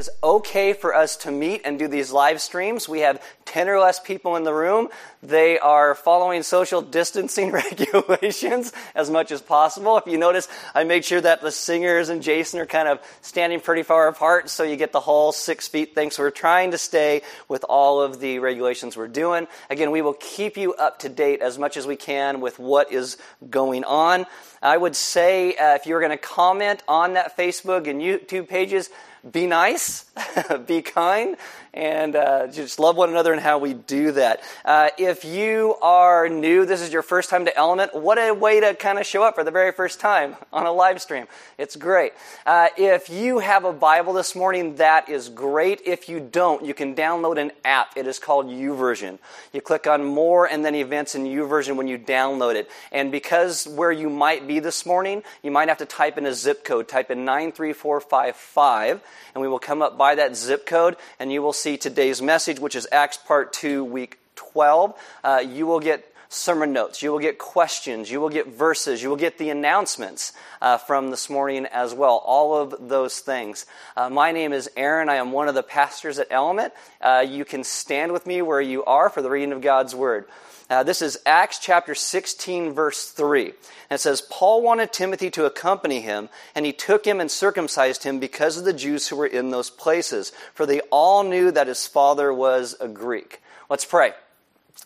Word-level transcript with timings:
It's 0.00 0.08
okay 0.24 0.72
for 0.72 0.94
us 0.94 1.14
to 1.18 1.30
meet 1.30 1.60
and 1.66 1.78
do 1.78 1.86
these 1.86 2.10
live 2.10 2.40
streams. 2.40 2.88
We 2.88 3.00
have 3.00 3.22
10 3.44 3.68
or 3.68 3.78
less 3.78 4.00
people 4.00 4.36
in 4.36 4.44
the 4.44 4.54
room. 4.54 4.88
They 5.22 5.58
are 5.58 5.94
following 5.94 6.42
social 6.42 6.80
distancing 6.80 7.50
regulations 7.52 8.72
as 8.94 9.10
much 9.10 9.30
as 9.30 9.42
possible. 9.42 9.98
If 9.98 10.06
you 10.06 10.16
notice, 10.16 10.48
I 10.74 10.84
made 10.84 11.04
sure 11.04 11.20
that 11.20 11.42
the 11.42 11.50
singers 11.50 12.08
and 12.08 12.22
Jason 12.22 12.60
are 12.60 12.66
kind 12.66 12.88
of 12.88 12.98
standing 13.20 13.60
pretty 13.60 13.82
far 13.82 14.08
apart 14.08 14.48
so 14.48 14.62
you 14.62 14.76
get 14.76 14.92
the 14.92 15.00
whole 15.00 15.32
six 15.32 15.68
feet 15.68 15.94
thing. 15.94 16.10
So 16.10 16.22
we're 16.22 16.30
trying 16.30 16.70
to 16.70 16.78
stay 16.78 17.20
with 17.46 17.66
all 17.68 18.00
of 18.00 18.20
the 18.20 18.38
regulations 18.38 18.96
we're 18.96 19.06
doing. 19.06 19.48
Again, 19.68 19.90
we 19.90 20.00
will 20.00 20.14
keep 20.14 20.56
you 20.56 20.72
up 20.72 21.00
to 21.00 21.10
date 21.10 21.42
as 21.42 21.58
much 21.58 21.76
as 21.76 21.86
we 21.86 21.96
can 21.96 22.40
with 22.40 22.58
what 22.58 22.90
is 22.90 23.18
going 23.50 23.84
on. 23.84 24.24
I 24.62 24.78
would 24.78 24.96
say 24.96 25.56
uh, 25.56 25.74
if 25.74 25.84
you're 25.84 26.00
going 26.00 26.10
to 26.10 26.16
comment 26.16 26.82
on 26.88 27.14
that 27.14 27.36
Facebook 27.36 27.86
and 27.86 28.00
YouTube 28.00 28.48
pages, 28.48 28.88
be 29.28 29.46
nice, 29.46 30.06
be 30.66 30.82
kind, 30.82 31.36
and 31.72 32.16
uh, 32.16 32.46
just 32.48 32.78
love 32.78 32.96
one 32.96 33.10
another 33.10 33.32
and 33.32 33.40
how 33.40 33.58
we 33.58 33.74
do 33.74 34.12
that. 34.12 34.42
Uh, 34.64 34.90
if 34.98 35.24
you 35.24 35.76
are 35.82 36.28
new, 36.28 36.66
this 36.66 36.80
is 36.80 36.92
your 36.92 37.02
first 37.02 37.30
time 37.30 37.44
to 37.44 37.56
Element, 37.56 37.94
what 37.94 38.18
a 38.18 38.32
way 38.32 38.60
to 38.60 38.74
kind 38.74 38.98
of 38.98 39.06
show 39.06 39.22
up 39.22 39.34
for 39.34 39.44
the 39.44 39.50
very 39.50 39.72
first 39.72 40.00
time 40.00 40.36
on 40.52 40.66
a 40.66 40.72
live 40.72 41.00
stream. 41.00 41.26
It's 41.58 41.76
great. 41.76 42.12
Uh, 42.44 42.68
if 42.76 43.08
you 43.10 43.38
have 43.38 43.64
a 43.64 43.72
Bible 43.72 44.12
this 44.12 44.34
morning, 44.34 44.76
that 44.76 45.08
is 45.08 45.28
great. 45.28 45.82
If 45.84 46.08
you 46.08 46.20
don't, 46.20 46.64
you 46.64 46.74
can 46.74 46.94
download 46.94 47.40
an 47.40 47.52
app. 47.64 47.96
It 47.96 48.06
is 48.06 48.18
called 48.18 48.46
YouVersion. 48.46 49.18
You 49.52 49.60
click 49.60 49.86
on 49.86 50.04
More 50.04 50.46
and 50.46 50.64
then 50.64 50.74
Events 50.74 51.14
in 51.14 51.24
YouVersion 51.24 51.76
when 51.76 51.86
you 51.86 51.98
download 51.98 52.54
it. 52.54 52.70
And 52.90 53.12
because 53.12 53.66
where 53.68 53.92
you 53.92 54.10
might 54.10 54.46
be 54.46 54.58
this 54.58 54.84
morning, 54.84 55.22
you 55.42 55.50
might 55.50 55.68
have 55.68 55.78
to 55.78 55.86
type 55.86 56.18
in 56.18 56.26
a 56.26 56.34
zip 56.34 56.64
code. 56.64 56.88
Type 56.88 57.10
in 57.10 57.24
93455, 57.24 59.02
and 59.34 59.42
we 59.42 59.48
will 59.48 59.58
come 59.58 59.82
up 59.82 59.96
by 59.96 60.14
that 60.16 60.36
zip 60.36 60.66
code, 60.66 60.96
and 61.18 61.32
you 61.32 61.42
will 61.42 61.52
see 61.60 61.76
today's 61.76 62.22
message, 62.22 62.58
which 62.58 62.74
is 62.74 62.88
Acts 62.90 63.18
Part 63.18 63.52
2, 63.52 63.84
Week 63.84 64.18
12. 64.36 64.94
Uh, 65.22 65.42
you 65.46 65.66
will 65.66 65.78
get 65.78 66.06
sermon 66.30 66.72
notes, 66.72 67.02
you 67.02 67.12
will 67.12 67.18
get 67.18 67.38
questions, 67.38 68.10
you 68.10 68.18
will 68.18 68.30
get 68.30 68.46
verses, 68.46 69.02
you 69.02 69.10
will 69.10 69.16
get 69.16 69.36
the 69.36 69.50
announcements 69.50 70.32
uh, 70.62 70.78
from 70.78 71.10
this 71.10 71.28
morning 71.28 71.66
as 71.66 71.92
well. 71.92 72.22
All 72.24 72.56
of 72.56 72.88
those 72.88 73.18
things. 73.18 73.66
Uh, 73.94 74.08
my 74.08 74.32
name 74.32 74.54
is 74.54 74.70
Aaron. 74.74 75.10
I 75.10 75.16
am 75.16 75.32
one 75.32 75.48
of 75.48 75.54
the 75.54 75.62
pastors 75.62 76.18
at 76.18 76.28
Element. 76.30 76.72
Uh, 76.98 77.26
you 77.28 77.44
can 77.44 77.62
stand 77.62 78.12
with 78.12 78.26
me 78.26 78.40
where 78.40 78.60
you 78.60 78.82
are 78.84 79.10
for 79.10 79.20
the 79.20 79.28
reading 79.28 79.52
of 79.52 79.60
God's 79.60 79.94
Word. 79.94 80.24
Uh, 80.70 80.84
this 80.84 81.02
is 81.02 81.18
Acts 81.26 81.58
chapter 81.58 81.96
16, 81.96 82.72
verse 82.72 83.10
3. 83.10 83.46
And 83.46 83.54
it 83.90 83.98
says, 83.98 84.22
Paul 84.30 84.62
wanted 84.62 84.92
Timothy 84.92 85.28
to 85.30 85.44
accompany 85.44 86.00
him, 86.00 86.28
and 86.54 86.64
he 86.64 86.72
took 86.72 87.04
him 87.04 87.20
and 87.20 87.28
circumcised 87.28 88.04
him 88.04 88.20
because 88.20 88.56
of 88.56 88.64
the 88.64 88.72
Jews 88.72 89.08
who 89.08 89.16
were 89.16 89.26
in 89.26 89.50
those 89.50 89.68
places, 89.68 90.30
for 90.54 90.66
they 90.66 90.78
all 90.92 91.24
knew 91.24 91.50
that 91.50 91.66
his 91.66 91.88
father 91.88 92.32
was 92.32 92.76
a 92.80 92.86
Greek. 92.86 93.42
Let's 93.68 93.84
pray. 93.84 94.12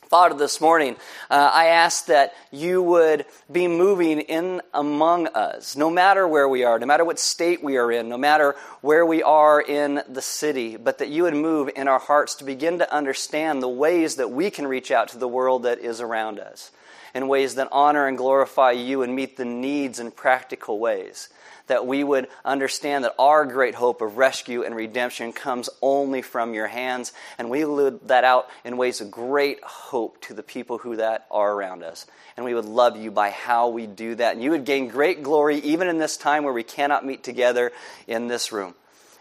Father, 0.09 0.37
this 0.37 0.61
morning, 0.61 0.97
uh, 1.31 1.51
I 1.53 1.67
ask 1.67 2.07
that 2.07 2.35
you 2.51 2.83
would 2.83 3.25
be 3.51 3.69
moving 3.69 4.21
in 4.21 4.61
among 4.75 5.29
us, 5.29 5.77
no 5.77 5.89
matter 5.89 6.29
where 6.29 6.49
we 6.49 6.63
are, 6.63 6.79
no 6.79 6.87
matter 6.87 7.05
what 7.05 7.19
state 7.19 7.63
we 7.63 7.79
are 7.79 7.91
in, 7.91 8.11
no 8.11 8.19
matter 8.19 8.55
where 8.83 9.07
we 9.07 9.23
are 9.23 9.61
in 9.61 10.03
the 10.09 10.21
city, 10.21 10.77
but 10.77 10.99
that 10.99 11.09
you 11.09 11.23
would 11.23 11.35
move 11.35 11.71
in 11.75 11.89
our 11.89 11.99
hearts 11.99 12.35
to 12.37 12.45
begin 12.45 12.79
to 12.79 12.95
understand 12.95 13.63
the 13.63 13.69
ways 13.69 14.17
that 14.17 14.31
we 14.31 14.51
can 14.51 14.67
reach 14.67 14.91
out 14.91 15.09
to 15.09 15.19
the 15.19 15.29
world 15.29 15.63
that 15.63 15.79
is 15.79 16.01
around 16.01 16.39
us 16.39 16.71
in 17.15 17.27
ways 17.27 17.55
that 17.55 17.69
honor 17.73 18.07
and 18.07 18.19
glorify 18.19 18.73
you 18.73 19.03
and 19.03 19.17
meet 19.17 19.37
the 19.37 19.45
needs 19.45 20.01
in 20.01 20.11
practical 20.11 20.79
ways 20.79 21.29
that 21.67 21.87
we 21.87 22.05
would 22.05 22.29
understand 22.45 23.05
that 23.05 23.15
our 23.19 23.45
great 23.45 23.75
hope 23.75 24.01
of 24.01 24.17
rescue 24.17 24.63
and 24.63 24.75
redemption 24.75 25.33
comes 25.33 25.71
only 25.81 26.23
from 26.23 26.55
your 26.55 26.67
hands, 26.67 27.13
and 27.39 27.51
we 27.51 27.65
live 27.65 28.01
that 28.07 28.25
out 28.25 28.49
in 28.65 28.77
ways 28.77 29.01
of 29.01 29.11
great 29.11 29.63
hope 29.65 30.21
to 30.23 30.35
the 30.35 30.43
people 30.43 30.79
who 30.79 30.97
that 30.97 31.27
are 31.31 31.53
around 31.53 31.83
us. 31.83 32.07
And 32.37 32.45
we 32.45 32.55
would 32.55 32.65
love 32.65 32.97
you 32.97 33.11
by 33.11 33.31
how 33.31 33.69
we 33.69 33.87
do 33.87 34.17
that. 34.17 34.35
And 34.35 34.43
you 34.43 34.51
would 34.51 34.65
gain 34.65 34.89
great 34.89 35.23
glory 35.23 35.59
even 35.59 35.89
in 35.89 35.99
this 35.99 36.17
time 36.17 36.45
where 36.45 36.53
we 36.53 36.65
cannot 36.65 37.07
meet 37.07 37.23
together 37.23 37.73
in 38.09 38.27
this 38.27 38.51
room. 38.51 38.75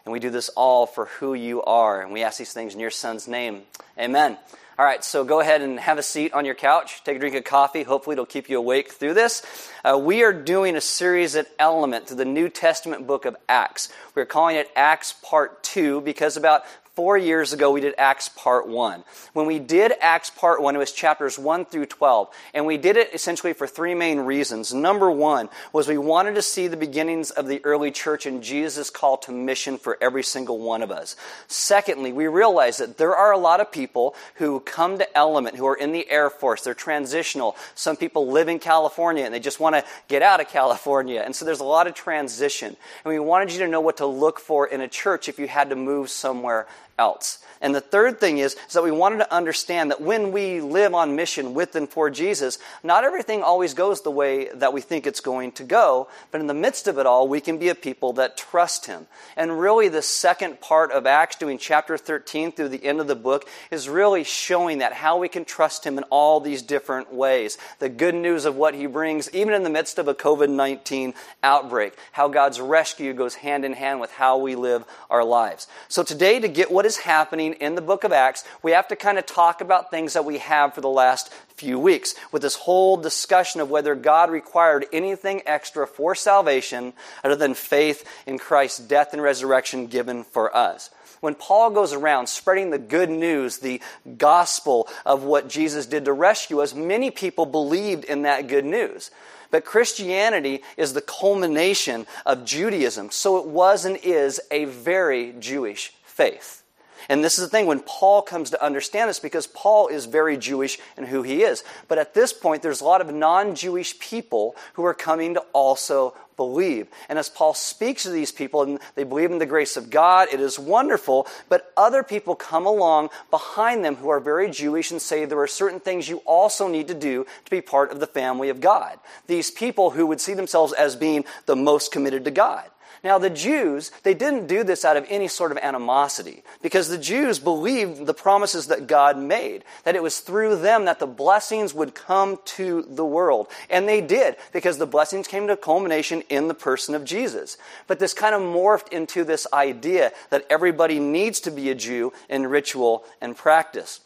And 0.06 0.12
we 0.12 0.20
do 0.20 0.30
this 0.30 0.50
all 0.50 0.86
for 0.86 1.06
who 1.06 1.34
you 1.34 1.62
are. 1.64 2.02
And 2.02 2.12
we 2.12 2.24
ask 2.24 2.38
these 2.38 2.54
things 2.54 2.74
in 2.74 2.80
your 2.80 2.90
son's 2.90 3.28
name. 3.28 3.62
Amen. 3.98 4.38
All 4.76 4.86
right, 4.86 5.04
so 5.04 5.24
go 5.24 5.40
ahead 5.40 5.62
and 5.62 5.80
have 5.80 6.00
a 6.00 6.04
seat 6.04 6.34
on 6.34 6.46
your 6.46 6.56
couch. 6.56 7.04
Take 7.04 7.18
a 7.18 7.20
drink 7.20 7.36
of 7.36 7.44
coffee. 7.44 7.84
Hopefully, 7.84 8.16
it'll 8.16 8.26
keep 8.26 8.50
you 8.50 8.58
awake 8.58 8.92
through 8.92 9.14
this. 9.14 9.46
Uh, 9.86 10.00
we 10.02 10.24
are 10.24 10.34
doing 10.34 10.76
a 10.76 10.82
series 10.82 11.36
at 11.36 11.48
Element 11.60 12.08
to 12.08 12.16
the 12.16 12.26
New 12.26 12.50
Testament 12.50 13.06
book 13.06 13.26
of 13.26 13.36
Acts. 13.48 13.90
We're 14.16 14.26
calling 14.26 14.56
it 14.56 14.72
Acts 14.76 15.14
Part 15.22 15.62
2 15.62 16.02
because 16.02 16.38
about 16.38 16.64
four 16.96 17.18
years 17.18 17.54
ago, 17.54 17.72
we 17.72 17.81
did 17.81 17.96
Acts 17.98 18.30
Part 18.30 18.68
1. 18.68 19.04
When 19.34 19.48
we 19.48 19.58
did 19.58 19.94
Acts 20.00 20.30
Part 20.30 20.62
1, 20.62 20.76
it 20.76 20.80
was 20.80 20.92
chapters 20.92 21.40
1 21.40 21.66
through 21.66 21.88
12. 21.88 22.30
And 22.54 22.68
we 22.68 22.78
did 22.78 22.98
it 22.98 23.09
essentially 23.14 23.54
for 23.54 23.66
three 23.66 23.96
main 23.96 24.20
reasons. 24.20 24.74
Number 24.74 25.09
one 25.09 25.50
was 25.72 25.88
we 25.88 25.98
wanted 25.98 26.36
to 26.36 26.44
see 26.44 26.68
the 26.68 26.78
beginnings 26.78 27.31
of 27.31 27.48
the 27.48 27.64
early 27.66 27.90
church 27.90 28.28
and 28.28 28.44
Jesus' 28.44 28.92
call 28.92 29.18
to 29.18 29.31
mission 29.31 29.78
for 29.80 29.98
every 30.02 30.22
single 30.22 30.59
one 30.59 30.84
of 30.84 30.92
us. 30.92 31.16
Secondly, 31.48 32.14
we 32.14 32.28
realized 32.28 32.80
that 32.80 32.98
there 32.98 33.16
are 33.16 33.31
a 33.31 33.40
lot 33.40 33.60
of 33.60 33.72
people 33.72 34.16
who 34.36 34.60
come 34.60 35.00
to 35.00 35.18
Element 35.18 35.56
who 35.56 35.66
are 35.66 35.75
in 35.75 35.94
the 35.94 36.10
Air 36.12 36.30
Force. 36.30 36.62
They're 36.62 36.75
transitional. 36.75 37.56
Some 37.74 37.98
people 37.98 38.28
live 38.28 38.50
in 38.50 38.60
California 38.60 39.25
and 39.25 39.34
they 39.34 39.40
just 39.40 39.60
want 39.60 39.75
to 39.75 39.84
get 40.08 40.22
out 40.22 40.42
of 40.42 40.50
California. 40.50 41.22
And 41.25 41.36
so 41.36 41.44
there's 41.44 41.60
a 41.60 41.66
lot 41.66 41.88
of 41.88 41.96
transition. 41.96 42.75
And 43.04 43.12
we 43.12 43.18
wanted 43.18 43.52
you 43.52 43.60
to 43.60 43.68
know 43.68 43.81
what 43.81 43.98
to 43.98 44.06
look 44.06 44.40
for 44.40 44.68
in 44.68 44.80
a 44.80 44.88
church 44.88 45.28
if 45.28 45.40
you 45.40 45.48
had 45.48 45.72
to 45.72 45.75
move 45.75 46.12
somewhere 46.12 46.68
else. 47.00 47.40
And 47.63 47.74
the 47.74 47.81
third 47.81 48.19
thing 48.19 48.40
is, 48.40 48.57
is 48.68 48.74
that 48.74 48.84
we 48.84 48.91
wanted 48.91 49.19
to 49.19 49.34
understand 49.34 49.90
that 49.90 50.01
when 50.01 50.34
we 50.34 50.59
live 50.59 50.94
on 50.94 51.16
mission 51.16 51.53
with 51.53 51.78
and 51.78 51.88
for 51.88 52.09
Jesus, 52.09 52.59
not 52.84 53.06
everything 53.06 53.41
always 53.41 53.74
goes 53.74 54.01
the 54.01 54.12
way 54.12 54.50
that 54.50 54.74
we 54.74 54.81
think 54.81 55.07
it's 55.07 55.22
going 55.22 55.53
to 55.53 55.63
go, 55.63 56.09
but 56.29 56.41
in 56.41 56.47
the 56.47 56.53
midst 56.53 56.90
of 56.90 56.97
it 56.97 57.06
all, 57.06 57.25
we 57.25 57.40
can 57.40 57.57
be 57.57 57.69
a 57.69 57.75
people 57.75 58.12
that 58.13 58.35
trust 58.35 58.88
Him. 58.88 59.07
And 59.38 59.57
really, 59.57 59.88
the 59.88 60.01
second 60.01 60.59
part 60.59 60.91
of 60.91 61.06
Acts, 61.06 61.38
doing 61.38 61.57
chapter 61.57 61.97
13 61.97 62.51
through 62.51 62.68
the 62.68 62.84
end 62.84 63.00
of 63.00 63.07
the 63.07 63.16
book, 63.16 63.47
is 63.72 63.88
really 63.88 64.25
showing 64.25 64.80
that 64.80 64.91
how 64.91 65.18
we 65.18 65.30
can 65.30 65.45
trust 65.45 65.85
Him 65.85 65.97
in 65.97 66.03
all 66.09 66.41
these 66.41 66.62
different 66.62 67.13
ways. 67.13 67.57
The 67.80 67.88
good 67.88 68.13
news 68.13 68.44
of 68.44 68.57
what 68.57 68.75
He 68.75 68.88
brings, 68.88 69.34
even 69.34 69.53
in 69.53 69.63
the 69.63 69.69
midst 69.69 70.00
of 70.00 70.09
a 70.09 70.13
COVID 70.13 70.50
19 70.50 71.13
outbreak, 71.41 71.94
how 72.12 72.28
God's 72.28 72.59
rescue 72.59 73.13
goes 73.13 73.35
hand 73.35 73.63
in 73.63 73.72
hand 73.72 74.01
with 74.01 74.12
how 74.12 74.38
we 74.38 74.56
live 74.56 74.84
our 75.09 75.24
lives. 75.24 75.68
So 75.88 76.03
today, 76.03 76.41
to 76.41 76.50
get 76.50 76.69
what 76.69 76.85
is 76.85 76.97
happening 76.97 77.53
in 77.53 77.75
the 77.75 77.81
book 77.81 78.03
of 78.03 78.12
Acts, 78.12 78.44
we 78.62 78.72
have 78.72 78.88
to 78.90 78.96
kind 78.96 79.18
of 79.18 79.25
talk 79.25 79.62
about 79.62 79.90
things 79.90 80.14
that 80.14 80.25
we 80.25 80.40
have 80.40 80.74
for 80.74 80.81
the 80.81 80.90
last 80.90 81.31
few 81.56 81.80
weeks 81.80 82.16
with 82.31 82.41
this 82.41 82.56
whole 82.56 82.97
discussion 82.97 83.62
of 83.62 83.69
whether 83.69 83.96
God 83.96 84.31
required 84.31 84.86
anything 84.91 85.41
extra 85.46 85.88
for 85.88 86.16
salvation 86.16 86.94
other 87.24 87.36
than 87.36 87.53
faith 87.53 88.08
in 88.25 88.38
Christ's 88.38 88.80
death 88.80 89.13
and 89.13 89.22
resurrection 89.22 89.88
given 89.88 90.24
for 90.24 90.56
us 90.56 90.90
when 91.24 91.36
Paul 91.36 91.69
goes 91.69 91.94
around 91.94 92.28
spreading 92.28 92.69
the 92.69 92.78
good 92.78 93.09
news, 93.09 93.59
the 93.59 93.81
gospel 94.18 94.90
of 95.06 95.24
what 95.24 95.47
Jesus 95.47 95.86
did 95.86 96.03
to 96.03 96.12
rescue 96.12 96.59
us, 96.59 96.75
many 96.75 97.12
people 97.12 97.46
believed 97.46 98.03
in 98.03 98.24
that 98.24 98.50
good 98.50 98.66
news. 98.66 99.09
But 99.50 99.63
Christianity 99.63 100.63
is 100.75 100.94
the 100.94 101.02
culmination 101.02 102.08
of 102.25 102.44
Judaism, 102.44 103.12
so 103.12 103.38
it 103.38 103.46
was 103.46 103.86
and 103.86 103.97
is 104.03 104.42
a 104.52 104.66
very 104.66 105.34
Jewish 105.40 105.94
faith. 106.03 106.62
And 107.09 107.24
this 107.24 107.38
is 107.38 107.46
the 107.46 107.50
thing 107.50 107.66
when 107.66 107.80
Paul 107.80 108.22
comes 108.22 108.50
to 108.52 108.64
understand 108.64 109.09
this 109.09 109.19
because 109.19 109.47
Paul 109.47 109.88
is 109.88 110.06
very 110.06 110.38
Jewish 110.38 110.78
in 110.97 111.06
who 111.06 111.24
he 111.24 111.44
is. 111.44 111.64
But 111.88 111.97
at 111.97 112.14
this 112.14 112.34
point, 112.34 112.62
there's 112.62 112.81
a 112.81 112.86
lot 112.86 113.02
of 113.02 113.14
non 113.14 113.56
Jewish 113.56 113.97
people 114.00 114.56
who 114.74 114.86
are 114.86 114.94
coming 114.94 115.34
to 115.36 115.42
also 115.53 116.13
believe. 116.36 116.88
And 117.09 117.19
as 117.19 117.30
Paul 117.30 117.53
speaks 117.53 118.03
to 118.03 118.09
these 118.09 118.31
people 118.31 118.63
and 118.63 118.80
they 118.96 119.03
believe 119.03 119.31
in 119.31 119.40
the 119.40 119.46
grace 119.46 119.78
of 119.78 119.90
God, 119.90 120.28
it 120.31 120.40
is 120.40 120.58
wonderful. 120.58 121.28
But 121.50 121.72
other 121.78 122.04
people 122.04 122.36
come 122.36 122.66
along 122.66 123.10
behind 123.30 123.83
them 123.83 123.95
who 123.95 124.10
are 124.10 124.19
very 124.19 124.50
Jewish 124.50 124.92
and 124.92 125.01
say 125.01 125.25
there 125.25 125.39
are 125.39 125.48
certain 125.48 125.80
things 125.80 126.10
you 126.10 126.18
also 126.25 126.68
need 126.68 126.88
to 126.88 126.94
do 126.94 127.25
to 127.45 127.51
be 127.51 127.62
part 127.62 127.92
of 127.92 128.00
the 128.00 128.07
family 128.07 128.50
of 128.50 128.62
God. 128.62 129.00
These 129.28 129.51
people 129.51 129.92
who 129.92 130.07
would 130.07 130.22
see 130.22 130.33
themselves 130.33 130.74
as 130.74 130.95
being 130.95 131.25
the 131.45 131.56
most 131.56 131.92
committed 131.92 132.25
to 132.25 132.31
God. 132.31 132.66
Now, 133.04 133.18
the 133.18 133.30
Jews, 133.30 133.92
they 134.04 134.14
didn't 134.14 134.48
do 134.48 134.64
this 134.64 134.86
out 134.86 134.96
of 134.96 135.06
any 135.10 135.28
sort 135.28 135.52
of 135.52 135.58
animosity 135.58 136.42
because 136.62 136.88
the 136.88 136.98
Jews 136.98 137.38
believed 137.38 138.06
the 138.06 138.14
promises 138.14 138.68
that 138.68 138.88
God 138.88 139.18
made, 139.18 139.66
that 139.84 139.98
it 139.98 140.02
was 140.02 140.22
through 140.22 140.56
them 140.58 140.86
that 140.86 141.00
the 141.00 141.08
blessings 141.08 141.74
would 141.74 141.96
come 141.96 142.40
to 142.46 142.84
the 142.84 143.06
world. 143.06 143.48
And 143.70 143.90
they 143.90 144.00
did 144.00 144.38
because 144.54 144.78
the 144.78 144.86
blessings 144.86 145.28
came 145.28 145.48
to 145.48 145.58
culmination 145.58 146.24
in 146.30 146.48
the 146.48 146.54
person 146.54 146.96
of 146.96 147.04
Jesus. 147.04 147.58
But 147.88 148.00
this 148.00 148.14
kind 148.14 148.34
of 148.34 148.42
morphed 148.42 148.94
into 148.94 149.26
this 149.26 149.48
idea 149.52 150.14
that 150.30 150.46
everybody 150.50 151.00
needs 151.00 151.42
to 151.42 151.52
be 151.52 151.70
a 151.70 151.76
Jew 151.76 152.14
in 152.30 152.48
ritual 152.48 153.04
and 153.20 153.36
practice. 153.36 154.00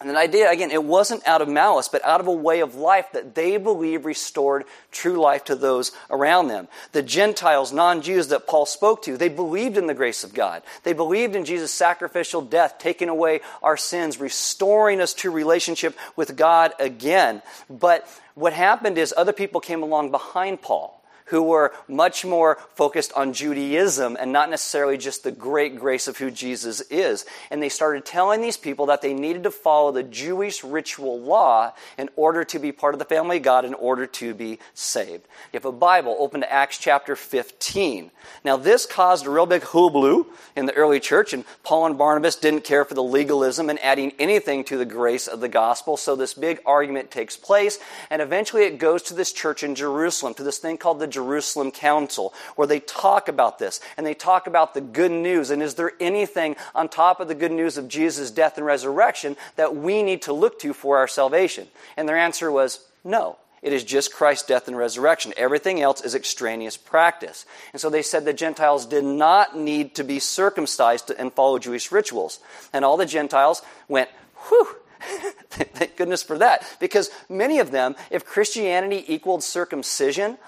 And 0.00 0.10
the 0.10 0.16
idea, 0.16 0.48
again, 0.48 0.70
it 0.70 0.84
wasn't 0.84 1.26
out 1.26 1.42
of 1.42 1.48
malice, 1.48 1.88
but 1.88 2.04
out 2.04 2.20
of 2.20 2.28
a 2.28 2.32
way 2.32 2.60
of 2.60 2.76
life 2.76 3.06
that 3.14 3.34
they 3.34 3.56
believe 3.56 4.04
restored 4.04 4.64
true 4.92 5.20
life 5.20 5.44
to 5.46 5.56
those 5.56 5.90
around 6.08 6.46
them. 6.46 6.68
The 6.92 7.02
Gentiles, 7.02 7.72
non 7.72 8.00
Jews 8.02 8.28
that 8.28 8.46
Paul 8.46 8.64
spoke 8.64 9.02
to, 9.02 9.16
they 9.16 9.28
believed 9.28 9.76
in 9.76 9.88
the 9.88 9.94
grace 9.94 10.22
of 10.22 10.34
God. 10.34 10.62
They 10.84 10.92
believed 10.92 11.34
in 11.34 11.44
Jesus' 11.44 11.72
sacrificial 11.72 12.42
death, 12.42 12.76
taking 12.78 13.08
away 13.08 13.40
our 13.60 13.76
sins, 13.76 14.20
restoring 14.20 15.00
us 15.00 15.14
to 15.14 15.32
relationship 15.32 15.98
with 16.14 16.36
God 16.36 16.74
again. 16.78 17.42
But 17.68 18.08
what 18.36 18.52
happened 18.52 18.98
is 18.98 19.12
other 19.16 19.32
people 19.32 19.60
came 19.60 19.82
along 19.82 20.12
behind 20.12 20.62
Paul 20.62 20.97
who 21.28 21.42
were 21.42 21.72
much 21.88 22.24
more 22.24 22.58
focused 22.74 23.12
on 23.14 23.32
Judaism 23.32 24.16
and 24.18 24.32
not 24.32 24.50
necessarily 24.50 24.96
just 24.96 25.22
the 25.22 25.32
great 25.32 25.78
grace 25.78 26.08
of 26.08 26.18
who 26.18 26.30
Jesus 26.30 26.80
is. 26.82 27.24
And 27.50 27.62
they 27.62 27.68
started 27.68 28.04
telling 28.04 28.40
these 28.40 28.56
people 28.56 28.86
that 28.86 29.02
they 29.02 29.14
needed 29.14 29.44
to 29.44 29.50
follow 29.50 29.92
the 29.92 30.02
Jewish 30.02 30.64
ritual 30.64 31.20
law 31.20 31.72
in 31.96 32.08
order 32.16 32.44
to 32.44 32.58
be 32.58 32.72
part 32.72 32.94
of 32.94 32.98
the 32.98 33.04
family 33.04 33.38
of 33.38 33.42
God, 33.42 33.64
in 33.64 33.74
order 33.74 34.06
to 34.06 34.34
be 34.34 34.58
saved. 34.74 35.24
You 35.52 35.58
have 35.58 35.64
a 35.64 35.72
Bible, 35.72 36.16
open 36.18 36.40
to 36.40 36.52
Acts 36.52 36.78
chapter 36.78 37.16
15. 37.16 38.10
Now, 38.44 38.56
this 38.56 38.86
caused 38.86 39.26
a 39.26 39.30
real 39.30 39.46
big 39.46 39.62
hoopla 39.62 40.26
in 40.56 40.66
the 40.66 40.74
early 40.74 41.00
church, 41.00 41.32
and 41.32 41.44
Paul 41.62 41.86
and 41.86 41.98
Barnabas 41.98 42.36
didn't 42.36 42.64
care 42.64 42.84
for 42.84 42.94
the 42.94 43.02
legalism 43.02 43.70
and 43.70 43.78
adding 43.80 44.12
anything 44.18 44.64
to 44.64 44.76
the 44.76 44.84
grace 44.84 45.26
of 45.26 45.40
the 45.40 45.48
gospel. 45.48 45.96
So 45.96 46.16
this 46.16 46.34
big 46.34 46.60
argument 46.64 47.10
takes 47.10 47.36
place, 47.36 47.78
and 48.10 48.22
eventually 48.22 48.64
it 48.64 48.78
goes 48.78 49.02
to 49.04 49.14
this 49.14 49.32
church 49.32 49.62
in 49.62 49.74
Jerusalem, 49.74 50.34
to 50.34 50.42
this 50.42 50.58
thing 50.58 50.78
called 50.78 50.98
the 50.98 51.06
Jerusalem 51.18 51.72
Council, 51.72 52.32
where 52.54 52.68
they 52.68 52.78
talk 52.78 53.26
about 53.26 53.58
this 53.58 53.80
and 53.96 54.06
they 54.06 54.14
talk 54.14 54.46
about 54.46 54.72
the 54.72 54.80
good 54.80 55.10
news. 55.10 55.50
And 55.50 55.60
is 55.64 55.74
there 55.74 55.92
anything 55.98 56.54
on 56.76 56.88
top 56.88 57.18
of 57.18 57.26
the 57.26 57.34
good 57.34 57.50
news 57.50 57.76
of 57.76 57.88
Jesus' 57.88 58.30
death 58.30 58.56
and 58.56 58.64
resurrection 58.64 59.36
that 59.56 59.74
we 59.74 60.04
need 60.04 60.22
to 60.22 60.32
look 60.32 60.60
to 60.60 60.72
for 60.72 60.98
our 60.98 61.08
salvation? 61.08 61.66
And 61.96 62.08
their 62.08 62.16
answer 62.16 62.52
was 62.52 62.86
no. 63.02 63.36
It 63.62 63.72
is 63.72 63.82
just 63.82 64.14
Christ's 64.14 64.46
death 64.46 64.68
and 64.68 64.76
resurrection. 64.76 65.34
Everything 65.36 65.82
else 65.82 66.04
is 66.04 66.14
extraneous 66.14 66.76
practice. 66.76 67.44
And 67.72 67.80
so 67.80 67.90
they 67.90 68.02
said 68.02 68.24
the 68.24 68.32
Gentiles 68.32 68.86
did 68.86 69.02
not 69.02 69.58
need 69.58 69.96
to 69.96 70.04
be 70.04 70.20
circumcised 70.20 71.10
and 71.10 71.32
follow 71.32 71.58
Jewish 71.58 71.90
rituals. 71.90 72.38
And 72.72 72.84
all 72.84 72.96
the 72.96 73.06
Gentiles 73.06 73.62
went, 73.88 74.08
whew, 74.48 74.68
thank 75.50 75.96
goodness 75.96 76.22
for 76.22 76.38
that. 76.38 76.64
Because 76.80 77.10
many 77.28 77.58
of 77.58 77.70
them, 77.70 77.96
if 78.10 78.24
Christianity 78.24 79.04
equaled 79.12 79.42
circumcision, 79.42 80.38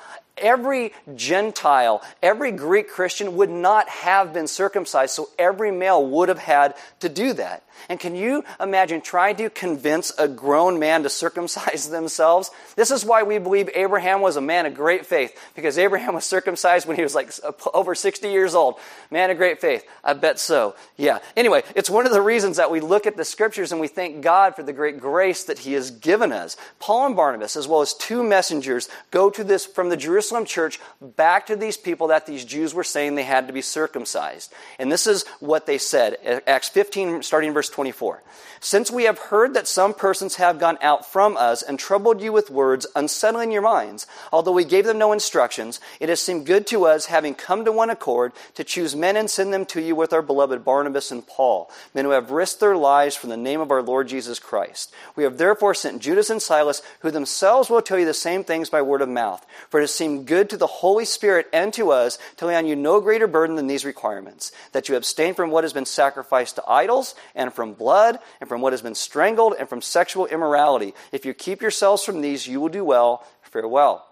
every 0.41 0.93
Gentile, 1.15 2.03
every 2.23 2.53
Greek 2.53 2.89
Christian 2.89 3.37
would 3.37 3.51
not 3.51 3.89
have 3.89 4.33
been 4.33 4.47
circumcised, 4.47 5.15
so 5.15 5.29
every 5.39 5.71
male 5.71 6.05
would 6.05 6.29
have 6.29 6.39
had 6.39 6.75
to 7.01 7.09
do 7.09 7.33
that. 7.35 7.63
And 7.89 7.99
can 7.99 8.15
you 8.15 8.45
imagine 8.61 9.01
trying 9.01 9.37
to 9.37 9.51
convince 9.51 10.13
a 10.19 10.29
grown 10.29 10.79
man 10.79 11.03
to 11.05 11.09
circumcise 11.09 11.89
themselves? 11.91 12.51
This 12.77 12.91
is 12.91 13.05
why 13.05 13.23
we 13.23 13.39
believe 13.39 13.71
Abraham 13.75 14.21
was 14.21 14.37
a 14.37 14.41
man 14.41 14.67
of 14.67 14.75
great 14.75 15.07
faith, 15.07 15.37
because 15.55 15.79
Abraham 15.79 16.15
was 16.15 16.25
circumcised 16.25 16.87
when 16.87 16.97
he 16.97 17.03
was 17.03 17.15
like 17.15 17.33
over 17.75 17.95
60 17.95 18.29
years 18.29 18.55
old. 18.55 18.77
Man 19.11 19.31
of 19.31 19.37
great 19.37 19.61
faith. 19.61 19.85
I 20.05 20.13
bet 20.13 20.39
so. 20.39 20.75
Yeah. 20.97 21.19
Anyway, 21.37 21.63
it's 21.75 21.91
one 21.91 22.07
of 22.07 22.13
the 22.13 22.23
reasons 22.23 22.59
that 22.59 22.71
we 22.71 22.81
look 22.81 23.07
at 23.07 23.17
the 23.17 23.25
scriptures 23.25 23.73
and 23.73 23.81
we 23.81 23.89
thank 23.89 24.23
God 24.23 24.55
for 24.55 24.63
the 24.63 24.73
great 24.73 25.01
grace 25.01 25.45
that 25.45 25.61
he 25.61 25.73
has 25.75 25.91
given 25.91 26.33
us. 26.33 26.57
Paul 26.79 27.07
and 27.07 27.17
Barnabas, 27.17 27.57
as 27.57 27.67
well 27.67 27.81
as 27.81 27.95
two 27.95 28.23
messengers, 28.23 28.89
go 29.11 29.31
to 29.31 29.43
this 29.43 29.67
from 29.67 29.89
the 29.89 29.97
Jerusalem 29.97 30.30
church 30.47 30.81
back 31.01 31.47
to 31.47 31.57
these 31.57 31.77
people 31.77 32.09
that 32.09 32.27
these 32.27 32.45
Jews 32.45 32.75
were 32.75 32.85
saying 32.85 33.15
they 33.15 33.23
had 33.23 33.47
to 33.47 33.53
be 33.53 33.63
circumcised. 33.63 34.53
And 34.79 34.91
this 34.91 35.07
is 35.07 35.25
what 35.41 35.67
they 35.67 35.79
said. 35.79 36.43
Acts 36.47 36.69
15, 36.69 37.23
starting 37.23 37.53
verse 37.53 37.69
24. 37.69 38.23
Since 38.63 38.91
we 38.91 39.05
have 39.05 39.19
heard 39.19 39.55
that 39.55 39.67
some 39.67 39.95
persons 39.95 40.37
have 40.37 40.59
gone 40.59 40.77
out 40.83 41.11
from 41.11 41.39
us 41.39 41.63
and 41.63 41.79
troubled 41.79 42.21
you 42.21 42.31
with 42.31 42.51
words, 42.51 42.87
unsettling 42.95 43.53
your 43.53 43.63
minds, 43.63 44.07
although 44.31 44.53
we 44.53 44.67
gave 44.67 44.85
them 44.85 44.99
no 44.99 45.13
instructions, 45.13 45.81
it 45.99 46.11
has 46.11 46.21
seemed 46.21 46.45
good 46.45 46.67
to 46.67 46.85
us, 46.85 47.07
having 47.07 47.35
come 47.35 47.65
to 47.65 47.73
one 47.73 47.89
accord, 47.89 48.33
to 48.57 48.63
choose 48.63 48.95
men 48.95 49.17
and 49.17 49.31
send 49.31 49.55
them 49.55 49.65
to 49.67 49.81
you 49.81 49.97
with 49.97 50.13
our 50.13 50.21
beloved 50.21 50.63
Barnabas 50.63 51.11
and 51.11 51.27
Paul, 51.27 51.71
men 51.95 52.05
who 52.05 52.11
have 52.11 52.31
risked 52.31 52.61
their 52.61 52.77
lives 52.77 53.17
for 53.17 53.29
the 53.29 53.37
name 53.37 53.61
of 53.61 53.71
our 53.71 53.83
Lord 53.83 54.09
Jesus 54.09 54.39
Christ. 54.39 54.93
We 55.17 55.25
have 55.25 55.39
therefore 55.39 55.73
sent 55.73 56.03
Judas 56.03 56.29
and 56.29 56.43
Silas, 56.43 56.83
who 57.01 57.11
themselves 57.11 57.71
will 57.71 57.81
tell 57.81 57.99
you 57.99 58.05
the 58.05 58.13
same 58.13 58.45
things 58.45 58.69
by 58.69 58.83
word 58.83 59.01
of 59.01 59.09
mouth. 59.09 59.45
For 59.71 59.81
it 59.81 59.85
has 59.85 59.95
seemed 59.95 60.20
good 60.25 60.51
to 60.51 60.57
the 60.57 60.67
Holy 60.67 61.05
Spirit 61.05 61.47
and 61.53 61.73
to 61.75 61.91
us 61.91 62.19
to 62.37 62.47
lay 62.47 62.57
on 62.57 62.67
you 62.67 62.77
no 62.77 63.01
greater 63.01 63.27
burden 63.27 63.57
than 63.57 63.67
these 63.67 63.85
requirements, 63.85 64.53
that 64.73 64.89
you 64.89 64.97
abstain 64.97 65.35
from 65.35 65.51
what 65.51 65.65
has 65.65 65.73
been 65.73 65.87
sacrificed 65.87 66.57
to 66.57 66.65
idols, 66.69 67.15
and 67.35 67.53
from 67.53 67.75
blood, 67.75 68.19
and 68.41 68.49
from 68.49 68.61
what 68.61 68.73
has 68.73 68.83
been 68.83 68.95
strangled, 68.95 69.55
and 69.59 69.69
from 69.69 69.81
sexual 69.81 70.27
immorality. 70.27 70.95
If 71.13 71.25
you 71.25 71.35
keep 71.35 71.63
yourselves 71.63 72.05
from 72.05 72.21
these, 72.21 72.47
you 72.47 72.61
will 72.61 72.69
do 72.69 72.85
well. 72.85 73.27
Farewell. 73.43 74.10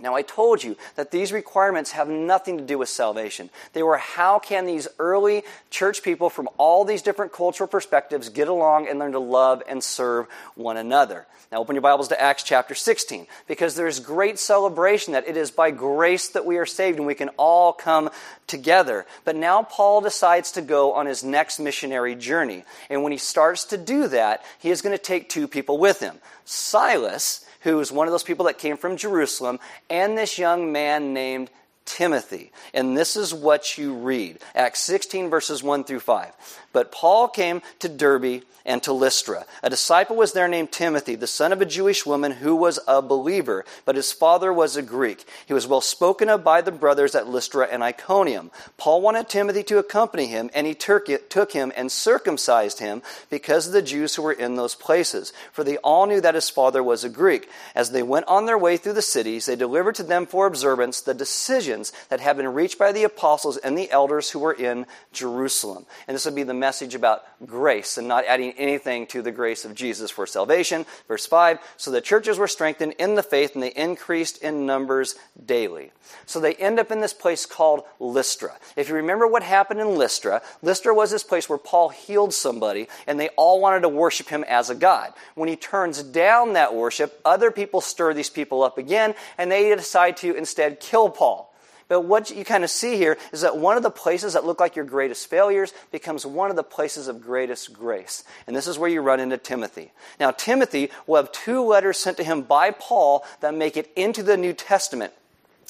Now, 0.00 0.16
I 0.16 0.22
told 0.22 0.64
you 0.64 0.76
that 0.96 1.12
these 1.12 1.32
requirements 1.32 1.92
have 1.92 2.08
nothing 2.08 2.58
to 2.58 2.64
do 2.64 2.78
with 2.78 2.88
salvation. 2.88 3.50
They 3.72 3.84
were 3.84 3.98
how 3.98 4.38
can 4.40 4.66
these 4.66 4.88
early 4.98 5.44
church 5.70 6.02
people 6.02 6.28
from 6.28 6.48
all 6.58 6.84
these 6.84 7.02
different 7.02 7.32
cultural 7.32 7.68
perspectives 7.68 8.28
get 8.28 8.48
along 8.48 8.88
and 8.88 8.98
learn 8.98 9.12
to 9.12 9.20
love 9.20 9.62
and 9.68 9.84
serve 9.84 10.26
one 10.56 10.76
another. 10.76 11.26
Now, 11.52 11.58
open 11.58 11.74
your 11.74 11.82
Bibles 11.82 12.08
to 12.08 12.20
Acts 12.20 12.42
chapter 12.42 12.74
16, 12.74 13.26
because 13.46 13.74
there's 13.74 14.00
great 14.00 14.38
celebration 14.38 15.12
that 15.12 15.28
it 15.28 15.36
is 15.36 15.50
by 15.50 15.70
grace 15.70 16.28
that 16.30 16.46
we 16.46 16.56
are 16.56 16.64
saved 16.64 16.96
and 16.96 17.06
we 17.06 17.14
can 17.14 17.28
all 17.36 17.74
come 17.74 18.08
together. 18.46 19.04
But 19.26 19.36
now 19.36 19.62
Paul 19.62 20.00
decides 20.00 20.52
to 20.52 20.62
go 20.62 20.94
on 20.94 21.04
his 21.04 21.22
next 21.22 21.60
missionary 21.60 22.14
journey. 22.14 22.64
And 22.88 23.02
when 23.02 23.12
he 23.12 23.18
starts 23.18 23.64
to 23.66 23.76
do 23.76 24.08
that, 24.08 24.42
he 24.60 24.70
is 24.70 24.80
going 24.80 24.96
to 24.96 25.02
take 25.02 25.28
two 25.28 25.46
people 25.46 25.76
with 25.76 26.00
him 26.00 26.18
Silas 26.46 27.44
who 27.62 27.80
is 27.80 27.92
one 27.92 28.06
of 28.06 28.12
those 28.12 28.22
people 28.22 28.46
that 28.46 28.58
came 28.58 28.76
from 28.76 28.96
Jerusalem, 28.96 29.58
and 29.90 30.16
this 30.16 30.38
young 30.38 30.72
man 30.72 31.12
named 31.12 31.50
Timothy. 31.84 32.52
And 32.72 32.96
this 32.96 33.16
is 33.16 33.34
what 33.34 33.76
you 33.76 33.94
read 33.94 34.38
Acts 34.54 34.80
16, 34.80 35.30
verses 35.30 35.62
1 35.62 35.84
through 35.84 36.00
5. 36.00 36.60
But 36.72 36.92
Paul 36.92 37.28
came 37.28 37.62
to 37.80 37.88
Derbe 37.88 38.42
and 38.64 38.82
to 38.84 38.92
Lystra. 38.92 39.44
A 39.62 39.70
disciple 39.70 40.14
was 40.14 40.32
there 40.32 40.46
named 40.46 40.70
Timothy, 40.70 41.16
the 41.16 41.26
son 41.26 41.52
of 41.52 41.60
a 41.60 41.66
Jewish 41.66 42.06
woman 42.06 42.30
who 42.30 42.54
was 42.54 42.78
a 42.86 43.02
believer, 43.02 43.64
but 43.84 43.96
his 43.96 44.12
father 44.12 44.52
was 44.52 44.76
a 44.76 44.82
Greek. 44.82 45.26
He 45.46 45.52
was 45.52 45.66
well 45.66 45.80
spoken 45.80 46.28
of 46.28 46.44
by 46.44 46.60
the 46.60 46.70
brothers 46.70 47.16
at 47.16 47.26
Lystra 47.26 47.66
and 47.70 47.82
Iconium. 47.82 48.52
Paul 48.76 49.00
wanted 49.00 49.28
Timothy 49.28 49.64
to 49.64 49.78
accompany 49.78 50.26
him, 50.26 50.48
and 50.54 50.66
he 50.66 50.74
took 50.74 51.08
him 51.08 51.72
and 51.74 51.90
circumcised 51.90 52.78
him 52.78 53.02
because 53.30 53.66
of 53.66 53.72
the 53.72 53.82
Jews 53.82 54.14
who 54.14 54.22
were 54.22 54.32
in 54.32 54.54
those 54.54 54.76
places. 54.76 55.32
For 55.50 55.64
they 55.64 55.78
all 55.78 56.06
knew 56.06 56.20
that 56.20 56.36
his 56.36 56.48
father 56.48 56.84
was 56.84 57.02
a 57.02 57.08
Greek. 57.08 57.48
As 57.74 57.90
they 57.90 58.04
went 58.04 58.28
on 58.28 58.46
their 58.46 58.58
way 58.58 58.76
through 58.76 58.92
the 58.92 59.02
cities, 59.02 59.46
they 59.46 59.56
delivered 59.56 59.96
to 59.96 60.04
them 60.04 60.24
for 60.24 60.46
observance 60.46 61.00
the 61.00 61.14
decisions 61.14 61.92
that 62.10 62.20
had 62.20 62.36
been 62.36 62.54
reached 62.54 62.78
by 62.78 62.92
the 62.92 63.02
apostles 63.02 63.56
and 63.56 63.76
the 63.76 63.90
elders 63.90 64.30
who 64.30 64.38
were 64.38 64.52
in 64.52 64.86
Jerusalem. 65.12 65.84
And 66.06 66.14
this 66.14 66.24
would 66.24 66.36
be 66.36 66.44
the 66.44 66.54
message 66.62 66.94
about 66.94 67.24
grace 67.44 67.98
and 67.98 68.06
not 68.06 68.24
adding 68.24 68.52
anything 68.56 69.04
to 69.08 69.20
the 69.20 69.32
grace 69.32 69.64
of 69.64 69.74
Jesus 69.74 70.12
for 70.12 70.28
salvation. 70.28 70.86
Verse 71.08 71.26
5 71.26 71.58
So 71.76 71.90
the 71.90 72.00
churches 72.00 72.38
were 72.38 72.46
strengthened 72.46 72.94
in 73.00 73.16
the 73.16 73.22
faith 73.24 73.54
and 73.54 73.62
they 73.64 73.72
increased 73.72 74.38
in 74.38 74.64
numbers 74.64 75.16
daily. 75.44 75.90
So 76.24 76.38
they 76.38 76.54
end 76.54 76.78
up 76.78 76.92
in 76.92 77.00
this 77.00 77.12
place 77.12 77.46
called 77.46 77.82
Lystra. 77.98 78.52
If 78.76 78.88
you 78.88 78.94
remember 78.94 79.26
what 79.26 79.42
happened 79.42 79.80
in 79.80 79.96
Lystra, 79.96 80.40
Lystra 80.62 80.94
was 80.94 81.10
this 81.10 81.24
place 81.24 81.48
where 81.48 81.58
Paul 81.58 81.88
healed 81.88 82.32
somebody 82.32 82.86
and 83.08 83.18
they 83.18 83.30
all 83.30 83.60
wanted 83.60 83.80
to 83.80 83.88
worship 83.88 84.28
him 84.28 84.44
as 84.44 84.70
a 84.70 84.76
god. 84.76 85.12
When 85.34 85.48
he 85.48 85.56
turns 85.56 86.00
down 86.04 86.52
that 86.52 86.76
worship, 86.76 87.20
other 87.24 87.50
people 87.50 87.80
stir 87.80 88.14
these 88.14 88.30
people 88.30 88.62
up 88.62 88.78
again 88.78 89.16
and 89.36 89.50
they 89.50 89.74
decide 89.74 90.16
to 90.18 90.36
instead 90.36 90.78
kill 90.78 91.10
Paul. 91.10 91.51
But 91.92 92.06
what 92.06 92.30
you 92.30 92.42
kind 92.42 92.64
of 92.64 92.70
see 92.70 92.96
here 92.96 93.18
is 93.32 93.42
that 93.42 93.58
one 93.58 93.76
of 93.76 93.82
the 93.82 93.90
places 93.90 94.32
that 94.32 94.46
look 94.46 94.60
like 94.60 94.76
your 94.76 94.86
greatest 94.86 95.28
failures 95.28 95.74
becomes 95.90 96.24
one 96.24 96.48
of 96.48 96.56
the 96.56 96.62
places 96.62 97.06
of 97.06 97.20
greatest 97.20 97.74
grace. 97.74 98.24
And 98.46 98.56
this 98.56 98.66
is 98.66 98.78
where 98.78 98.88
you 98.88 99.02
run 99.02 99.20
into 99.20 99.36
Timothy. 99.36 99.92
Now, 100.18 100.30
Timothy 100.30 100.88
will 101.06 101.16
have 101.16 101.32
two 101.32 101.62
letters 101.62 101.98
sent 101.98 102.16
to 102.16 102.24
him 102.24 102.44
by 102.44 102.70
Paul 102.70 103.26
that 103.42 103.54
make 103.54 103.76
it 103.76 103.92
into 103.94 104.22
the 104.22 104.38
New 104.38 104.54
Testament 104.54 105.12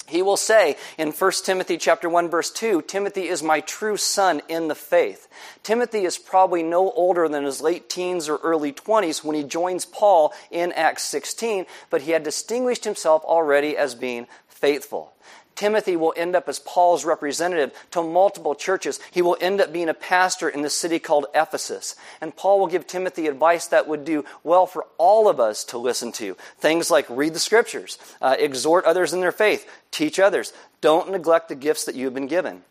he 0.08 0.22
will 0.22 0.36
say 0.36 0.76
in 0.98 1.12
1 1.12 1.32
timothy 1.44 1.76
chapter 1.76 2.08
1 2.08 2.28
verse 2.28 2.50
2 2.50 2.82
timothy 2.82 3.28
is 3.28 3.42
my 3.42 3.60
true 3.60 3.96
son 3.96 4.40
in 4.48 4.66
the 4.66 4.74
faith 4.74 5.28
timothy 5.62 6.04
is 6.04 6.18
probably 6.18 6.62
no 6.62 6.90
older 6.92 7.28
than 7.28 7.44
his 7.44 7.60
late 7.60 7.88
teens 7.88 8.28
or 8.28 8.38
early 8.38 8.72
20s 8.72 9.22
when 9.22 9.36
he 9.36 9.44
joins 9.44 9.84
paul 9.84 10.32
in 10.50 10.72
acts 10.72 11.04
16 11.04 11.66
but 11.88 12.02
he 12.02 12.10
had 12.10 12.24
distinguished 12.24 12.84
himself 12.84 13.22
already 13.24 13.76
as 13.76 13.94
being 13.94 14.26
faithful 14.48 15.12
Timothy 15.54 15.96
will 15.96 16.14
end 16.16 16.34
up 16.34 16.48
as 16.48 16.58
Paul's 16.58 17.04
representative 17.04 17.72
to 17.92 18.02
multiple 18.02 18.54
churches. 18.54 18.98
He 19.10 19.22
will 19.22 19.36
end 19.40 19.60
up 19.60 19.72
being 19.72 19.88
a 19.88 19.94
pastor 19.94 20.48
in 20.48 20.62
the 20.62 20.70
city 20.70 20.98
called 20.98 21.26
Ephesus. 21.34 21.94
And 22.20 22.34
Paul 22.34 22.60
will 22.60 22.66
give 22.66 22.86
Timothy 22.86 23.26
advice 23.26 23.66
that 23.68 23.88
would 23.88 24.04
do 24.04 24.24
well 24.42 24.66
for 24.66 24.86
all 24.98 25.28
of 25.28 25.40
us 25.40 25.64
to 25.64 25.78
listen 25.78 26.12
to. 26.12 26.36
Things 26.58 26.90
like 26.90 27.06
read 27.08 27.34
the 27.34 27.38
scriptures, 27.38 27.98
uh, 28.20 28.36
exhort 28.38 28.84
others 28.84 29.12
in 29.12 29.20
their 29.20 29.32
faith, 29.32 29.68
teach 29.90 30.18
others. 30.18 30.52
Don't 30.80 31.10
neglect 31.10 31.48
the 31.48 31.54
gifts 31.54 31.84
that 31.84 31.94
you've 31.94 32.14
been 32.14 32.26
given. 32.26 32.62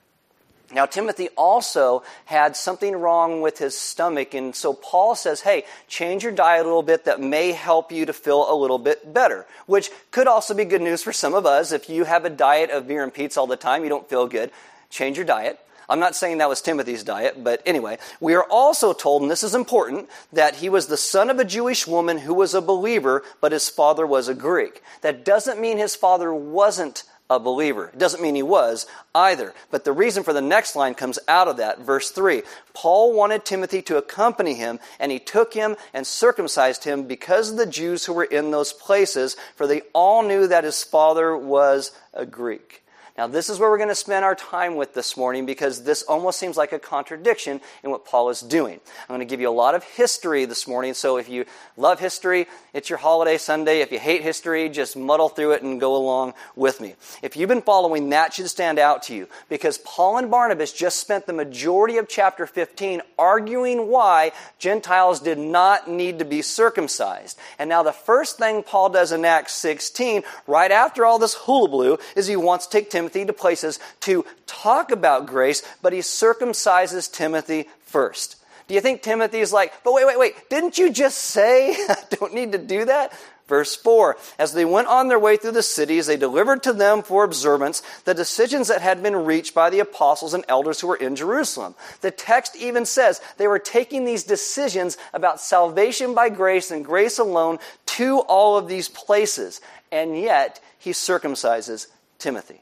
Now, 0.73 0.85
Timothy 0.85 1.29
also 1.35 2.03
had 2.25 2.55
something 2.55 2.95
wrong 2.95 3.41
with 3.41 3.57
his 3.57 3.77
stomach, 3.77 4.33
and 4.33 4.55
so 4.55 4.73
Paul 4.73 5.15
says, 5.15 5.41
hey, 5.41 5.65
change 5.87 6.23
your 6.23 6.31
diet 6.31 6.61
a 6.61 6.67
little 6.67 6.81
bit 6.81 7.05
that 7.05 7.19
may 7.19 7.51
help 7.51 7.91
you 7.91 8.05
to 8.05 8.13
feel 8.13 8.51
a 8.51 8.55
little 8.55 8.79
bit 8.79 9.13
better, 9.13 9.45
which 9.65 9.89
could 10.11 10.27
also 10.27 10.53
be 10.53 10.63
good 10.63 10.81
news 10.81 11.03
for 11.03 11.11
some 11.11 11.33
of 11.33 11.45
us. 11.45 11.71
If 11.71 11.89
you 11.89 12.05
have 12.05 12.23
a 12.23 12.29
diet 12.29 12.69
of 12.69 12.87
beer 12.87 13.03
and 13.03 13.13
pizza 13.13 13.39
all 13.39 13.47
the 13.47 13.57
time, 13.57 13.83
you 13.83 13.89
don't 13.89 14.09
feel 14.09 14.27
good, 14.27 14.51
change 14.89 15.17
your 15.17 15.25
diet. 15.25 15.59
I'm 15.89 15.99
not 15.99 16.15
saying 16.15 16.37
that 16.37 16.47
was 16.47 16.61
Timothy's 16.61 17.03
diet, 17.03 17.43
but 17.43 17.61
anyway, 17.65 17.97
we 18.21 18.33
are 18.35 18.45
also 18.49 18.93
told, 18.93 19.23
and 19.23 19.29
this 19.29 19.43
is 19.43 19.53
important, 19.53 20.09
that 20.31 20.55
he 20.55 20.69
was 20.69 20.87
the 20.87 20.95
son 20.95 21.29
of 21.29 21.37
a 21.37 21.43
Jewish 21.43 21.85
woman 21.85 22.17
who 22.19 22.33
was 22.33 22.53
a 22.53 22.61
believer, 22.61 23.23
but 23.41 23.51
his 23.51 23.67
father 23.67 24.07
was 24.07 24.29
a 24.29 24.33
Greek. 24.33 24.81
That 25.01 25.25
doesn't 25.25 25.59
mean 25.59 25.77
his 25.77 25.97
father 25.97 26.33
wasn't 26.33 27.03
a 27.31 27.39
believer. 27.39 27.87
It 27.93 27.97
doesn't 27.97 28.21
mean 28.21 28.35
he 28.35 28.43
was 28.43 28.85
either. 29.15 29.53
But 29.71 29.85
the 29.85 29.93
reason 29.93 30.23
for 30.23 30.33
the 30.33 30.41
next 30.41 30.75
line 30.75 30.95
comes 30.95 31.17
out 31.29 31.47
of 31.47 31.57
that. 31.57 31.79
Verse 31.79 32.11
3 32.11 32.43
Paul 32.73 33.13
wanted 33.13 33.45
Timothy 33.45 33.81
to 33.83 33.97
accompany 33.97 34.53
him, 34.53 34.79
and 34.99 35.11
he 35.11 35.19
took 35.19 35.53
him 35.53 35.77
and 35.93 36.05
circumcised 36.05 36.83
him 36.83 37.03
because 37.03 37.51
of 37.51 37.57
the 37.57 37.65
Jews 37.65 38.05
who 38.05 38.13
were 38.13 38.25
in 38.25 38.51
those 38.51 38.73
places, 38.73 39.37
for 39.55 39.65
they 39.65 39.81
all 39.93 40.23
knew 40.23 40.45
that 40.45 40.65
his 40.65 40.83
father 40.83 41.35
was 41.35 41.91
a 42.13 42.25
Greek. 42.25 42.80
Now, 43.17 43.27
this 43.27 43.49
is 43.49 43.59
where 43.59 43.69
we're 43.69 43.77
going 43.77 43.89
to 43.89 43.95
spend 43.95 44.23
our 44.23 44.35
time 44.35 44.75
with 44.75 44.93
this 44.93 45.17
morning 45.17 45.45
because 45.45 45.83
this 45.83 46.01
almost 46.03 46.39
seems 46.39 46.55
like 46.55 46.71
a 46.71 46.79
contradiction 46.79 47.59
in 47.83 47.91
what 47.91 48.05
Paul 48.05 48.29
is 48.29 48.41
doing. 48.41 48.79
I'm 49.01 49.15
going 49.15 49.19
to 49.19 49.25
give 49.25 49.41
you 49.41 49.49
a 49.49 49.51
lot 49.51 49.75
of 49.75 49.83
history 49.83 50.45
this 50.45 50.65
morning, 50.67 50.93
so 50.93 51.17
if 51.17 51.27
you 51.27 51.45
love 51.75 51.99
history, 51.99 52.47
it's 52.73 52.89
your 52.89 52.99
holiday 52.99 53.37
Sunday. 53.37 53.81
If 53.81 53.91
you 53.91 53.99
hate 53.99 54.21
history, 54.21 54.69
just 54.69 54.95
muddle 54.95 55.27
through 55.27 55.51
it 55.51 55.61
and 55.61 55.79
go 55.79 55.95
along 55.97 56.35
with 56.55 56.79
me. 56.79 56.95
If 57.21 57.35
you've 57.35 57.49
been 57.49 57.61
following, 57.61 58.09
that 58.09 58.33
should 58.33 58.49
stand 58.49 58.79
out 58.79 59.03
to 59.03 59.15
you 59.15 59.27
because 59.49 59.77
Paul 59.79 60.17
and 60.17 60.31
Barnabas 60.31 60.71
just 60.71 60.99
spent 60.99 61.27
the 61.27 61.33
majority 61.33 61.97
of 61.97 62.07
chapter 62.07 62.47
15 62.47 63.01
arguing 63.19 63.89
why 63.89 64.31
Gentiles 64.57 65.19
did 65.19 65.37
not 65.37 65.89
need 65.89 66.19
to 66.19 66.25
be 66.25 66.41
circumcised. 66.41 67.37
And 67.59 67.69
now, 67.69 67.83
the 67.83 67.91
first 67.91 68.37
thing 68.37 68.63
Paul 68.63 68.89
does 68.89 69.11
in 69.11 69.25
Acts 69.25 69.53
16, 69.53 70.23
right 70.47 70.71
after 70.71 71.05
all 71.05 71.19
this 71.19 71.33
hullabaloo, 71.33 71.97
is 72.15 72.27
he 72.27 72.37
wants 72.37 72.67
to 72.67 72.71
take 72.71 72.89
Timothy 73.01 73.25
to 73.25 73.33
places 73.33 73.79
to 74.01 74.23
talk 74.45 74.91
about 74.91 75.25
grace, 75.25 75.63
but 75.81 75.91
he 75.91 75.99
circumcises 75.99 77.11
Timothy 77.11 77.67
first. 77.81 78.35
Do 78.67 78.75
you 78.75 78.81
think 78.81 79.01
Timothy 79.01 79.39
is 79.39 79.51
like, 79.51 79.73
but 79.83 79.93
wait, 79.93 80.05
wait, 80.05 80.19
wait, 80.19 80.49
didn't 80.49 80.77
you 80.77 80.91
just 80.91 81.17
say 81.17 81.71
I 81.89 81.97
don't 82.11 82.35
need 82.35 82.51
to 82.51 82.59
do 82.59 82.85
that? 82.85 83.11
Verse 83.47 83.75
4 83.75 84.17
As 84.37 84.53
they 84.53 84.65
went 84.65 84.87
on 84.87 85.07
their 85.07 85.17
way 85.17 85.35
through 85.35 85.53
the 85.53 85.63
cities, 85.63 86.05
they 86.05 86.15
delivered 86.15 86.61
to 86.63 86.73
them 86.73 87.01
for 87.01 87.23
observance 87.23 87.81
the 88.05 88.13
decisions 88.13 88.67
that 88.67 88.81
had 88.81 89.01
been 89.01 89.15
reached 89.15 89.55
by 89.55 89.71
the 89.71 89.79
apostles 89.79 90.35
and 90.35 90.45
elders 90.47 90.79
who 90.79 90.87
were 90.87 90.95
in 90.95 91.15
Jerusalem. 91.15 91.73
The 92.01 92.11
text 92.11 92.55
even 92.55 92.85
says 92.85 93.19
they 93.37 93.47
were 93.47 93.59
taking 93.59 94.05
these 94.05 94.23
decisions 94.23 94.95
about 95.11 95.41
salvation 95.41 96.13
by 96.13 96.29
grace 96.29 96.69
and 96.69 96.85
grace 96.85 97.17
alone 97.17 97.57
to 97.97 98.19
all 98.19 98.57
of 98.57 98.67
these 98.67 98.87
places. 98.89 99.59
And 99.91 100.17
yet, 100.17 100.61
he 100.77 100.91
circumcises 100.91 101.87
Timothy. 102.19 102.61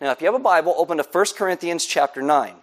Now, 0.00 0.12
if 0.12 0.20
you 0.20 0.26
have 0.26 0.34
a 0.34 0.38
Bible, 0.38 0.74
open 0.76 0.98
to 0.98 1.02
1 1.02 1.24
Corinthians 1.36 1.84
chapter 1.84 2.22
9. 2.22 2.54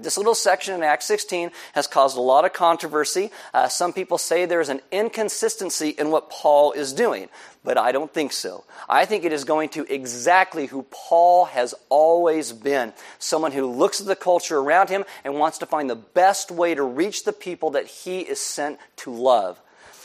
This 0.00 0.16
little 0.16 0.34
section 0.34 0.74
in 0.74 0.82
Acts 0.82 1.04
16 1.04 1.50
has 1.74 1.86
caused 1.86 2.16
a 2.16 2.20
lot 2.20 2.46
of 2.46 2.54
controversy. 2.54 3.30
Uh, 3.52 3.68
some 3.68 3.92
people 3.92 4.16
say 4.16 4.46
there's 4.46 4.70
an 4.70 4.80
inconsistency 4.90 5.90
in 5.90 6.10
what 6.10 6.30
Paul 6.30 6.72
is 6.72 6.94
doing, 6.94 7.28
but 7.62 7.76
I 7.76 7.92
don't 7.92 8.12
think 8.12 8.32
so. 8.32 8.64
I 8.88 9.04
think 9.04 9.24
it 9.24 9.34
is 9.34 9.44
going 9.44 9.68
to 9.70 9.92
exactly 9.92 10.66
who 10.66 10.86
Paul 10.90 11.44
has 11.46 11.74
always 11.90 12.52
been 12.52 12.94
someone 13.18 13.52
who 13.52 13.66
looks 13.66 14.00
at 14.00 14.06
the 14.06 14.16
culture 14.16 14.58
around 14.58 14.88
him 14.88 15.04
and 15.24 15.34
wants 15.34 15.58
to 15.58 15.66
find 15.66 15.90
the 15.90 15.96
best 15.96 16.50
way 16.50 16.74
to 16.74 16.82
reach 16.82 17.24
the 17.24 17.32
people 17.32 17.70
that 17.72 17.86
he 17.86 18.20
is 18.20 18.40
sent 18.40 18.78
to 18.98 19.12
love. 19.12 19.60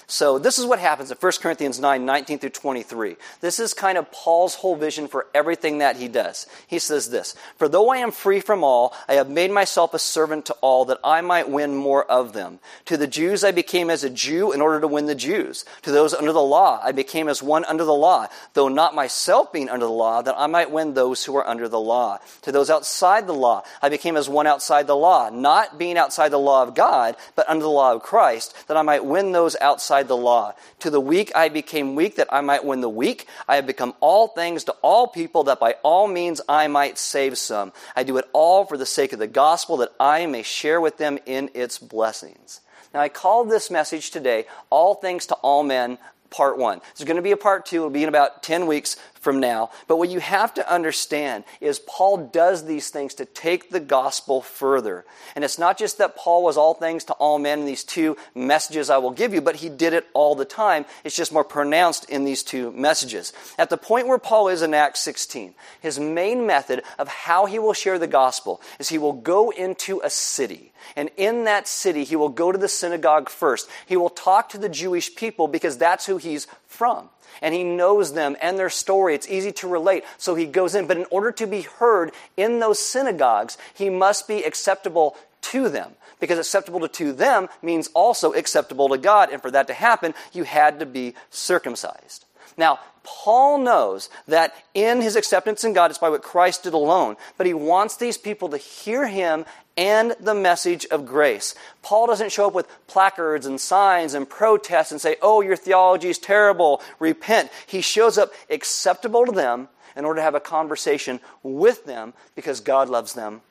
So 0.10 0.40
this 0.40 0.58
is 0.58 0.66
what 0.66 0.80
happens 0.80 1.12
in 1.12 1.18
1 1.18 1.32
Corinthians 1.42 1.82
9, 1.82 2.06
19 2.06 2.40
through 2.40 2.52
23. 2.52 3.18
This 3.42 3.60
is 3.60 3.74
kind 3.74 3.98
of 3.98 4.10
Paul's 4.10 4.56
whole 4.56 4.78
vision 4.78 5.10
for 5.10 5.28
everything 5.36 5.80
that 5.80 5.98
he 5.98 6.08
does. 6.08 6.48
He 6.66 6.80
says 6.80 7.10
this, 7.10 7.36
For 7.58 7.68
though 7.68 7.90
I 7.90 7.98
am 7.98 8.12
free 8.12 8.40
from 8.40 8.64
all, 8.64 8.96
I 9.10 9.16
have 9.16 9.30
made 9.30 9.52
myself 9.52 9.94
a 9.94 10.00
servant 10.00 10.46
to 10.46 10.54
all 10.62 10.86
that 10.86 11.00
I 11.04 11.20
might 11.20 11.50
win 11.50 11.76
more 11.76 12.06
of 12.06 12.32
them. 12.32 12.60
To 12.86 12.96
the 12.96 13.06
Jews 13.06 13.44
I 13.44 13.52
became 13.52 13.90
as 13.90 14.06
a 14.06 14.10
Jew 14.10 14.54
in 14.54 14.62
order 14.62 14.80
to 14.80 14.88
win 14.88 15.08
the 15.08 15.14
Jews. 15.16 15.66
To 15.82 15.92
those 15.92 16.14
under 16.14 16.32
the 16.32 16.40
law 16.40 16.80
I 16.82 16.94
became 16.94 17.28
as 17.28 17.44
one 17.44 17.66
under 17.66 17.84
the 17.84 17.94
law, 17.94 18.28
though 18.54 18.70
not 18.70 18.96
myself 18.96 19.52
being 19.52 19.68
under 19.68 19.86
the 19.86 19.92
law, 19.92 20.22
that 20.22 20.36
I 20.38 20.48
might 20.48 20.72
win 20.72 20.94
those 20.94 21.26
who 21.26 21.36
are 21.36 21.46
under 21.46 21.68
the 21.68 21.82
law. 21.82 22.20
To 22.44 22.54
those 22.54 22.70
outside 22.70 23.28
the 23.28 23.34
law 23.34 23.64
I 23.82 23.90
became 23.90 24.16
as 24.16 24.30
one 24.30 24.48
outside 24.48 24.88
the 24.88 24.96
law, 24.96 25.30
not 25.30 25.78
being 25.78 25.98
outside 25.98 26.30
the 26.30 26.40
law 26.40 26.64
of 26.64 26.76
God, 26.76 27.18
but 27.36 27.50
under 27.50 27.64
the 27.64 27.70
law 27.70 27.94
of 27.94 28.04
Christ, 28.04 28.56
that 28.68 28.78
I 28.78 28.84
might 28.84 29.04
win 29.04 29.34
those 29.34 29.58
outside 29.60 29.97
outside 29.98 30.08
the 30.08 30.18
law. 30.18 30.54
To 30.80 30.89
the 30.89 31.01
weak 31.01 31.32
I 31.36 31.50
became 31.50 31.96
weak 31.96 32.16
that 32.16 32.27
I 32.32 32.42
might 32.42 32.66
win 32.66 32.82
the 32.82 32.89
weak. 32.89 33.27
I 33.48 33.56
have 33.56 33.66
become 33.66 33.94
all 34.00 34.27
things 34.27 34.63
to 34.66 34.75
all 34.82 35.08
people 35.08 35.46
that 35.46 35.60
by 35.60 35.75
all 35.84 36.08
means 36.08 36.42
I 36.48 36.68
might 36.68 36.98
save 36.98 37.38
some. 37.38 37.74
I 37.96 38.04
do 38.04 38.18
it 38.18 38.25
all 38.34 38.66
for 38.66 38.77
the 38.77 38.86
sake 38.86 39.13
of 39.13 39.20
the 39.20 39.27
gospel 39.27 39.77
that 39.77 39.94
I 40.00 40.25
may 40.27 40.44
share 40.44 40.80
with 40.80 40.98
them 40.98 41.18
in 41.25 41.50
its 41.54 41.80
blessings. 41.80 42.62
Now 42.94 43.01
I 43.01 43.10
call 43.10 43.46
this 43.46 43.70
message 43.70 44.12
today, 44.12 44.46
All 44.70 44.96
Things 44.96 45.25
to 45.27 45.36
All 45.36 45.63
Men, 45.63 45.98
part 46.29 46.57
one. 46.57 46.81
There's 46.96 47.07
going 47.07 47.17
to 47.17 47.22
be 47.22 47.31
a 47.31 47.38
part 47.38 47.65
two. 47.65 47.77
It'll 47.77 47.89
be 47.89 48.03
in 48.03 48.10
about 48.10 48.43
10 48.43 48.67
weeks 48.67 48.96
from 49.27 49.39
now. 49.39 49.69
But 49.88 49.98
what 49.98 50.10
you 50.10 50.19
have 50.19 50.53
to 50.53 50.74
understand 50.74 51.43
is 51.60 51.79
Paul 51.79 52.27
does 52.27 52.65
these 52.65 52.89
things 52.89 53.13
to 53.15 53.25
take 53.25 53.69
the 53.69 53.79
gospel 53.79 54.41
further. 54.41 55.05
And 55.36 55.43
it's 55.43 55.60
not 55.60 55.77
just 55.77 55.98
that 55.98 56.15
Paul 56.15 56.43
was 56.43 56.57
all 56.57 56.74
things 56.74 57.03
to 57.05 57.13
all 57.13 57.39
men 57.39 57.60
in 57.60 57.65
these 57.65 57.84
two 57.84 58.15
messages 58.34 58.89
I 58.89 58.98
will 58.98 59.12
give 59.12 59.34
you, 59.34 59.41
but 59.41 59.57
he 59.57 59.69
did 59.69 59.93
it 59.93 60.07
all 60.13 60.36
the 60.36 60.46
time. 60.46 60.86
It's 61.03 61.15
just 61.15 61.34
more 61.34 61.43
pronounced 61.43 62.10
in 62.10 62.24
these 62.24 62.43
two 62.43 62.72
messages. 62.72 63.34
At 63.57 63.69
the 63.69 63.77
point 63.77 64.07
where 64.07 64.17
Paul 64.17 64.48
is 64.48 64.62
in 64.62 64.74
Acts 64.74 65.01
16, 65.01 65.53
his 65.81 66.00
main 66.00 66.46
method 66.46 66.84
of 66.98 67.07
how 67.07 67.46
he 67.46 67.60
will 67.60 67.74
share 67.74 68.00
the 68.00 68.07
gospel 68.07 68.62
is 68.79 68.89
he 68.89 68.98
will 68.98 69.13
go 69.13 69.50
into 69.50 70.01
a 70.03 70.10
city. 70.10 70.72
And 70.96 71.10
in 71.17 71.43
that 71.46 71.67
city, 71.67 72.03
he 72.03 72.15
will 72.15 72.29
go 72.29 72.51
to 72.51 72.57
the 72.57 72.67
synagogue 72.67 73.29
first. 73.29 73.69
He 73.86 73.98
will 73.98 74.10
talk 74.10 74.50
to 74.50 74.57
the 74.57 74.69
Jewish 74.69 75.15
people 75.15 75.48
because 75.48 75.77
that's 75.77 76.05
who 76.05 76.17
he's 76.17 76.48
from 76.65 77.10
and 77.41 77.53
he 77.53 77.63
knows 77.63 78.13
them 78.13 78.36
and 78.41 78.57
their 78.57 78.69
story. 78.69 79.15
It's 79.15 79.29
easy 79.29 79.51
to 79.53 79.67
relate. 79.67 80.03
So 80.17 80.36
he 80.36 80.46
goes 80.46 80.75
in. 80.75 80.88
But 80.88 80.98
in 80.98 81.05
order 81.12 81.31
to 81.34 81.48
be 81.48 81.62
heard 81.62 82.12
in 82.36 82.60
those 82.60 82.79
synagogues, 82.79 83.57
he 83.74 83.89
must 83.89 84.27
be 84.27 84.43
acceptable 84.43 85.15
to 85.43 85.69
them. 85.69 85.91
Because 86.19 86.39
acceptable 86.39 86.88
to 86.88 87.13
them 87.13 87.48
means 87.62 87.89
also 87.93 88.34
acceptable 88.34 88.89
to 88.89 88.98
God. 88.98 89.29
And 89.31 89.41
for 89.41 89.51
that 89.51 89.67
to 89.67 89.74
happen, 89.74 90.15
you 90.34 90.43
had 90.43 90.79
to 90.79 90.86
be 90.86 91.13
circumcised. 91.29 92.25
Now, 92.58 92.80
Paul 93.04 93.60
knows 93.60 94.10
that 94.28 94.54
in 94.74 95.02
his 95.02 95.16
acceptance 95.16 95.64
in 95.64 95.74
God, 95.74 95.92
it's 95.92 96.00
by 96.00 96.10
what 96.10 96.24
Christ 96.24 96.64
did 96.64 96.74
alone. 96.74 97.16
But 97.38 97.48
he 97.48 97.54
wants 97.54 97.96
these 97.96 98.18
people 98.18 98.50
to 98.50 98.58
hear 98.58 99.08
him 99.08 99.46
and 99.78 100.16
the 100.20 100.34
message 100.34 100.86
of 100.88 101.06
grace. 101.06 101.56
Paul 101.84 102.08
doesn't 102.08 102.32
show 102.32 102.48
up 102.48 102.54
with 102.54 102.68
placards 102.88 103.46
and 103.46 103.62
signs 103.62 104.14
and 104.14 104.28
protests 104.28 104.92
and 104.92 105.00
say, 105.00 105.16
oh, 105.22 105.42
your 105.42 105.56
theology 105.56 106.10
is 106.10 106.18
terrible, 106.18 106.82
repent. 107.00 107.50
He 107.68 107.82
shows 107.82 108.18
up 108.18 108.34
acceptable 108.50 109.26
to 109.26 109.32
them 109.32 109.70
in 109.96 110.04
order 110.04 110.20
to 110.20 110.24
have 110.24 110.36
a 110.36 110.40
conversation 110.40 111.20
with 111.44 111.86
them 111.86 112.14
because 112.36 112.60
God 112.60 112.90
loves 112.90 113.14
them, 113.14 113.42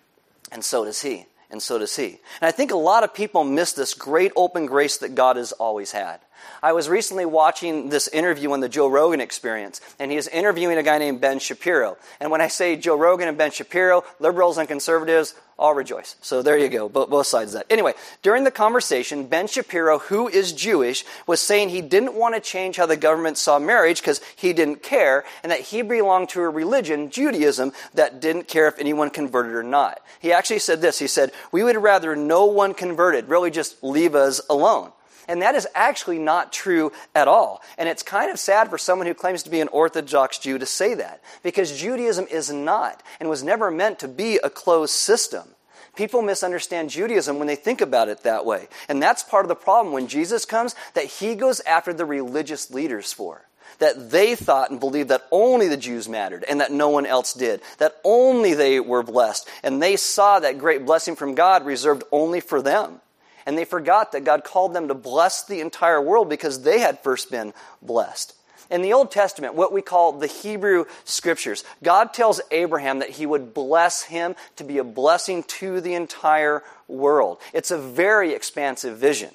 and 0.52 0.64
so 0.64 0.84
does 0.84 1.02
he. 1.02 1.26
And 1.48 1.62
so 1.62 1.78
does 1.78 1.94
he. 1.94 2.18
And 2.40 2.48
I 2.48 2.50
think 2.50 2.72
a 2.72 2.76
lot 2.76 3.04
of 3.04 3.14
people 3.14 3.44
miss 3.44 3.72
this 3.72 3.94
great 3.94 4.32
open 4.34 4.66
grace 4.66 4.96
that 4.98 5.14
God 5.14 5.36
has 5.36 5.52
always 5.52 5.92
had. 5.92 6.18
I 6.62 6.72
was 6.72 6.88
recently 6.88 7.24
watching 7.24 7.88
this 7.88 8.08
interview 8.08 8.52
on 8.52 8.60
the 8.60 8.68
Joe 8.68 8.88
Rogan 8.88 9.20
experience, 9.20 9.80
and 9.98 10.10
he 10.10 10.16
is 10.16 10.28
interviewing 10.28 10.78
a 10.78 10.82
guy 10.82 10.98
named 10.98 11.20
Ben 11.20 11.38
Shapiro. 11.38 11.96
And 12.20 12.30
when 12.30 12.40
I 12.40 12.48
say 12.48 12.76
Joe 12.76 12.96
Rogan 12.96 13.28
and 13.28 13.38
Ben 13.38 13.50
Shapiro, 13.50 14.04
liberals 14.18 14.58
and 14.58 14.68
conservatives 14.68 15.34
all 15.58 15.74
rejoice. 15.74 16.16
So 16.20 16.42
there 16.42 16.58
you 16.58 16.68
go, 16.68 16.88
both 16.88 17.26
sides 17.26 17.54
of 17.54 17.60
that. 17.60 17.72
Anyway, 17.72 17.94
during 18.22 18.44
the 18.44 18.50
conversation, 18.50 19.26
Ben 19.26 19.46
Shapiro, 19.46 19.98
who 19.98 20.28
is 20.28 20.52
Jewish, 20.52 21.04
was 21.26 21.40
saying 21.40 21.70
he 21.70 21.80
didn't 21.80 22.14
want 22.14 22.34
to 22.34 22.40
change 22.40 22.76
how 22.76 22.84
the 22.84 22.96
government 22.96 23.38
saw 23.38 23.58
marriage 23.58 24.00
because 24.00 24.20
he 24.36 24.52
didn't 24.52 24.82
care, 24.82 25.24
and 25.42 25.50
that 25.50 25.60
he 25.60 25.80
belonged 25.80 26.28
to 26.30 26.42
a 26.42 26.48
religion, 26.48 27.10
Judaism, 27.10 27.72
that 27.94 28.20
didn't 28.20 28.48
care 28.48 28.68
if 28.68 28.78
anyone 28.78 29.08
converted 29.08 29.54
or 29.54 29.62
not. 29.62 30.00
He 30.20 30.32
actually 30.32 30.58
said 30.58 30.82
this 30.82 30.98
He 30.98 31.06
said, 31.06 31.32
We 31.52 31.62
would 31.62 31.76
rather 31.76 32.14
no 32.14 32.44
one 32.44 32.74
converted, 32.74 33.28
really 33.28 33.50
just 33.50 33.82
leave 33.82 34.14
us 34.14 34.40
alone. 34.50 34.92
And 35.28 35.42
that 35.42 35.54
is 35.54 35.66
actually 35.74 36.18
not 36.18 36.52
true 36.52 36.92
at 37.14 37.28
all. 37.28 37.62
And 37.78 37.88
it's 37.88 38.02
kind 38.02 38.30
of 38.30 38.38
sad 38.38 38.70
for 38.70 38.78
someone 38.78 39.06
who 39.06 39.14
claims 39.14 39.42
to 39.44 39.50
be 39.50 39.60
an 39.60 39.68
Orthodox 39.68 40.38
Jew 40.38 40.58
to 40.58 40.66
say 40.66 40.94
that, 40.94 41.22
because 41.42 41.78
Judaism 41.78 42.26
is 42.30 42.50
not 42.52 43.02
and 43.18 43.28
was 43.28 43.42
never 43.42 43.70
meant 43.70 43.98
to 44.00 44.08
be 44.08 44.38
a 44.42 44.50
closed 44.50 44.94
system. 44.94 45.48
People 45.96 46.20
misunderstand 46.20 46.90
Judaism 46.90 47.38
when 47.38 47.46
they 47.46 47.56
think 47.56 47.80
about 47.80 48.08
it 48.08 48.22
that 48.24 48.44
way. 48.44 48.68
And 48.88 49.02
that's 49.02 49.22
part 49.22 49.44
of 49.44 49.48
the 49.48 49.54
problem 49.54 49.94
when 49.94 50.08
Jesus 50.08 50.44
comes 50.44 50.74
that 50.92 51.06
he 51.06 51.34
goes 51.34 51.60
after 51.60 51.94
the 51.94 52.04
religious 52.04 52.70
leaders 52.70 53.12
for. 53.12 53.46
that 53.78 54.10
they 54.10 54.34
thought 54.34 54.70
and 54.70 54.80
believed 54.80 55.10
that 55.10 55.26
only 55.30 55.68
the 55.68 55.76
Jews 55.76 56.08
mattered 56.08 56.44
and 56.48 56.60
that 56.60 56.72
no 56.72 56.88
one 56.88 57.06
else 57.06 57.34
did, 57.34 57.60
that 57.78 57.96
only 58.04 58.54
they 58.54 58.80
were 58.80 59.02
blessed. 59.02 59.48
And 59.62 59.82
they 59.82 59.96
saw 59.96 60.40
that 60.40 60.58
great 60.58 60.86
blessing 60.86 61.16
from 61.16 61.34
God 61.34 61.66
reserved 61.66 62.04
only 62.12 62.40
for 62.40 62.62
them. 62.62 63.00
And 63.46 63.56
they 63.56 63.64
forgot 63.64 64.12
that 64.12 64.24
God 64.24 64.44
called 64.44 64.74
them 64.74 64.88
to 64.88 64.94
bless 64.94 65.44
the 65.44 65.60
entire 65.60 66.02
world 66.02 66.28
because 66.28 66.62
they 66.62 66.80
had 66.80 67.00
first 67.00 67.30
been 67.30 67.54
blessed. 67.80 68.34
In 68.68 68.82
the 68.82 68.92
Old 68.92 69.12
Testament, 69.12 69.54
what 69.54 69.72
we 69.72 69.80
call 69.80 70.12
the 70.12 70.26
Hebrew 70.26 70.86
Scriptures, 71.04 71.62
God 71.84 72.12
tells 72.12 72.40
Abraham 72.50 72.98
that 72.98 73.10
he 73.10 73.24
would 73.24 73.54
bless 73.54 74.02
him 74.02 74.34
to 74.56 74.64
be 74.64 74.78
a 74.78 74.84
blessing 74.84 75.44
to 75.44 75.80
the 75.80 75.94
entire 75.94 76.64
world. 76.88 77.38
It's 77.52 77.70
a 77.70 77.78
very 77.78 78.32
expansive 78.32 78.98
vision. 78.98 79.30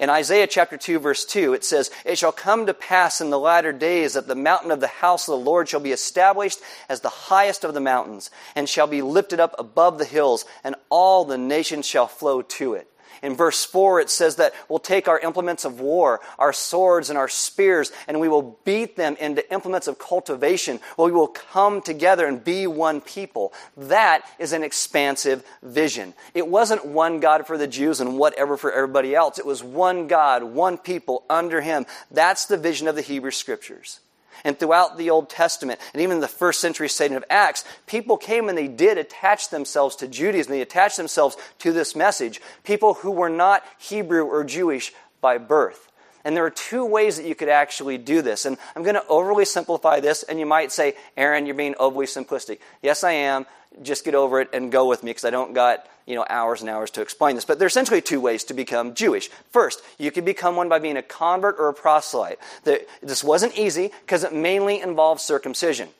In 0.00 0.10
Isaiah 0.10 0.48
chapter 0.48 0.76
2, 0.76 0.98
verse 0.98 1.24
2, 1.24 1.54
it 1.54 1.64
says, 1.64 1.92
It 2.04 2.18
shall 2.18 2.32
come 2.32 2.66
to 2.66 2.74
pass 2.74 3.20
in 3.20 3.30
the 3.30 3.38
latter 3.38 3.72
days 3.72 4.14
that 4.14 4.26
the 4.26 4.34
mountain 4.34 4.72
of 4.72 4.80
the 4.80 4.88
house 4.88 5.28
of 5.28 5.38
the 5.38 5.44
Lord 5.44 5.68
shall 5.68 5.78
be 5.78 5.92
established 5.92 6.58
as 6.88 7.00
the 7.00 7.08
highest 7.08 7.62
of 7.62 7.74
the 7.74 7.80
mountains, 7.80 8.30
and 8.56 8.68
shall 8.68 8.88
be 8.88 9.02
lifted 9.02 9.38
up 9.38 9.54
above 9.58 9.98
the 9.98 10.04
hills, 10.04 10.44
and 10.64 10.74
all 10.90 11.24
the 11.24 11.38
nations 11.38 11.86
shall 11.86 12.08
flow 12.08 12.42
to 12.42 12.74
it. 12.74 12.88
In 13.22 13.36
verse 13.36 13.64
4, 13.64 14.00
it 14.00 14.10
says 14.10 14.36
that 14.36 14.52
we'll 14.68 14.80
take 14.80 15.06
our 15.06 15.18
implements 15.20 15.64
of 15.64 15.80
war, 15.80 16.20
our 16.40 16.52
swords 16.52 17.08
and 17.08 17.16
our 17.16 17.28
spears, 17.28 17.92
and 18.08 18.18
we 18.20 18.28
will 18.28 18.58
beat 18.64 18.96
them 18.96 19.16
into 19.20 19.50
implements 19.52 19.86
of 19.86 19.98
cultivation. 19.98 20.80
Well, 20.96 21.06
we 21.06 21.12
will 21.12 21.28
come 21.28 21.80
together 21.82 22.26
and 22.26 22.42
be 22.42 22.66
one 22.66 23.00
people. 23.00 23.52
That 23.76 24.22
is 24.40 24.52
an 24.52 24.64
expansive 24.64 25.44
vision. 25.62 26.14
It 26.34 26.48
wasn't 26.48 26.84
one 26.84 27.20
God 27.20 27.46
for 27.46 27.56
the 27.56 27.68
Jews 27.68 28.00
and 28.00 28.18
whatever 28.18 28.56
for 28.56 28.72
everybody 28.72 29.14
else. 29.14 29.38
It 29.38 29.46
was 29.46 29.62
one 29.62 30.08
God, 30.08 30.42
one 30.42 30.76
people 30.76 31.22
under 31.30 31.60
Him. 31.60 31.86
That's 32.10 32.46
the 32.46 32.56
vision 32.56 32.88
of 32.88 32.96
the 32.96 33.02
Hebrew 33.02 33.30
Scriptures. 33.30 34.00
And 34.44 34.58
throughout 34.58 34.98
the 34.98 35.10
Old 35.10 35.30
Testament, 35.30 35.80
and 35.92 36.02
even 36.02 36.20
the 36.20 36.28
first 36.28 36.60
century 36.60 36.88
statement 36.88 37.22
of 37.22 37.30
Acts, 37.30 37.64
people 37.86 38.16
came 38.16 38.48
and 38.48 38.58
they 38.58 38.68
did 38.68 38.98
attach 38.98 39.50
themselves 39.50 39.96
to 39.96 40.08
Judaism. 40.08 40.52
They 40.52 40.62
attached 40.62 40.96
themselves 40.96 41.36
to 41.60 41.72
this 41.72 41.94
message. 41.94 42.40
People 42.64 42.94
who 42.94 43.10
were 43.10 43.30
not 43.30 43.64
Hebrew 43.78 44.24
or 44.24 44.44
Jewish 44.44 44.92
by 45.20 45.38
birth. 45.38 45.88
And 46.24 46.36
there 46.36 46.44
are 46.44 46.50
two 46.50 46.84
ways 46.84 47.16
that 47.16 47.26
you 47.26 47.34
could 47.34 47.48
actually 47.48 47.98
do 47.98 48.22
this. 48.22 48.44
And 48.44 48.56
I'm 48.76 48.82
going 48.82 48.94
to 48.94 49.06
overly 49.08 49.44
simplify 49.44 50.00
this, 50.00 50.22
and 50.22 50.38
you 50.38 50.46
might 50.46 50.70
say, 50.70 50.94
Aaron, 51.16 51.46
you're 51.46 51.54
being 51.54 51.74
overly 51.78 52.06
simplistic. 52.06 52.58
Yes, 52.80 53.02
I 53.02 53.12
am. 53.12 53.46
Just 53.80 54.04
get 54.04 54.14
over 54.14 54.40
it 54.40 54.50
and 54.52 54.70
go 54.70 54.86
with 54.86 55.02
me 55.02 55.10
because 55.10 55.24
I 55.24 55.30
don't 55.30 55.54
got 55.54 55.86
you 56.06 56.16
know, 56.16 56.26
hours 56.28 56.60
and 56.60 56.68
hours 56.68 56.90
to 56.90 57.00
explain 57.00 57.36
this. 57.36 57.44
But 57.44 57.58
there's 57.58 57.72
essentially 57.72 58.00
two 58.00 58.20
ways 58.20 58.44
to 58.44 58.54
become 58.54 58.94
Jewish. 58.94 59.28
First, 59.50 59.82
you 59.98 60.10
can 60.10 60.24
become 60.24 60.56
one 60.56 60.68
by 60.68 60.78
being 60.78 60.96
a 60.96 61.02
convert 61.02 61.56
or 61.58 61.68
a 61.68 61.74
proselyte. 61.74 62.38
This 62.64 63.22
wasn't 63.22 63.56
easy 63.56 63.92
because 64.04 64.24
it 64.24 64.32
mainly 64.32 64.80
involved 64.80 65.20
circumcision. 65.20 65.90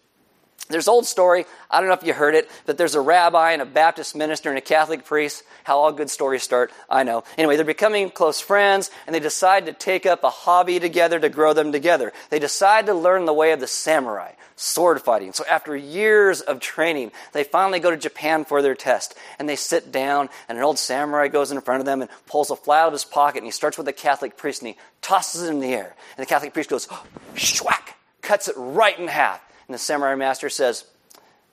There's 0.69 0.89
old 0.89 1.07
story, 1.07 1.45
I 1.71 1.81
don't 1.81 1.89
know 1.89 1.95
if 1.95 2.05
you 2.05 2.15
heard 2.15 2.35
it, 2.35 2.49
that 2.67 2.79
there's 2.79 2.95
a 2.95 3.01
rabbi 3.01 3.53
and 3.53 3.61
a 3.61 3.67
Baptist 3.67 4.15
minister 4.15 4.49
and 4.49 4.57
a 4.57 4.63
Catholic 4.63 5.05
priest. 5.05 5.43
How 5.65 5.79
all 5.79 5.93
good 5.93 6.09
stories 6.09 6.43
start, 6.43 6.73
I 6.89 7.03
know. 7.03 7.25
Anyway, 7.37 7.57
they're 7.57 7.65
becoming 7.65 8.11
close 8.11 8.41
friends 8.41 8.91
and 9.07 9.15
they 9.15 9.21
decide 9.21 9.67
to 9.67 9.73
take 9.73 10.07
up 10.07 10.25
a 10.25 10.31
hobby 10.31 10.79
together 10.79 11.19
to 11.19 11.29
grow 11.29 11.53
them 11.53 11.73
together. 11.73 12.13
They 12.31 12.39
decide 12.39 12.87
to 12.87 12.95
learn 12.95 13.27
the 13.27 13.35
way 13.35 13.53
of 13.53 13.61
the 13.61 13.67
samurai, 13.67 14.33
sword 14.57 15.03
fighting. 15.03 15.33
So 15.33 15.45
after 15.45 15.77
years 15.77 16.41
of 16.41 16.61
training, 16.61 17.11
they 17.33 17.45
finally 17.45 17.81
go 17.81 17.91
to 17.91 17.97
Japan 17.97 18.45
for 18.45 18.63
their 18.63 18.77
test 18.77 19.15
and 19.39 19.49
they 19.49 19.57
sit 19.57 19.93
down 19.93 20.31
and 20.49 20.57
an 20.57 20.65
old 20.65 20.79
samurai 20.79 21.29
goes 21.29 21.51
in 21.51 21.61
front 21.61 21.81
of 21.81 21.87
them 21.87 22.03
and 22.03 22.11
pulls 22.27 22.51
a 22.51 22.57
flat 22.57 22.85
out 22.85 22.87
of 22.89 22.93
his 22.95 23.05
pocket 23.05 23.39
and 23.39 23.47
he 23.47 23.53
starts 23.53 23.77
with 23.77 23.87
the 23.87 23.93
Catholic 23.93 24.37
priest 24.37 24.63
and 24.63 24.69
he 24.69 24.77
tosses 25.03 25.43
it 25.43 25.51
in 25.51 25.61
the 25.61 25.75
air. 25.75 25.95
And 26.17 26.23
the 26.23 26.29
Catholic 26.29 26.55
priest 26.55 26.71
goes, 26.71 26.87
oh, 26.91 27.05
schwack, 27.35 27.95
cuts 28.23 28.49
it 28.49 28.55
right 28.57 28.99
in 28.99 29.09
half. 29.09 29.43
And 29.69 29.75
the 29.75 29.79
samurai 29.79 30.15
master 30.15 30.49
says, 30.49 30.85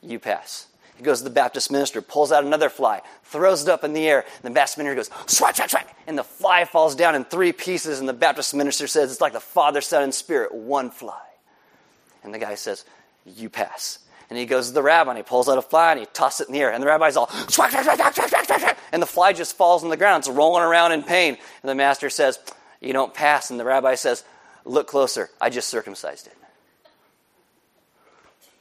You 0.02 0.20
pass. 0.20 0.68
He 1.00 1.04
goes 1.04 1.20
to 1.20 1.24
the 1.24 1.30
Baptist 1.30 1.72
minister, 1.72 2.02
pulls 2.02 2.30
out 2.30 2.44
another 2.44 2.70
fly, 2.70 3.02
throws 3.24 3.64
it 3.64 3.70
up 3.70 3.86
in 3.86 3.94
the 3.94 4.06
air. 4.06 4.26
And 4.44 4.52
the 4.52 4.54
Baptist 4.54 4.78
minister 4.78 4.96
goes, 4.96 5.10
swat, 5.34 5.56
swat, 5.56 5.70
swat. 5.70 5.88
And 6.08 6.18
the 6.18 6.26
fly 6.26 6.66
falls 6.66 6.94
down 6.94 7.16
in 7.16 7.24
three 7.24 7.54
pieces. 7.54 8.02
And 8.02 8.10
the 8.10 8.14
Baptist 8.14 8.54
minister 8.54 8.86
says, 8.86 9.10
It's 9.10 9.22
like 9.22 9.32
the 9.32 9.40
Father, 9.40 9.80
Son, 9.80 10.04
and 10.04 10.14
Spirit, 10.14 10.54
one 10.54 10.90
fly. 10.90 11.22
And 12.22 12.34
the 12.34 12.40
guy 12.40 12.56
says, 12.56 12.84
You 13.26 13.50
pass. 13.50 14.00
And 14.30 14.38
he 14.38 14.46
goes 14.46 14.68
to 14.68 14.74
the 14.74 14.84
rabbi 14.84 15.12
and 15.12 15.18
he 15.18 15.24
pulls 15.24 15.48
out 15.48 15.58
a 15.58 15.62
fly 15.62 15.92
and 15.92 16.02
he 16.02 16.06
tosses 16.06 16.42
it 16.42 16.48
in 16.50 16.54
the 16.54 16.60
air. 16.60 16.72
And 16.72 16.84
the 16.84 16.88
rabbi's 16.88 17.16
all, 17.16 17.30
swat, 17.48 17.72
swat, 17.72 17.86
swat, 17.86 17.98
swat, 17.98 18.30
swat, 18.30 18.46
swat, 18.46 18.78
and 18.92 19.02
the 19.02 19.08
fly 19.08 19.34
just 19.34 19.56
falls 19.56 19.84
on 19.84 19.90
the 19.90 19.98
ground. 19.98 20.22
It's 20.22 20.30
rolling 20.30 20.64
around 20.64 20.92
in 20.92 21.04
pain. 21.04 21.38
And 21.64 21.70
the 21.70 21.76
master 21.76 22.10
says, 22.10 22.40
You 22.82 22.92
don't 22.92 23.14
pass. 23.14 23.52
And 23.52 23.60
the 23.60 23.66
rabbi 23.66 23.96
says, 23.96 24.26
Look 24.66 24.88
closer. 24.88 25.30
I 25.40 25.50
just 25.50 25.70
circumcised 25.70 26.28
it. 26.28 26.34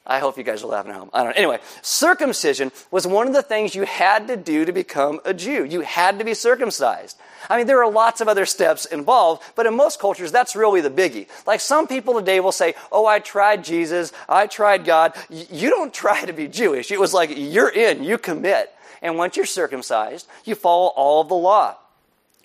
I 0.09 0.21
hope 0.21 0.39
you 0.39 0.43
guys 0.43 0.63
are 0.63 0.69
laughing 0.69 0.91
at 0.91 0.97
home. 0.97 1.11
I 1.13 1.19
don't 1.19 1.29
know. 1.29 1.37
Anyway, 1.37 1.59
circumcision 1.83 2.73
was 2.91 3.07
one 3.07 3.29
of 3.29 3.35
the 3.35 3.43
things 3.43 3.75
you 3.75 3.83
had 3.83 4.29
to 4.29 4.39
do 4.39 4.65
to 4.65 4.73
become 4.73 5.21
a 5.27 5.35
Jew. 5.35 5.65
You 5.65 5.83
had 5.83 6.19
to 6.19 6.25
be 6.25 6.33
circumcised. 6.33 7.19
I 7.51 7.59
mean, 7.59 7.67
there 7.67 7.83
are 7.85 7.91
lots 7.91 8.23
of 8.23 8.27
other 8.27 8.47
steps 8.47 8.87
involved, 8.87 9.43
but 9.55 9.67
in 9.67 9.77
most 9.77 10.01
cultures, 10.01 10.33
that's 10.33 10.57
really 10.57 10.81
the 10.81 10.91
biggie. 10.91 11.29
Like 11.47 11.61
some 11.61 11.87
people 11.87 12.15
today 12.15 12.41
will 12.41 12.53
say, 12.53 12.75
Oh, 12.91 13.05
I 13.05 13.19
tried 13.19 13.65
Jesus. 13.65 14.13
I 14.29 14.47
tried 14.47 14.87
God. 14.87 15.13
You 15.29 15.69
don't 15.69 15.93
try 15.93 16.25
to 16.25 16.33
be 16.33 16.49
Jewish. 16.49 16.91
It 16.91 16.99
was 16.99 17.13
like, 17.13 17.31
you're 17.37 17.69
in, 17.69 18.03
you 18.03 18.17
commit. 18.17 18.75
And 19.03 19.19
once 19.19 19.37
you're 19.37 19.47
circumcised, 19.47 20.27
you 20.45 20.55
follow 20.55 20.89
all 20.89 21.21
of 21.21 21.29
the 21.29 21.35
law. 21.35 21.77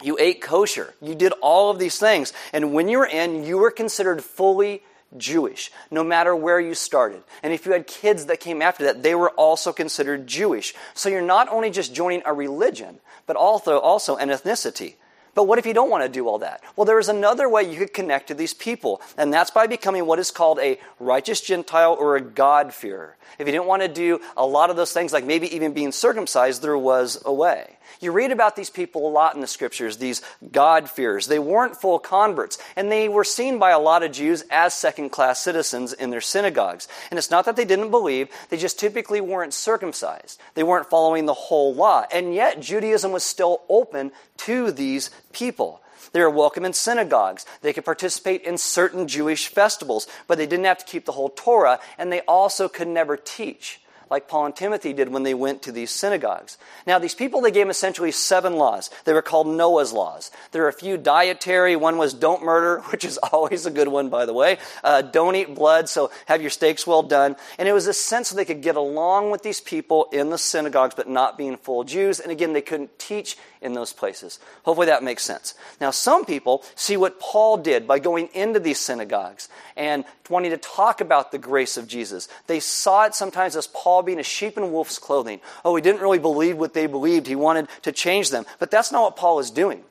You 0.02 0.18
ate 0.20 0.42
kosher. 0.42 0.94
You 1.02 1.16
did 1.16 1.32
all 1.42 1.70
of 1.70 1.80
these 1.80 1.98
things. 1.98 2.34
And 2.52 2.74
when 2.74 2.90
you 2.90 2.98
were 2.98 3.08
in, 3.08 3.46
you 3.46 3.58
were 3.58 3.72
considered 3.72 4.22
fully 4.22 4.84
Jewish, 5.18 5.72
no 5.92 6.04
matter 6.04 6.36
where 6.36 6.60
you 6.60 6.74
started. 6.76 7.24
And 7.42 7.54
if 7.54 7.66
you 7.66 7.72
had 7.72 7.88
kids 7.88 8.26
that 8.26 8.40
came 8.40 8.62
after 8.62 8.86
that, 8.86 9.04
they 9.04 9.16
were 9.16 9.32
also 9.32 9.74
considered 9.74 10.28
Jewish. 10.28 10.74
So 10.94 11.10
you're 11.10 11.22
not 11.22 11.50
only 11.50 11.70
just 11.70 11.94
joining 11.94 12.24
a 12.26 12.34
religion, 12.34 13.00
but 13.26 13.36
also, 13.36 13.80
also 13.80 14.16
an 14.16 14.30
ethnicity. 14.30 14.96
But 15.36 15.46
what 15.46 15.58
if 15.60 15.66
you 15.66 15.74
don't 15.74 15.90
want 15.90 16.04
to 16.04 16.10
do 16.10 16.28
all 16.28 16.40
that? 16.40 16.62
Well, 16.76 16.86
there 16.86 17.00
is 17.00 17.10
another 17.10 17.50
way 17.50 17.64
you 17.64 17.78
could 17.78 17.94
connect 17.94 18.28
to 18.28 18.34
these 18.34 18.54
people, 18.54 19.02
and 19.18 19.34
that's 19.34 19.52
by 19.52 19.68
becoming 19.68 20.06
what 20.06 20.20
is 20.20 20.32
called 20.32 20.60
a 20.60 20.80
righteous 21.00 21.42
Gentile 21.42 21.96
or 22.00 22.16
a 22.16 22.22
God-fearer. 22.22 23.18
If 23.40 23.48
you 23.48 23.52
didn't 23.52 23.66
want 23.66 23.82
to 23.82 23.88
do 23.88 24.22
a 24.38 24.46
lot 24.46 24.70
of 24.70 24.76
those 24.76 24.94
things, 24.94 25.12
like 25.12 25.26
maybe 25.26 25.54
even 25.56 25.74
being 25.74 25.92
circumcised, 25.92 26.62
there 26.62 26.78
was 26.78 27.22
a 27.26 27.34
way. 27.34 27.78
You 28.00 28.12
read 28.12 28.32
about 28.32 28.56
these 28.56 28.70
people 28.70 29.08
a 29.08 29.10
lot 29.10 29.34
in 29.34 29.42
the 29.42 29.48
scriptures, 29.48 29.98
these 29.98 30.22
God-fearers. 30.52 31.28
They 31.28 31.40
weren't 31.40 31.78
full 31.78 32.00
converts, 32.00 32.58
and 32.76 32.92
they 32.92 33.08
were 33.08 33.24
seen 33.24 33.60
by 33.60 33.72
a 33.72 33.80
lot 33.80 34.04
of 34.04 34.12
Jews 34.12 34.44
as 34.52 34.74
second-class 34.74 35.40
citizens 35.40 35.94
in 35.94 36.10
their 36.10 36.22
synagogues. 36.22 36.88
And 37.10 37.18
it's 37.18 37.32
not 37.32 37.46
that 37.46 37.56
they 37.56 37.66
didn't 37.66 37.92
believe, 37.92 38.30
they 38.50 38.58
just 38.58 38.80
typically 38.80 39.22
weren't 39.22 39.54
circumcised. 39.54 40.40
They 40.54 40.64
weren't 40.64 40.90
following 40.90 41.26
the 41.26 41.34
whole 41.34 41.74
law. 41.74 42.06
And 42.12 42.36
yet, 42.36 42.60
Judaism 42.60 43.12
was 43.12 43.24
still 43.24 43.62
open 43.70 44.12
to 44.38 44.72
these 44.72 45.10
people. 45.34 45.82
They 46.12 46.22
were 46.22 46.30
welcome 46.30 46.64
in 46.64 46.74
synagogues. 46.74 47.46
They 47.62 47.74
could 47.74 47.86
participate 47.86 48.44
in 48.44 48.58
certain 48.58 49.08
Jewish 49.08 49.48
festivals, 49.48 50.08
but 50.28 50.38
they 50.38 50.46
didn't 50.46 50.66
have 50.66 50.78
to 50.78 50.86
keep 50.86 51.06
the 51.06 51.14
whole 51.14 51.30
Torah, 51.30 51.80
and 51.98 52.12
they 52.12 52.22
also 52.22 52.70
could 52.70 52.88
never 52.88 53.18
teach 53.18 53.82
like 54.14 54.28
Paul 54.28 54.46
and 54.46 54.56
Timothy 54.56 54.94
did 54.94 55.10
when 55.10 55.24
they 55.24 55.34
went 55.34 55.64
to 55.64 55.72
these 55.72 55.90
synagogues. 55.90 56.60
Now, 56.86 57.00
these 57.00 57.16
people, 57.16 57.42
they 57.42 57.50
gave 57.50 57.64
them 57.64 57.72
essentially 57.72 58.12
seven 58.12 58.58
laws. 58.58 58.92
They 59.06 59.14
were 59.14 59.24
called 59.24 59.48
Noah's 59.48 59.92
laws. 59.92 60.30
There 60.52 60.64
are 60.66 60.68
a 60.68 60.74
few 60.74 60.98
dietary. 60.98 61.76
One 61.76 61.98
was 61.98 62.14
don't 62.14 62.44
murder, 62.44 62.82
which 62.92 63.04
is 63.04 63.18
always 63.18 63.66
a 63.66 63.72
good 63.72 63.88
one, 63.88 64.10
by 64.10 64.28
the 64.28 64.34
way. 64.34 64.60
Uh, 64.84 65.02
don't 65.02 65.36
eat 65.36 65.56
blood, 65.56 65.90
so 65.90 66.12
have 66.28 66.42
your 66.42 66.52
steaks 66.52 66.86
well 66.86 67.02
done. 67.02 67.36
And 67.58 67.68
it 67.68 67.74
was 67.74 67.88
a 67.88 67.94
sense 67.94 68.30
so 68.30 68.36
they 68.36 68.46
could 68.46 68.62
get 68.62 68.76
along 68.76 69.32
with 69.32 69.42
these 69.42 69.60
people 69.60 70.08
in 70.12 70.30
the 70.30 70.38
synagogues, 70.38 70.94
but 70.94 71.10
not 71.10 71.36
being 71.36 71.58
full 71.58 71.84
Jews. 71.84 72.20
And 72.20 72.32
again, 72.32 72.54
they 72.54 72.62
couldn't 72.62 73.00
teach 73.00 73.36
in 73.64 73.74
those 73.74 73.94
places. 73.94 74.40
Hopefully 74.64 74.88
that 74.88 75.04
makes 75.04 75.24
sense. 75.24 75.56
Now, 75.82 75.90
some 75.90 76.26
people 76.26 76.64
see 76.76 76.98
what 76.98 77.20
Paul 77.20 77.58
did 77.58 77.88
by 77.88 77.98
going 77.98 78.28
into 78.34 78.60
these 78.60 78.78
synagogues 78.78 79.50
and 79.76 80.04
wanting 80.30 80.52
to 80.52 80.58
talk 80.58 81.02
about 81.02 81.32
the 81.32 81.38
grace 81.38 81.78
of 81.78 81.88
Jesus. 81.88 82.28
They 82.48 82.60
saw 82.60 83.06
it 83.06 83.16
sometimes 83.16 83.56
as 83.56 83.68
Paul 83.68 84.03
being 84.04 84.20
a 84.20 84.24
sheep 84.24 84.58
in 84.58 84.72
wolf's 84.72 85.00
clothing. 85.00 85.40
Oh, 85.66 85.76
he 85.76 85.82
didn't 85.82 86.02
really 86.02 86.20
believe 86.20 86.58
what 86.58 86.74
they 86.74 86.88
believed. 86.88 87.28
He 87.28 87.36
wanted 87.36 87.68
to 87.82 87.92
change 87.92 88.30
them. 88.30 88.46
But 88.60 88.72
that's 88.72 88.92
not 88.92 89.04
what 89.04 89.16
Paul 89.16 89.40
is 89.40 89.52
doing. 89.52 89.84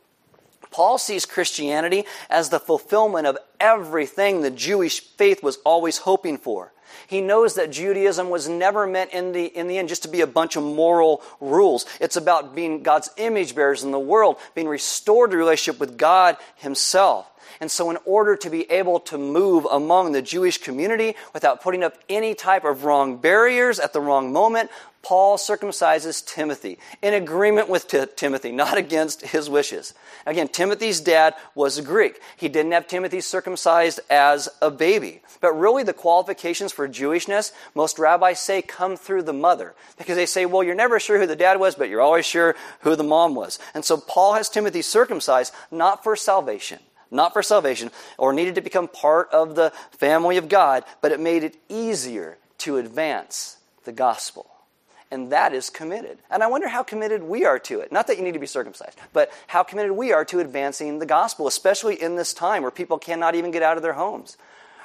Paul 0.71 0.99
sees 0.99 1.27
Christianity 1.27 2.05
as 2.31 2.49
the 2.49 2.59
fulfillment 2.59 3.27
of 3.27 3.39
everything 3.61 4.41
the 4.41 4.51
Jewish 4.51 5.01
faith 5.01 5.43
was 5.43 5.59
always 5.65 5.99
hoping 5.99 6.39
for. 6.39 6.73
He 7.07 7.21
knows 7.21 7.55
that 7.55 7.71
Judaism 7.71 8.31
was 8.31 8.49
never 8.49 8.87
meant 8.87 9.13
in 9.13 9.33
the, 9.33 9.45
in 9.45 9.67
the 9.69 9.79
end 9.79 9.89
just 9.89 10.03
to 10.03 10.09
be 10.09 10.21
a 10.21 10.27
bunch 10.27 10.57
of 10.57 10.63
moral 10.63 11.23
rules. 11.41 11.87
It's 12.01 12.17
about 12.17 12.55
being 12.55 12.83
God's 12.83 13.11
image 13.17 13.55
bearers 13.55 13.83
in 13.83 13.91
the 13.91 13.99
world, 13.99 14.37
being 14.55 14.69
restored 14.69 15.31
to 15.31 15.37
relationship 15.37 15.81
with 15.81 15.97
God 15.97 16.37
Himself. 16.57 17.31
And 17.63 17.71
so, 17.71 17.91
in 17.91 17.99
order 18.05 18.35
to 18.35 18.51
be 18.51 18.69
able 18.73 18.99
to 18.99 19.17
move 19.17 19.69
among 19.71 20.11
the 20.11 20.21
Jewish 20.21 20.59
community 20.59 21.15
without 21.33 21.63
putting 21.63 21.85
up 21.85 21.97
any 22.09 22.35
type 22.35 22.65
of 22.65 22.83
wrong 22.83 23.19
barriers 23.19 23.79
at 23.79 23.93
the 23.93 24.01
wrong 24.01 24.33
moment, 24.33 24.69
Paul 25.03 25.37
circumcises 25.37 26.27
Timothy 26.27 26.81
in 27.03 27.15
agreement 27.15 27.69
with 27.69 27.87
T- 27.87 28.05
Timothy, 28.17 28.51
not 28.51 28.77
against 28.77 29.23
his 29.23 29.49
wishes. 29.49 29.95
Again, 30.27 30.49
Timothy's 30.49 31.01
dad 31.01 31.37
was 31.55 31.79
a 31.79 31.83
Greek. 31.83 32.21
He 32.37 32.49
didn't 32.49 32.73
have 32.73 32.89
Timothy 32.89 33.21
circumcised 33.21 34.01
as 34.11 34.49
a 34.61 34.69
baby. 34.69 35.21
But 35.41 35.57
really, 35.57 35.85
the 35.85 35.93
qualifications 35.93 36.73
for 36.73 36.89
Jewishness, 36.89 37.53
most 37.77 37.97
rabbis 37.97 38.41
say, 38.41 38.63
come 38.63 38.97
through 38.97 39.23
the 39.23 39.33
mother. 39.33 39.77
Because 39.99 40.17
they 40.17 40.27
say, 40.27 40.47
well, 40.47 40.65
you're 40.65 40.75
never 40.75 40.99
sure 40.99 41.21
who 41.21 41.29
the 41.29 41.37
dad 41.37 41.61
was, 41.61 41.77
but 41.77 41.89
you're 41.89 42.01
always 42.01 42.27
sure 42.27 42.57
who 42.81 42.97
the 42.97 43.05
mom 43.05 43.37
was. 43.37 43.61
And 43.73 43.85
so 43.85 43.97
Paul 43.99 44.35
has 44.35 44.49
Timothy 44.49 44.83
circumcised 44.83 45.55
not 45.71 46.03
for 46.03 46.17
salvation, 46.17 46.81
not 47.13 47.33
for 47.33 47.43
salvation, 47.43 47.91
or 48.19 48.33
needed 48.33 48.57
to 48.57 48.61
become 48.61 48.89
part 48.89 49.29
of 49.31 49.55
the 49.55 49.71
family 49.93 50.37
of 50.37 50.49
God, 50.49 50.85
but 51.01 51.13
it 51.13 51.21
made 51.21 51.45
it 51.45 51.57
easier 51.69 52.39
to 52.59 52.79
advance 52.79 53.59
the 53.85 53.93
gospel 53.93 54.53
and 55.13 55.31
that 55.31 55.53
is 55.53 55.69
committed. 55.69 56.19
And 56.31 56.43
I 56.43 56.47
wonder 56.47 56.69
how 56.69 56.83
committed 56.83 57.23
we 57.23 57.45
are 57.45 57.59
to 57.61 57.81
it. 57.81 57.93
Not 57.93 58.07
that 58.07 58.17
you 58.17 58.25
need 58.25 58.33
to 58.33 58.39
be 58.39 58.47
circumcised, 58.47 58.99
but 59.13 59.31
how 59.47 59.63
committed 59.63 59.93
we 59.93 60.11
are 60.11 60.25
to 60.25 60.41
advancing 60.41 60.99
the 60.99 61.07
gospel, 61.07 61.47
especially 61.47 62.01
in 62.01 62.17
this 62.17 62.33
time 62.33 62.63
where 62.63 62.71
people 62.71 62.99
cannot 62.99 63.35
even 63.35 63.51
get 63.51 63.63
out 63.63 63.77
of 63.77 63.83
their 63.83 63.93
homes. 63.93 64.39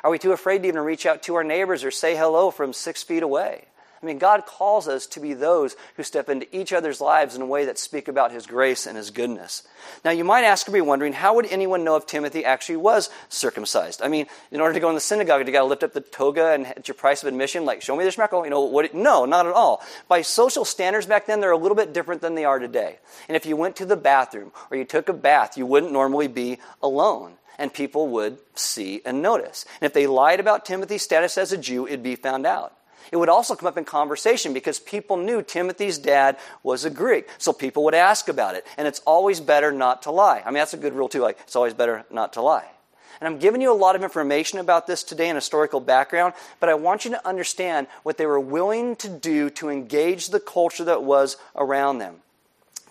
Are 0.03 0.11
we 0.11 0.19
too 0.19 0.33
afraid 0.33 0.63
to 0.63 0.67
even 0.67 0.81
reach 0.81 1.05
out 1.05 1.23
to 1.23 1.35
our 1.35 1.45
neighbors 1.45 1.85
or 1.85 1.91
say 1.91 2.17
hello 2.17 2.51
from 2.51 2.73
six 2.73 3.03
feet 3.03 3.23
away? 3.23 3.67
I 4.01 4.05
mean, 4.05 4.19
God 4.19 4.45
calls 4.45 4.87
us 4.87 5.07
to 5.07 5.19
be 5.19 5.33
those 5.33 5.75
who 5.95 6.03
step 6.03 6.29
into 6.29 6.55
each 6.55 6.71
other's 6.71 7.01
lives 7.01 7.35
in 7.35 7.41
a 7.41 7.45
way 7.45 7.65
that 7.65 7.79
speak 7.79 8.07
about 8.07 8.31
His 8.31 8.45
grace 8.45 8.85
and 8.85 8.95
His 8.95 9.09
goodness. 9.09 9.63
Now, 10.05 10.11
you 10.11 10.23
might 10.23 10.43
ask 10.43 10.67
or 10.69 10.71
be 10.71 10.81
wondering, 10.81 11.13
how 11.13 11.35
would 11.35 11.47
anyone 11.47 11.83
know 11.83 11.95
if 11.95 12.05
Timothy 12.05 12.45
actually 12.45 12.77
was 12.77 13.09
circumcised? 13.29 14.01
I 14.03 14.07
mean, 14.07 14.27
in 14.51 14.61
order 14.61 14.73
to 14.73 14.79
go 14.79 14.89
in 14.89 14.95
the 14.95 15.01
synagogue, 15.01 15.45
you 15.45 15.51
got 15.51 15.61
to 15.61 15.65
lift 15.65 15.83
up 15.83 15.93
the 15.93 16.01
toga 16.01 16.51
and 16.51 16.67
at 16.67 16.87
your 16.87 16.95
price 16.95 17.23
of 17.23 17.27
admission, 17.27 17.65
like, 17.65 17.81
show 17.81 17.95
me 17.95 18.03
the 18.03 18.11
shmekel. 18.11 18.43
You 18.43 18.51
know, 18.51 18.61
what? 18.61 18.85
It, 18.85 18.93
no, 18.93 19.25
not 19.25 19.47
at 19.47 19.53
all. 19.53 19.81
By 20.07 20.21
social 20.21 20.65
standards 20.65 21.07
back 21.07 21.25
then, 21.25 21.41
they're 21.41 21.51
a 21.51 21.57
little 21.57 21.75
bit 21.75 21.93
different 21.93 22.21
than 22.21 22.35
they 22.35 22.45
are 22.45 22.59
today. 22.59 22.99
And 23.27 23.35
if 23.35 23.45
you 23.45 23.55
went 23.55 23.75
to 23.77 23.85
the 23.85 23.97
bathroom 23.97 24.51
or 24.69 24.77
you 24.77 24.85
took 24.85 25.09
a 25.09 25.13
bath, 25.13 25.57
you 25.57 25.65
wouldn't 25.65 25.91
normally 25.91 26.27
be 26.27 26.59
alone 26.83 27.37
and 27.57 27.73
people 27.73 28.07
would 28.09 28.37
see 28.55 29.01
and 29.05 29.21
notice. 29.21 29.65
And 29.81 29.87
if 29.87 29.93
they 29.93 30.07
lied 30.07 30.39
about 30.39 30.65
Timothy's 30.65 31.01
status 31.01 31.37
as 31.37 31.51
a 31.51 31.57
Jew, 31.57 31.87
it'd 31.87 32.03
be 32.03 32.15
found 32.15 32.45
out. 32.45 32.76
It 33.11 33.17
would 33.17 33.29
also 33.29 33.55
come 33.55 33.67
up 33.67 33.77
in 33.77 33.85
conversation 33.85 34.53
because 34.53 34.79
people 34.79 35.17
knew 35.17 35.41
Timothy's 35.41 35.97
dad 35.97 36.37
was 36.63 36.85
a 36.85 36.89
Greek. 36.89 37.27
So 37.37 37.53
people 37.53 37.83
would 37.85 37.93
ask 37.93 38.27
about 38.27 38.55
it. 38.55 38.65
And 38.77 38.87
it's 38.87 38.99
always 39.05 39.39
better 39.39 39.71
not 39.71 40.03
to 40.03 40.11
lie. 40.11 40.41
I 40.45 40.49
mean, 40.49 40.55
that's 40.55 40.73
a 40.73 40.77
good 40.77 40.93
rule 40.93 41.09
too. 41.09 41.21
Like, 41.21 41.39
it's 41.41 41.55
always 41.55 41.73
better 41.73 42.05
not 42.09 42.33
to 42.33 42.41
lie. 42.41 42.65
And 43.19 43.27
I'm 43.27 43.39
giving 43.39 43.61
you 43.61 43.71
a 43.71 43.73
lot 43.73 43.95
of 43.95 44.03
information 44.03 44.59
about 44.59 44.85
this 44.85 45.03
today 45.03 45.29
and 45.29 45.35
historical 45.35 45.79
background, 45.79 46.33
but 46.59 46.69
I 46.69 46.75
want 46.75 47.03
you 47.03 47.11
to 47.11 47.27
understand 47.27 47.87
what 48.03 48.17
they 48.17 48.27
were 48.27 48.39
willing 48.39 48.95
to 48.97 49.09
do 49.09 49.49
to 49.51 49.69
engage 49.69 50.27
the 50.27 50.39
culture 50.39 50.83
that 50.83 51.03
was 51.03 51.37
around 51.55 51.97
them. 51.97 52.17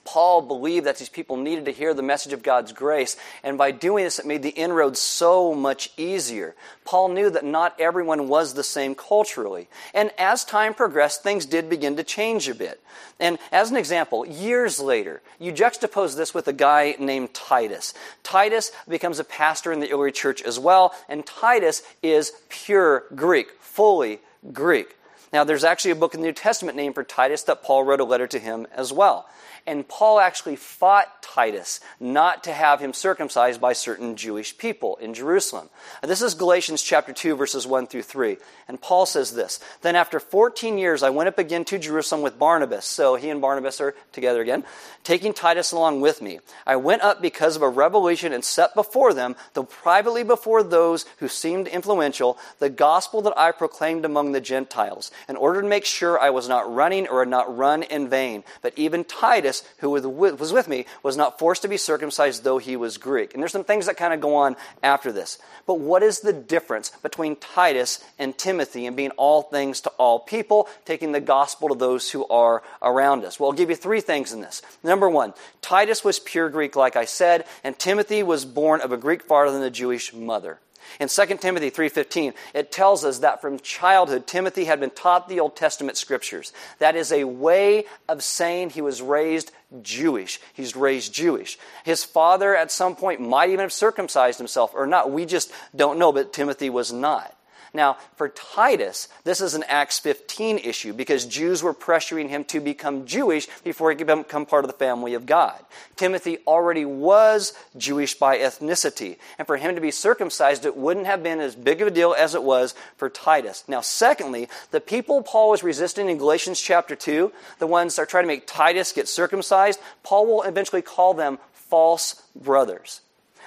Paul 0.07 0.41
believed 0.43 0.87
that 0.87 0.97
these 0.97 1.09
people 1.09 1.37
needed 1.37 1.65
to 1.67 1.73
hear 1.73 1.93
the 1.93 2.03
message 2.03 2.33
of 2.33 2.43
God's 2.43 2.73
grace, 2.73 3.17
and 3.43 3.59
by 3.59 3.73
doing 3.73 4.05
this, 4.05 4.19
it 4.19 4.27
made 4.27 4.43
the 4.43 4.51
inroads 4.51 5.01
so 5.01 5.53
much 5.53 5.91
easier. 5.97 6.55
Paul 6.85 7.09
knew 7.09 7.29
that 7.31 7.45
not 7.45 7.79
everyone 7.81 8.29
was 8.29 8.55
the 8.55 8.63
same 8.63 8.95
culturally. 8.95 9.69
And 9.93 10.11
as 10.17 10.45
time 10.45 10.73
progressed, 10.73 11.23
things 11.23 11.45
did 11.45 11.69
begin 11.69 11.97
to 11.97 12.05
change 12.05 12.49
a 12.49 12.55
bit. 12.55 12.81
And 13.19 13.39
as 13.51 13.71
an 13.71 13.77
example, 13.77 14.27
years 14.27 14.79
later, 14.79 15.21
you 15.39 15.53
juxtapose 15.53 16.17
this 16.17 16.33
with 16.33 16.49
a 16.49 16.53
guy 16.53 16.95
named 16.99 17.35
Titus. 17.35 17.93
Titus 18.23 18.71
becomes 18.89 19.19
a 19.19 19.25
pastor 19.25 19.73
in 19.73 19.81
the 19.81 19.93
early 19.93 20.13
church 20.13 20.43
as 20.43 20.59
well, 20.59 20.95
and 21.09 21.27
Titus 21.27 21.83
is 22.03 22.33
pure 22.49 23.05
Greek, 23.15 23.51
fully 23.61 24.21
Greek. 24.53 24.97
Now, 25.33 25.45
there's 25.45 25.65
actually 25.65 25.91
a 25.91 25.97
book 25.97 26.15
in 26.15 26.21
the 26.21 26.27
New 26.29 26.33
Testament 26.33 26.77
named 26.77 26.95
for 26.95 27.05
Titus 27.05 27.43
that 27.43 27.63
Paul 27.63 27.85
wrote 27.85 28.01
a 28.01 28.05
letter 28.05 28.27
to 28.29 28.39
him 28.39 28.67
as 28.73 28.93
well. 28.93 29.29
And 29.67 29.87
Paul 29.89 30.21
actually 30.21 30.57
fought 30.57 31.23
Titus 31.23 31.81
not 31.99 32.45
to 32.45 32.53
have 32.53 32.81
him 32.81 32.93
circumcised 32.93 33.61
by 33.61 33.73
certain 33.73 34.17
Jewish 34.17 34.57
people 34.57 34.97
in 34.97 35.13
Jerusalem. 35.13 35.69
this 36.03 36.23
is 36.23 36.35
Galatians 36.35 36.83
chapter 36.83 37.13
2, 37.13 37.37
verses 37.37 37.67
1 37.67 37.89
through 37.89 38.03
3. 38.03 38.37
And 38.69 38.81
Paul 38.81 39.07
says 39.07 39.35
this 39.35 39.61
Then 39.83 39.97
after 39.97 40.21
14 40.21 40.79
years, 40.79 41.03
I 41.03 41.11
went 41.11 41.29
up 41.29 41.39
again 41.39 41.65
to 41.67 41.79
Jerusalem 41.79 42.23
with 42.23 42.39
Barnabas. 42.39 42.87
So 42.87 43.17
he 43.17 43.29
and 43.29 43.41
Barnabas 43.41 43.81
are 43.81 43.95
together 44.13 44.41
again, 44.41 44.65
taking 45.05 45.33
Titus 45.33 45.73
along 45.73 46.01
with 46.01 46.23
me. 46.23 46.41
I 46.67 46.77
went 46.77 47.03
up 47.03 47.21
because 47.21 47.57
of 47.57 47.63
a 47.63 47.69
revelation 47.69 48.33
and 48.33 48.45
set 48.45 48.75
before 48.75 49.13
them, 49.13 49.37
though 49.55 49.65
privately 49.65 50.25
before 50.25 50.63
those 50.63 51.05
who 51.19 51.29
seemed 51.29 51.69
influential, 51.69 52.39
the 52.59 52.71
gospel 52.71 53.23
that 53.23 53.39
I 53.39 53.53
proclaimed 53.53 54.05
among 54.05 54.33
the 54.33 54.41
Gentiles, 54.41 55.11
in 55.29 55.37
order 55.37 55.61
to 55.61 55.69
make 55.69 55.85
sure 55.85 56.19
I 56.19 56.31
was 56.31 56.49
not 56.49 56.73
running 56.73 57.09
or 57.09 57.21
had 57.21 57.29
not 57.29 57.57
run 57.57 57.83
in 57.83 58.09
vain. 58.09 58.45
But 58.63 58.73
even 58.77 59.05
Titus, 59.05 59.56
Titus, 59.61 59.79
who 59.79 59.91
was 59.91 60.53
with 60.53 60.69
me, 60.69 60.87
was 61.03 61.17
not 61.17 61.39
forced 61.39 61.63
to 61.63 61.69
be 61.69 61.77
circumcised, 61.77 62.45
though 62.45 62.59
he 62.59 62.77
was 62.77 62.99
Greek. 62.99 63.33
And 63.33 63.43
there's 63.43 63.53
some 63.53 63.65
things 63.65 63.87
that 63.87 63.97
kind 63.97 64.13
of 64.15 64.21
go 64.21 64.35
on 64.35 64.57
after 64.83 65.13
this. 65.13 65.39
But 65.67 65.81
what 65.81 66.03
is 66.03 66.21
the 66.21 66.33
difference 66.33 66.91
between 67.03 67.37
Titus 67.37 68.03
and 68.19 68.37
Timothy 68.37 68.87
and 68.87 68.97
being 68.97 69.11
all 69.11 69.43
things 69.43 69.81
to 69.83 69.91
all 69.91 70.21
people, 70.21 70.69
taking 70.85 71.13
the 71.13 71.21
gospel 71.21 71.69
to 71.69 71.75
those 71.75 72.11
who 72.11 72.27
are 72.29 72.63
around 72.83 73.25
us? 73.25 73.39
Well, 73.39 73.51
I'll 73.51 73.57
give 73.57 73.71
you 73.71 73.77
three 73.77 74.01
things 74.01 74.33
in 74.33 74.41
this. 74.41 74.63
Number 74.83 75.09
one, 75.09 75.35
Titus 75.61 76.05
was 76.05 76.19
pure 76.19 76.49
Greek, 76.49 76.77
like 76.77 76.97
I 76.97 77.05
said, 77.05 77.45
and 77.65 77.79
Timothy 77.79 78.23
was 78.23 78.45
born 78.45 78.81
of 78.81 78.93
a 78.93 78.97
Greek 78.97 79.23
father 79.23 79.53
than 79.53 79.63
a 79.63 79.71
Jewish 79.71 80.13
mother. 80.13 80.59
In 81.01 81.09
2 81.09 81.41
Timothy 81.41 81.71
3:15, 81.71 82.35
it 82.55 82.73
tells 82.73 83.05
us 83.05 83.19
that 83.19 83.41
from 83.41 83.59
childhood 83.61 84.27
Timothy 84.27 84.65
had 84.65 84.81
been 84.81 84.91
taught 84.91 85.29
the 85.29 85.41
Old 85.41 85.57
Testament 85.57 85.97
scriptures. 85.97 86.53
That 86.79 86.97
is 86.97 87.13
a 87.13 87.25
way 87.25 87.85
of 88.09 88.23
saying 88.23 88.71
he 88.71 88.81
was 88.81 89.03
raised 89.03 89.53
Jewish. 89.83 90.41
He's 90.53 90.77
raised 90.77 91.13
Jewish. 91.13 91.59
His 91.85 92.05
father 92.05 92.57
at 92.57 92.71
some 92.71 92.97
point 92.97 93.21
might 93.21 93.51
even 93.51 93.61
have 93.61 93.73
circumcised 93.73 94.39
himself 94.39 94.73
or 94.75 94.87
not. 94.87 95.11
We 95.11 95.27
just 95.27 95.51
don't 95.75 95.99
know, 95.99 96.13
but 96.13 96.33
Timothy 96.33 96.71
was 96.71 96.93
not. 96.93 97.37
Now, 97.77 97.99
for 98.17 98.31
Titus, 98.31 99.07
this 99.25 99.43
is 99.43 99.55
an 99.55 99.63
Acts 99.69 99.99
15 99.99 100.59
issue 100.59 100.95
because 100.95 101.27
Jews 101.27 101.63
were 101.63 101.75
pressuring 101.75 102.31
him 102.31 102.43
to 102.45 102.59
become 102.59 103.07
Jewish 103.07 103.47
before 103.63 103.91
he 103.91 103.97
could 103.97 104.07
become 104.07 104.47
part 104.47 104.65
of 104.65 104.71
the 104.71 104.77
family 104.77 105.13
of 105.13 105.27
God. 105.27 105.63
Timothy 105.95 106.39
already 106.47 106.87
was 106.87 107.53
Jewish 107.77 108.15
by 108.15 108.39
ethnicity, 108.39 109.19
and 109.39 109.47
for 109.47 109.59
him 109.59 109.75
to 109.75 109.81
be 109.81 109.91
circumcised, 109.91 110.65
it 110.65 110.77
wouldn't 110.77 111.07
have 111.07 111.23
been 111.23 111.39
as 111.39 111.55
big 111.55 111.83
of 111.83 111.89
a 111.89 111.91
deal 111.91 112.15
as 112.19 112.35
it 112.35 112.43
was 112.43 112.75
for 112.97 113.11
Titus. 113.11 113.63
Now, 113.69 113.83
secondly, 113.83 114.49
the 114.71 114.81
people 114.81 115.23
Paul 115.23 115.51
was 115.51 115.63
resisting 115.63 116.09
in 116.09 116.17
Galatians 116.17 116.61
chapter 116.61 116.97
2, 116.97 117.31
the 117.59 117.67
ones 117.67 117.97
that 117.97 118.03
are 118.03 118.07
trying 118.07 118.25
to 118.25 118.29
make 118.29 118.47
Titus 118.47 118.93
get 118.93 119.07
circumcised, 119.07 119.79
Paul 120.03 120.27
will 120.27 120.43
eventually 120.43 120.83
call 120.83 121.13
them 121.13 121.39
false 121.53 122.23
brothers. 122.35 123.03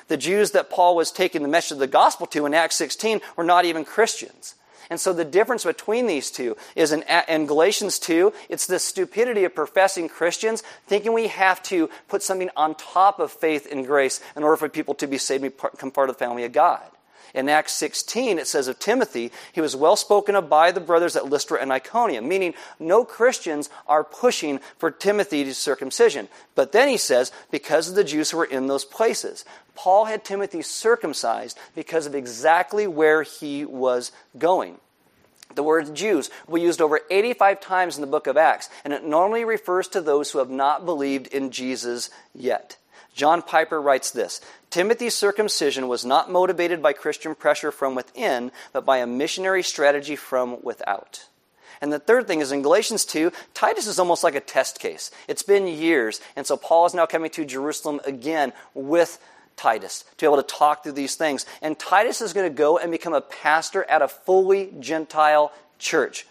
The 0.10 0.18
Jews 0.18 0.52
that 0.52 0.70
Paul 0.70 0.96
was 0.96 1.12
taking 1.12 1.42
the 1.42 1.48
message 1.48 1.74
of 1.74 1.80
the 1.80 1.88
gospel 1.88 2.28
to 2.28 2.46
in 2.46 2.54
Acts 2.54 2.76
16 2.76 3.22
were 3.38 3.44
not 3.44 3.66
even 3.66 3.86
Christians. 3.86 4.56
And 4.90 5.00
so 5.00 5.14
the 5.14 5.24
difference 5.24 5.64
between 5.64 6.08
these 6.08 6.32
two 6.32 6.58
is 6.76 6.92
in, 6.92 7.04
in, 7.28 7.46
Galatians 7.46 8.00
2, 8.00 8.34
it's 8.50 8.66
the 8.66 8.80
stupidity 8.80 9.44
of 9.44 9.54
professing 9.54 10.10
Christians 10.10 10.64
thinking 10.88 11.14
we 11.14 11.28
have 11.28 11.62
to 11.64 11.92
put 12.08 12.24
something 12.24 12.50
on 12.58 12.74
top 12.74 13.20
of 13.20 13.32
faith 13.32 13.68
and 13.72 13.86
grace 13.86 14.20
in 14.36 14.44
order 14.44 14.58
for 14.58 14.68
people 14.68 14.96
to 14.96 15.08
be 15.08 15.20
saved 15.20 15.44
and 15.44 15.56
become 15.56 15.92
part 15.92 16.10
of 16.10 16.16
the 16.16 16.26
family 16.26 16.44
of 16.44 16.52
God. 16.52 16.84
In 17.34 17.50
Acts 17.50 17.74
16, 17.74 18.40
it 18.40 18.48
says 18.48 18.68
of 18.68 18.80
Timothy, 18.80 19.32
he 19.54 19.62
was 19.62 19.76
well 19.76 19.96
spoken 19.96 20.36
of 20.36 20.50
by 20.50 20.72
the 20.72 20.80
brothers 20.80 21.16
at 21.16 21.30
Lystra 21.30 21.62
and 21.62 21.72
Iconium, 21.72 22.28
meaning 22.28 22.54
no 22.80 23.04
Christians 23.06 23.70
are 23.88 24.04
pushing 24.04 24.60
for 24.78 24.92
Timothy's 24.92 25.58
circumcision. 25.58 26.28
But 26.56 26.72
then 26.72 26.88
he 26.88 26.98
says, 26.98 27.32
because 27.52 27.90
of 27.90 27.96
the 27.96 28.04
Jews 28.04 28.32
who 28.32 28.38
were 28.38 28.46
in 28.46 28.68
those 28.68 28.86
places. 28.86 29.46
Paul 29.76 30.06
had 30.06 30.26
Timothy 30.26 30.62
circumcised 30.62 31.58
because 31.76 32.06
of 32.06 32.16
exactly 32.16 32.88
where 32.88 33.24
he 33.24 33.64
was 33.64 34.12
going. 34.38 34.78
The 35.56 35.64
word 35.64 35.96
Jews 35.96 36.30
be 36.52 36.62
used 36.62 36.82
over 36.82 37.02
85 37.10 37.60
times 37.60 37.96
in 37.98 38.02
the 38.02 38.08
book 38.08 38.28
of 38.28 38.38
Acts, 38.38 38.70
and 38.84 38.94
it 38.94 39.04
normally 39.04 39.46
refers 39.46 39.88
to 39.90 40.02
those 40.02 40.32
who 40.32 40.40
have 40.40 40.50
not 40.50 40.86
believed 40.86 41.28
in 41.28 41.52
Jesus 41.52 42.10
yet. 42.36 42.78
John 43.16 43.42
Piper 43.42 43.82
writes 43.82 44.12
this 44.12 44.42
Timothy's 44.70 45.16
circumcision 45.16 45.88
was 45.88 46.06
not 46.06 46.32
motivated 46.32 46.82
by 46.82 46.94
Christian 46.94 47.34
pressure 47.34 47.72
from 47.72 47.96
within, 47.96 48.52
but 48.72 48.86
by 48.86 48.98
a 48.98 49.08
missionary 49.08 49.64
strategy 49.64 50.16
from 50.16 50.62
without. 50.62 51.28
And 51.82 51.92
the 51.94 52.00
third 52.00 52.28
thing 52.28 52.42
is 52.42 52.52
in 52.52 52.62
Galatians 52.62 53.06
2, 53.06 53.32
Titus 53.54 53.88
is 53.88 54.00
almost 54.00 54.24
like 54.24 54.36
a 54.36 54.42
test 54.42 54.80
case. 54.80 55.12
It's 55.28 55.44
been 55.44 55.66
years, 55.66 56.20
and 56.36 56.46
so 56.46 56.58
Paul 56.58 56.86
is 56.86 56.94
now 56.94 57.06
coming 57.06 57.32
to 57.32 57.46
Jerusalem 57.46 58.02
again 58.06 58.54
with 58.74 59.20
Titus 59.56 60.04
to 60.18 60.26
be 60.26 60.26
able 60.26 60.42
to 60.42 60.56
talk 60.56 60.84
through 60.84 60.94
these 60.94 61.16
things. 61.16 61.46
And 61.62 61.80
Titus 61.80 62.22
is 62.22 62.34
going 62.34 62.50
to 62.50 62.56
go 62.56 62.78
and 62.78 62.92
become 62.92 63.14
a 63.14 63.22
pastor 63.22 63.84
at 63.86 64.02
a 64.02 64.08
fully 64.08 64.74
Gentile 64.80 65.52
church. 65.80 66.28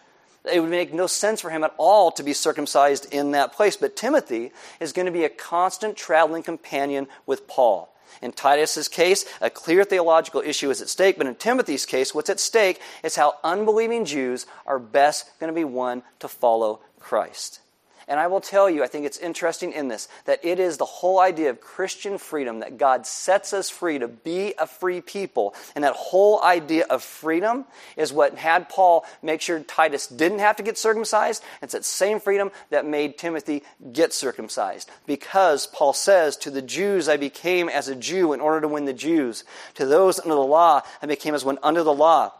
It 0.51 0.61
would 0.61 0.71
make 0.71 0.95
no 0.95 1.07
sense 1.07 1.41
for 1.41 1.51
him 1.51 1.65
at 1.65 1.75
all 1.77 2.11
to 2.13 2.23
be 2.23 2.33
circumcised 2.33 3.13
in 3.13 3.33
that 3.33 3.53
place. 3.53 3.77
But 3.77 3.97
Timothy 3.97 4.53
is 4.81 4.93
going 4.93 5.07
to 5.07 5.13
be 5.13 5.25
a 5.25 5.29
constant 5.29 5.97
traveling 5.97 6.43
companion 6.43 7.07
with 7.27 7.49
Paul. 7.49 7.93
In 8.23 8.33
Titus's 8.33 8.89
case, 8.89 9.25
a 9.41 9.51
clear 9.51 9.85
theological 9.85 10.41
issue 10.41 10.71
is 10.71 10.83
at 10.83 10.89
stake, 10.89 11.19
but 11.19 11.27
in 11.27 11.35
Timothy's 11.35 11.87
case, 11.87 12.15
what's 12.15 12.31
at 12.31 12.41
stake 12.41 12.81
is 13.03 13.17
how 13.17 13.35
unbelieving 13.45 14.05
Jews 14.05 14.47
are 14.67 14.79
best 14.79 15.31
going 15.41 15.53
to 15.53 15.55
be 15.55 15.65
won 15.65 16.03
to 16.21 16.29
follow 16.29 16.81
Christ. 16.99 17.61
And 18.09 18.19
I 18.19 18.27
will 18.27 18.41
tell 18.41 18.71
you, 18.71 18.83
I 18.83 18.87
think 18.87 19.05
it's 19.05 19.19
interesting 19.19 19.73
in 19.73 19.89
this, 19.89 20.09
that 20.25 20.43
it 20.43 20.59
is 20.59 20.79
the 20.79 20.87
whole 20.87 21.21
idea 21.21 21.51
of 21.51 21.61
Christian 21.61 22.17
freedom 22.17 22.61
that 22.61 22.79
God 22.79 23.07
sets 23.07 23.53
us 23.53 23.69
free 23.69 23.99
to 23.99 24.09
be 24.09 24.55
a 24.59 24.67
free 24.67 25.03
people. 25.03 25.55
And 25.75 25.85
that 25.85 25.95
whole 25.95 26.43
idea 26.43 26.87
of 26.89 27.03
freedom 27.03 27.67
is 27.97 28.11
what 28.13 28.37
had 28.37 28.71
Paul 28.71 29.05
make 29.23 29.43
sure 29.43 29.61
Titus 29.61 30.07
didn't 30.07 30.39
have 30.39 30.57
to 30.57 30.63
get 30.63 30.79
circumcised. 30.79 31.45
It's 31.61 31.75
that 31.75 31.85
same 31.85 32.19
freedom 32.19 32.51
that 32.71 32.87
made 32.87 33.19
Timothy 33.19 33.63
get 33.93 34.15
circumcised. 34.15 34.91
Because 35.07 35.67
Paul 35.67 35.93
says, 35.93 36.37
To 36.39 36.51
the 36.51 36.63
Jews 36.63 37.11
I 37.11 37.19
became 37.19 37.69
as 37.69 37.89
a 37.89 37.95
Jew 37.95 38.33
in 38.33 38.41
order 38.41 38.63
to 38.63 38.69
win 38.69 38.87
the 38.87 38.95
Jews. 38.95 39.45
To 39.75 39.85
those 39.85 40.19
under 40.19 40.35
the 40.35 40.41
law 40.41 40.81
I 41.03 41.07
became 41.07 41.35
as 41.35 41.45
one 41.45 41.59
under 41.63 41.83
the 41.83 41.93
law 41.93 42.33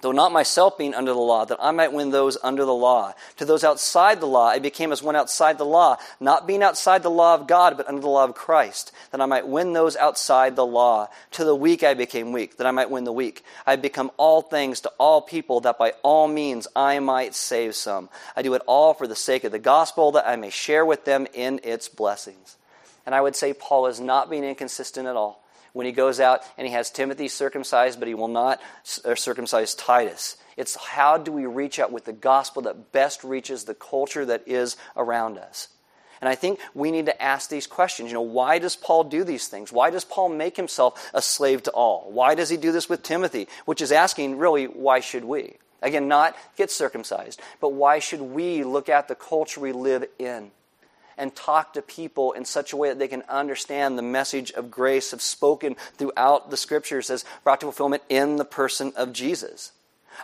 though 0.00 0.12
not 0.12 0.32
myself 0.32 0.78
being 0.78 0.94
under 0.94 1.12
the 1.12 1.18
law, 1.18 1.44
that 1.44 1.58
I 1.60 1.70
might 1.70 1.92
win 1.92 2.10
those 2.10 2.36
under 2.42 2.64
the 2.64 2.74
law. 2.74 3.14
To 3.36 3.44
those 3.44 3.64
outside 3.64 4.20
the 4.20 4.26
law, 4.26 4.48
I 4.48 4.58
became 4.58 4.92
as 4.92 5.02
one 5.02 5.16
outside 5.16 5.58
the 5.58 5.64
law, 5.64 5.96
not 6.20 6.46
being 6.46 6.62
outside 6.62 7.02
the 7.02 7.10
law 7.10 7.34
of 7.34 7.46
God, 7.46 7.76
but 7.76 7.88
under 7.88 8.00
the 8.00 8.08
law 8.08 8.24
of 8.24 8.34
Christ, 8.34 8.92
that 9.10 9.20
I 9.20 9.26
might 9.26 9.46
win 9.46 9.72
those 9.72 9.96
outside 9.96 10.56
the 10.56 10.66
law. 10.66 11.08
To 11.32 11.44
the 11.44 11.54
weak 11.54 11.82
I 11.82 11.94
became 11.94 12.32
weak, 12.32 12.56
that 12.56 12.66
I 12.66 12.70
might 12.70 12.90
win 12.90 13.04
the 13.04 13.12
weak. 13.12 13.44
I 13.66 13.72
have 13.72 13.82
become 13.82 14.10
all 14.16 14.42
things 14.42 14.80
to 14.82 14.92
all 14.98 15.20
people, 15.20 15.60
that 15.60 15.78
by 15.78 15.92
all 16.02 16.28
means 16.28 16.66
I 16.74 16.98
might 16.98 17.34
save 17.34 17.74
some. 17.74 18.08
I 18.36 18.42
do 18.42 18.54
it 18.54 18.62
all 18.66 18.94
for 18.94 19.06
the 19.06 19.16
sake 19.16 19.44
of 19.44 19.52
the 19.52 19.58
gospel, 19.58 20.12
that 20.12 20.28
I 20.28 20.36
may 20.36 20.50
share 20.50 20.84
with 20.84 21.04
them 21.04 21.26
in 21.34 21.60
its 21.64 21.88
blessings. 21.88 22.56
And 23.04 23.14
I 23.14 23.20
would 23.20 23.36
say 23.36 23.54
Paul 23.54 23.86
is 23.86 24.00
not 24.00 24.28
being 24.28 24.44
inconsistent 24.44 25.08
at 25.08 25.16
all 25.16 25.42
when 25.78 25.86
he 25.86 25.92
goes 25.92 26.18
out 26.18 26.42
and 26.58 26.66
he 26.66 26.72
has 26.72 26.90
Timothy 26.90 27.28
circumcised, 27.28 28.00
but 28.00 28.08
he 28.08 28.14
will 28.14 28.26
not 28.26 28.60
uh, 29.04 29.14
circumcise 29.14 29.76
Titus. 29.76 30.36
It's 30.56 30.74
how 30.74 31.18
do 31.18 31.30
we 31.30 31.46
reach 31.46 31.78
out 31.78 31.92
with 31.92 32.04
the 32.04 32.12
gospel 32.12 32.62
that 32.62 32.90
best 32.90 33.22
reaches 33.22 33.62
the 33.62 33.76
culture 33.76 34.24
that 34.24 34.42
is 34.48 34.76
around 34.96 35.38
us. 35.38 35.68
And 36.20 36.28
I 36.28 36.34
think 36.34 36.58
we 36.74 36.90
need 36.90 37.06
to 37.06 37.22
ask 37.22 37.48
these 37.48 37.68
questions. 37.68 38.10
You 38.10 38.14
know, 38.14 38.22
why 38.22 38.58
does 38.58 38.74
Paul 38.74 39.04
do 39.04 39.22
these 39.22 39.46
things? 39.46 39.70
Why 39.70 39.90
does 39.90 40.04
Paul 40.04 40.30
make 40.30 40.56
himself 40.56 41.08
a 41.14 41.22
slave 41.22 41.62
to 41.62 41.70
all? 41.70 42.10
Why 42.10 42.34
does 42.34 42.48
he 42.48 42.56
do 42.56 42.72
this 42.72 42.88
with 42.88 43.04
Timothy? 43.04 43.46
Which 43.64 43.80
is 43.80 43.92
asking, 43.92 44.36
really, 44.36 44.64
why 44.64 44.98
should 44.98 45.24
we? 45.24 45.58
Again, 45.80 46.08
not 46.08 46.36
get 46.56 46.72
circumcised, 46.72 47.40
but 47.60 47.72
why 47.72 48.00
should 48.00 48.20
we 48.20 48.64
look 48.64 48.88
at 48.88 49.06
the 49.06 49.14
culture 49.14 49.60
we 49.60 49.70
live 49.70 50.06
in? 50.18 50.50
And 51.18 51.34
talk 51.34 51.74
to 51.74 51.82
people 51.82 52.32
in 52.32 52.44
such 52.44 52.72
a 52.72 52.76
way 52.76 52.88
that 52.88 52.98
they 52.98 53.08
can 53.08 53.22
understand 53.28 53.98
the 53.98 54.02
message 54.02 54.50
of 54.52 54.70
grace 54.70 55.12
of 55.12 55.20
spoken 55.20 55.76
throughout 55.96 56.50
the 56.50 56.56
scriptures 56.56 57.10
as 57.10 57.24
brought 57.44 57.60
to 57.60 57.66
fulfillment 57.66 58.02
in 58.08 58.36
the 58.36 58.44
person 58.44 58.92
of 58.96 59.12
Jesus. 59.12 59.72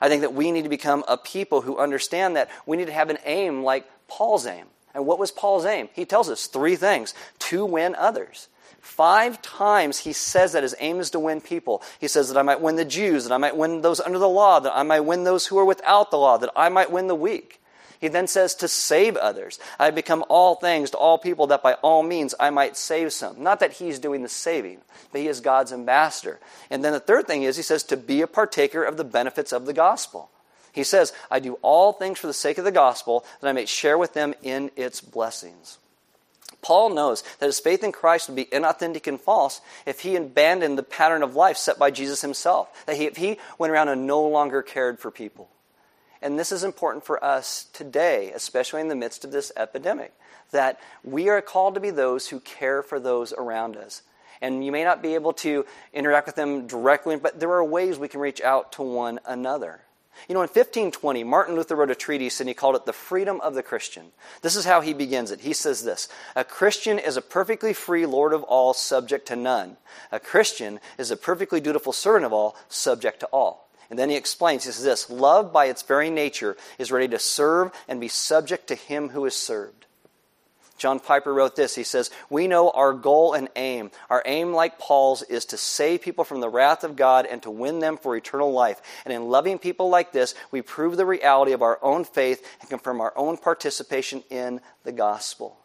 I 0.01 0.09
think 0.09 0.23
that 0.23 0.35
we 0.35 0.51
need 0.51 0.63
to 0.63 0.69
become 0.69 1.05
a 1.07 1.17
people 1.17 1.61
who 1.61 1.79
understand 1.79 2.37
that 2.37 2.51
we 2.67 2.77
need 2.77 2.87
to 2.87 2.93
have 2.93 3.11
an 3.11 3.19
aim 3.25 3.63
like 3.63 3.89
Paul's 4.09 4.47
aim. 4.47 4.67
And 4.95 5.07
what 5.07 5.19
was 5.19 5.31
Paul's 5.31 5.65
aim? 5.65 5.89
He 5.93 6.05
tells 6.05 6.31
us 6.31 6.47
three 6.47 6.77
things 6.77 7.15
to 7.41 7.65
win 7.65 7.95
others. 7.97 8.49
Five 8.81 9.41
times 9.41 9.99
he 9.99 10.13
says 10.13 10.53
that 10.53 10.63
his 10.63 10.75
aim 10.79 11.01
is 11.01 11.11
to 11.11 11.19
win 11.19 11.41
people. 11.41 11.83
He 12.01 12.07
says 12.07 12.29
that 12.29 12.39
I 12.39 12.43
might 12.43 12.61
win 12.61 12.77
the 12.77 12.85
Jews, 12.85 13.25
that 13.25 13.33
I 13.33 13.39
might 13.39 13.57
win 13.57 13.81
those 13.81 13.99
under 13.99 14.19
the 14.19 14.29
law, 14.29 14.61
that 14.61 14.77
I 14.77 14.83
might 14.83 15.01
win 15.01 15.25
those 15.25 15.47
who 15.47 15.59
are 15.59 15.65
without 15.65 16.11
the 16.11 16.19
law, 16.19 16.37
that 16.37 16.53
I 16.55 16.69
might 16.69 16.93
win 16.93 17.07
the 17.07 17.15
weak. 17.15 17.61
He 18.05 18.09
then 18.09 18.27
says 18.27 18.55
to 18.57 18.69
save 18.69 19.17
others. 19.17 19.59
I 19.79 19.91
become 19.91 20.27
all 20.29 20.57
things 20.57 20.91
to 20.91 20.99
all 20.99 21.17
people 21.17 21.47
that 21.47 21.63
by 21.63 21.73
all 21.81 22.03
means 22.03 22.35
I 22.39 22.51
might 22.51 22.77
save 22.77 23.15
some. 23.15 23.43
Not 23.43 23.61
that 23.61 23.73
he's 23.73 23.99
doing 23.99 24.23
the 24.23 24.29
saving, 24.29 24.83
but 25.11 25.23
he 25.23 25.27
is 25.27 25.41
God's 25.41 25.73
ambassador. 25.73 26.39
And 26.69 26.85
then 26.85 26.93
the 26.93 27.01
third 27.01 27.27
thing 27.27 27.45
is 27.45 27.57
he 27.57 27.63
says 27.63 27.83
to 27.85 27.97
be 27.97 28.21
a 28.21 28.27
partaker 28.27 28.85
of 28.85 28.99
the 28.99 29.05
benefits 29.05 29.55
of 29.55 29.65
the 29.65 29.73
gospel. 29.73 30.29
He 30.71 30.85
says, 30.85 31.15
I 31.31 31.41
do 31.41 31.55
all 31.63 31.95
things 31.95 32.19
for 32.19 32.27
the 32.27 32.35
sake 32.35 32.59
of 32.59 32.67
the 32.67 32.71
gospel 32.71 33.25
that 33.41 33.49
I 33.49 33.53
may 33.53 33.65
share 33.65 33.97
with 33.97 34.13
them 34.13 34.35
in 34.43 34.71
its 34.77 35.01
blessings. 35.01 35.79
Paul 36.61 36.91
knows 36.91 37.23
that 37.39 37.47
his 37.47 37.59
faith 37.59 37.83
in 37.83 37.91
Christ 37.93 38.29
would 38.29 38.37
be 38.37 38.45
inauthentic 38.45 39.07
and 39.07 39.19
false 39.19 39.63
if 39.87 40.01
he 40.01 40.15
abandoned 40.15 40.77
the 40.77 40.83
pattern 40.83 41.23
of 41.23 41.37
life 41.37 41.57
set 41.57 41.79
by 41.79 41.91
Jesus 41.91 42.21
himself. 42.21 42.85
That 42.85 42.99
he, 42.99 43.07
if 43.07 43.17
he 43.17 43.39
went 43.57 43.73
around 43.73 43.89
and 43.89 44.07
no 44.07 44.29
longer 44.29 44.61
cared 44.61 44.99
for 44.99 45.11
people. 45.11 45.49
And 46.25 46.39
this 46.39 46.53
is 46.53 46.65
important 46.65 47.05
for 47.05 47.23
us 47.23 47.67
today, 47.75 48.33
especially 48.35 48.81
in 48.81 48.89
the 48.89 48.97
midst 48.97 49.27
of 49.27 49.31
this 49.31 49.53
epidemic, 49.59 50.15
that 50.53 50.81
we 51.05 51.29
are 51.29 51.43
called 51.43 51.75
to 51.75 51.81
be 51.81 51.91
those 51.91 52.29
who 52.29 52.41
care 52.41 52.83
for 52.83 52.99
those 52.99 53.35
around 53.35 53.77
us. 53.77 54.01
And 54.41 54.65
you 54.65 54.73
may 54.73 54.85
not 54.85 55.03
be 55.03 55.17
able 55.17 55.35
to 55.35 55.67
interact 55.93 56.27
with 56.27 56.35
them 56.35 56.67
directly, 56.67 57.17
but 57.17 57.41
there 57.41 57.53
are 57.53 57.63
ways 57.63 57.99
we 57.99 58.09
can 58.09 58.21
reach 58.21 58.41
out 58.41 58.73
to 58.73 58.83
one 58.83 59.21
another. 59.27 59.83
You 60.27 60.35
know, 60.35 60.41
in 60.41 60.49
1520, 60.49 61.25
Martin 61.25 61.57
Luther 61.57 61.77
wrote 61.77 61.91
a 61.91 61.95
treatise 61.95 62.41
and 62.41 62.49
he 62.49 62.55
called 62.55 62.77
it 62.77 62.87
The 62.87 62.95
Freedom 62.95 63.39
of 63.43 63.55
the 63.55 63.63
Christian. 63.63 64.07
This 64.41 64.57
is 64.57 64.65
how 64.65 64.81
he 64.81 64.95
begins 64.95 65.31
it. 65.31 65.41
He 65.41 65.53
says 65.53 65.85
this 65.85 66.09
A 66.35 66.43
Christian 66.45 66.99
is 66.99 67.19
a 67.19 67.23
perfectly 67.23 67.75
free 67.75 68.07
Lord 68.07 68.33
of 68.33 68.45
all, 68.45 68.73
subject 68.73 69.29
to 69.29 69.37
none. 69.37 69.77
A 70.11 70.19
Christian 70.19 70.81
is 70.97 71.11
a 71.11 71.19
perfectly 71.19 71.61
dutiful 71.61 71.93
servant 71.93 72.25
of 72.25 72.33
all, 72.33 72.57
subject 72.71 73.21
to 73.21 73.27
all. 73.27 73.64
And 73.91 73.99
then 73.99 74.11
he 74.11 74.17
explains, 74.17 74.65
he 74.65 74.73
says 74.73 74.85
this 74.85 75.11
love 75.11 75.53
by 75.53 75.67
its 75.67 75.83
very 75.83 76.11
nature 76.11 76.57
is 76.79 76.93
ready 76.93 77.09
to 77.09 77.19
serve 77.19 77.73
and 77.89 78.01
be 78.01 78.09
subject 78.09 78.69
to 78.69 78.75
him 78.75 79.11
who 79.11 79.25
is 79.27 79.35
served. 79.35 79.85
John 80.77 80.99
Piper 80.99 81.33
wrote 81.33 81.55
this. 81.55 81.75
He 81.75 81.85
says, 81.85 82.11
We 82.29 82.49
know 82.49 82.71
our 82.71 82.93
goal 82.93 83.35
and 83.35 83.49
aim. 83.55 83.91
Our 84.11 84.23
aim, 84.27 84.53
like 84.53 84.79
Paul's, 84.79 85.23
is 85.23 85.45
to 85.47 85.57
save 85.57 86.03
people 86.03 86.25
from 86.25 86.41
the 86.41 86.49
wrath 86.49 86.83
of 86.83 86.97
God 86.97 87.27
and 87.27 87.43
to 87.43 87.51
win 87.51 87.79
them 87.79 87.97
for 87.97 88.17
eternal 88.17 88.53
life. 88.53 88.83
And 89.05 89.15
in 89.15 89.29
loving 89.29 89.59
people 89.59 89.89
like 89.89 90.13
this, 90.13 90.35
we 90.51 90.63
prove 90.63 90.97
the 90.97 91.07
reality 91.07 91.53
of 91.53 91.63
our 91.63 91.79
own 91.81 92.05
faith 92.05 92.47
and 92.61 92.69
confirm 92.69 93.01
our 93.01 93.13
own 93.17 93.37
participation 93.37 94.25
in 94.31 94.61
the 94.83 94.93
gospel. 94.93 95.57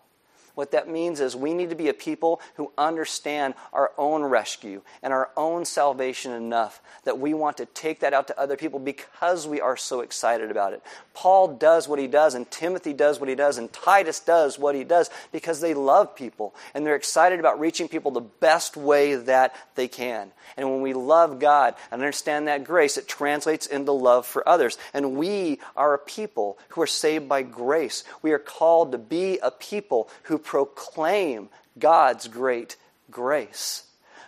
What 0.59 0.71
that 0.71 0.89
means 0.89 1.21
is 1.21 1.37
we 1.37 1.53
need 1.53 1.69
to 1.69 1.75
be 1.77 1.87
a 1.87 1.93
people 1.93 2.41
who 2.55 2.73
understand 2.77 3.53
our 3.71 3.93
own 3.97 4.23
rescue 4.23 4.81
and 5.01 5.13
our 5.13 5.29
own 5.37 5.63
salvation 5.63 6.33
enough 6.33 6.81
that 7.05 7.17
we 7.17 7.33
want 7.33 7.55
to 7.57 7.65
take 7.65 8.01
that 8.01 8.13
out 8.13 8.27
to 8.27 8.37
other 8.37 8.57
people 8.57 8.77
because 8.77 9.47
we 9.47 9.61
are 9.61 9.77
so 9.77 10.01
excited 10.01 10.51
about 10.51 10.73
it. 10.73 10.83
Paul 11.13 11.55
does 11.55 11.87
what 11.87 11.97
he 11.97 12.07
does, 12.07 12.35
and 12.35 12.51
Timothy 12.51 12.91
does 12.91 13.21
what 13.21 13.29
he 13.29 13.35
does, 13.35 13.57
and 13.57 13.71
Titus 13.71 14.19
does 14.19 14.59
what 14.59 14.75
he 14.75 14.83
does 14.83 15.09
because 15.31 15.61
they 15.61 15.73
love 15.73 16.13
people 16.13 16.53
and 16.73 16.85
they're 16.85 16.97
excited 16.97 17.39
about 17.39 17.61
reaching 17.61 17.87
people 17.87 18.11
the 18.11 18.19
best 18.19 18.75
way 18.75 19.15
that 19.15 19.55
they 19.75 19.87
can. 19.87 20.29
And 20.57 20.69
when 20.69 20.81
we 20.81 20.93
love 20.93 21.39
God 21.39 21.75
and 21.89 22.01
understand 22.01 22.49
that 22.49 22.65
grace, 22.65 22.97
it 22.97 23.07
translates 23.07 23.65
into 23.65 23.93
love 23.93 24.25
for 24.25 24.47
others. 24.47 24.77
And 24.93 25.15
we 25.15 25.59
are 25.77 25.93
a 25.93 25.99
people 25.99 26.57
who 26.69 26.81
are 26.81 26.87
saved 26.87 27.29
by 27.29 27.43
grace. 27.43 28.03
We 28.21 28.33
are 28.33 28.39
called 28.39 28.91
to 28.91 28.97
be 28.97 29.39
a 29.41 29.51
people 29.51 30.09
who 30.23 30.37
proclaim 30.49 31.47
God's 31.77 32.27
great 32.27 32.75
grace. 33.11 33.83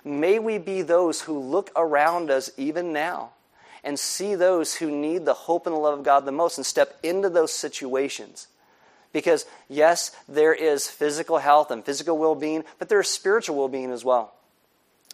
May 0.06 0.38
we 0.38 0.60
be 0.60 0.84
those 0.84 1.22
who 1.22 1.40
look 1.40 1.72
around 1.76 2.30
us 2.30 2.52
even 2.58 2.94
now 2.94 3.32
and 3.84 3.98
see 3.98 4.36
those 4.36 4.76
who 4.76 4.92
need 4.92 5.26
the 5.26 5.34
hope 5.34 5.66
and 5.66 5.76
the 5.76 5.80
love 5.80 5.98
of 5.98 6.06
God 6.06 6.26
the 6.26 6.32
most 6.32 6.60
and 6.60 6.66
step 6.66 6.96
into 7.02 7.28
those 7.28 7.52
situations. 7.52 8.46
Because, 9.12 9.48
yes, 9.68 10.12
there 10.30 10.54
is 10.54 10.88
physical 10.88 11.40
health 11.40 11.72
and 11.72 11.84
physical 11.84 12.20
well 12.20 12.36
being, 12.36 12.66
but 12.78 12.88
there 12.88 13.00
is 13.00 13.08
spiritual 13.08 13.58
well 13.58 13.68
being 13.68 13.92
as 13.92 14.06
well. 14.06 14.32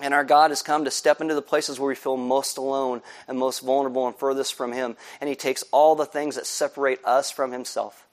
And 0.02 0.14
our 0.14 0.26
God 0.26 0.52
has 0.52 0.62
come 0.62 0.84
to 0.84 0.92
step 0.92 1.22
into 1.22 1.36
the 1.36 1.42
places 1.42 1.80
where 1.80 1.88
we 1.88 1.96
feel 1.96 2.18
most 2.18 2.58
alone 2.58 3.02
and 3.30 3.40
most 3.40 3.62
vulnerable 3.62 4.08
and 4.08 4.16
furthest 4.18 4.56
from 4.56 4.74
Him. 4.74 4.98
And 5.22 5.30
He 5.30 5.38
takes 5.38 5.64
all 5.72 5.96
the 5.96 6.06
things 6.06 6.36
that 6.36 6.46
separate 6.46 7.00
us 7.06 7.32
from 7.32 7.54
Himself 7.54 8.07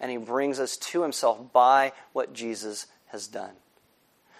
and 0.00 0.10
he 0.10 0.16
brings 0.16 0.58
us 0.58 0.76
to 0.76 1.02
himself 1.02 1.52
by 1.52 1.92
what 2.12 2.32
Jesus 2.32 2.86
has 3.08 3.26
done. 3.26 3.52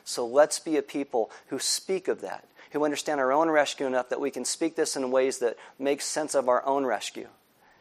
So 0.04 0.26
let's 0.26 0.58
be 0.58 0.76
a 0.76 0.82
people 0.82 1.30
who 1.48 1.58
speak 1.58 2.08
of 2.08 2.22
that, 2.22 2.44
who 2.72 2.84
understand 2.84 3.20
our 3.20 3.32
own 3.32 3.50
rescue 3.50 3.86
enough 3.86 4.08
that 4.08 4.20
we 4.20 4.30
can 4.30 4.44
speak 4.44 4.74
this 4.74 4.96
in 4.96 5.10
ways 5.10 5.38
that 5.38 5.56
make 5.78 6.00
sense 6.00 6.34
of 6.34 6.48
our 6.48 6.64
own 6.66 6.86
rescue 6.86 7.28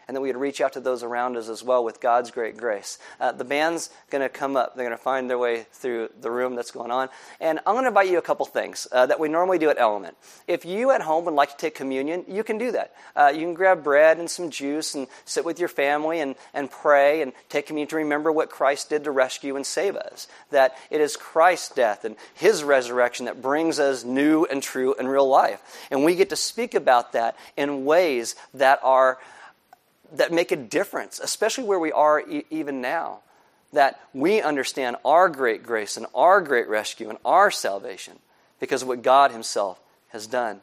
and 0.10 0.16
that 0.16 0.22
we 0.22 0.30
would 0.30 0.42
reach 0.42 0.60
out 0.60 0.74
to 0.74 0.80
those 0.80 1.04
around 1.04 1.38
us 1.38 1.50
as 1.50 1.64
well 1.64 1.84
with 1.84 2.02
God's 2.02 2.32
great 2.32 2.58
grace. 2.58 2.98
Uh, 3.20 3.32
the 3.32 3.46
band's 3.46 3.92
going 4.10 4.24
to 4.24 4.28
come 4.28 4.58
up. 4.58 4.76
They're 4.76 4.84
going 4.84 4.98
to 4.98 5.04
find 5.04 5.30
their 5.30 5.38
way 5.38 5.68
through 5.72 6.10
the 6.20 6.32
room 6.32 6.56
that's 6.56 6.72
going 6.72 6.90
on. 6.90 7.10
And 7.40 7.60
I'm 7.60 7.76
going 7.76 7.84
to 7.84 7.90
invite 7.90 8.10
you 8.10 8.18
a 8.18 8.24
couple 8.24 8.48
things 8.48 8.88
uh, 8.92 9.06
that 9.06 9.20
we 9.20 9.30
normally 9.30 9.60
do 9.60 9.70
at 9.70 9.78
Element. 9.78 10.18
If 10.48 10.66
you 10.66 10.90
at 10.90 11.02
home 11.02 11.26
would 11.26 11.36
like 11.36 11.52
to 11.52 11.58
take 11.58 11.76
communion, 11.76 12.26
you 12.28 12.44
can 12.44 12.58
do 12.58 12.72
that. 12.72 12.96
Uh, 13.16 13.32
you 13.32 13.42
can 13.42 13.54
grab 13.54 13.84
bread 13.84 14.18
and 14.18 14.28
some 14.28 14.50
juice 14.50 14.96
and 14.96 15.06
sit 15.26 15.46
with 15.46 15.60
your 15.60 15.70
family 15.70 16.22
and, 16.22 16.34
and 16.56 16.72
pray 16.72 17.22
and 17.22 17.32
take 17.48 17.68
communion 17.68 17.90
to 17.90 17.98
remember 17.98 18.32
what 18.32 18.50
Christ 18.50 18.90
did 18.90 19.04
to 19.04 19.12
rescue 19.12 19.56
and 19.58 19.64
save 19.64 19.96
us. 19.96 20.28
That 20.50 20.76
it 20.90 21.02
is 21.02 21.18
Christ's 21.18 21.76
death 21.76 22.04
and 22.04 22.16
his 22.34 22.64
resurrection 22.64 23.28
that 23.28 23.44
brings 23.44 23.80
us 23.80 24.04
new 24.04 24.46
and 24.46 24.64
true 24.64 24.96
and 24.98 25.08
real 25.08 25.30
life. 25.30 25.62
And 25.92 26.04
we 26.04 26.16
get 26.16 26.30
to 26.30 26.36
speak 26.36 26.74
about 26.74 27.12
that 27.12 27.38
in 27.56 27.86
ways 27.86 28.36
that 28.56 28.80
are 28.82 29.20
that 30.14 30.32
make 30.32 30.52
a 30.52 30.56
difference, 30.56 31.20
especially 31.20 31.64
where 31.66 31.80
we 31.80 31.92
are 31.92 32.22
e- 32.22 32.46
even 32.50 32.82
now. 32.82 33.20
That 33.74 34.00
we 34.14 34.42
understand 34.42 34.96
our 35.06 35.30
great 35.30 35.64
grace 35.64 35.96
and 35.96 36.08
our 36.16 36.42
great 36.42 36.68
rescue 36.68 37.10
and 37.10 37.20
our 37.24 37.52
salvation 37.52 38.18
because 38.60 38.82
of 38.82 38.88
what 38.88 39.04
God 39.04 39.32
Himself 39.32 39.80
has 40.10 40.26
done. 40.26 40.62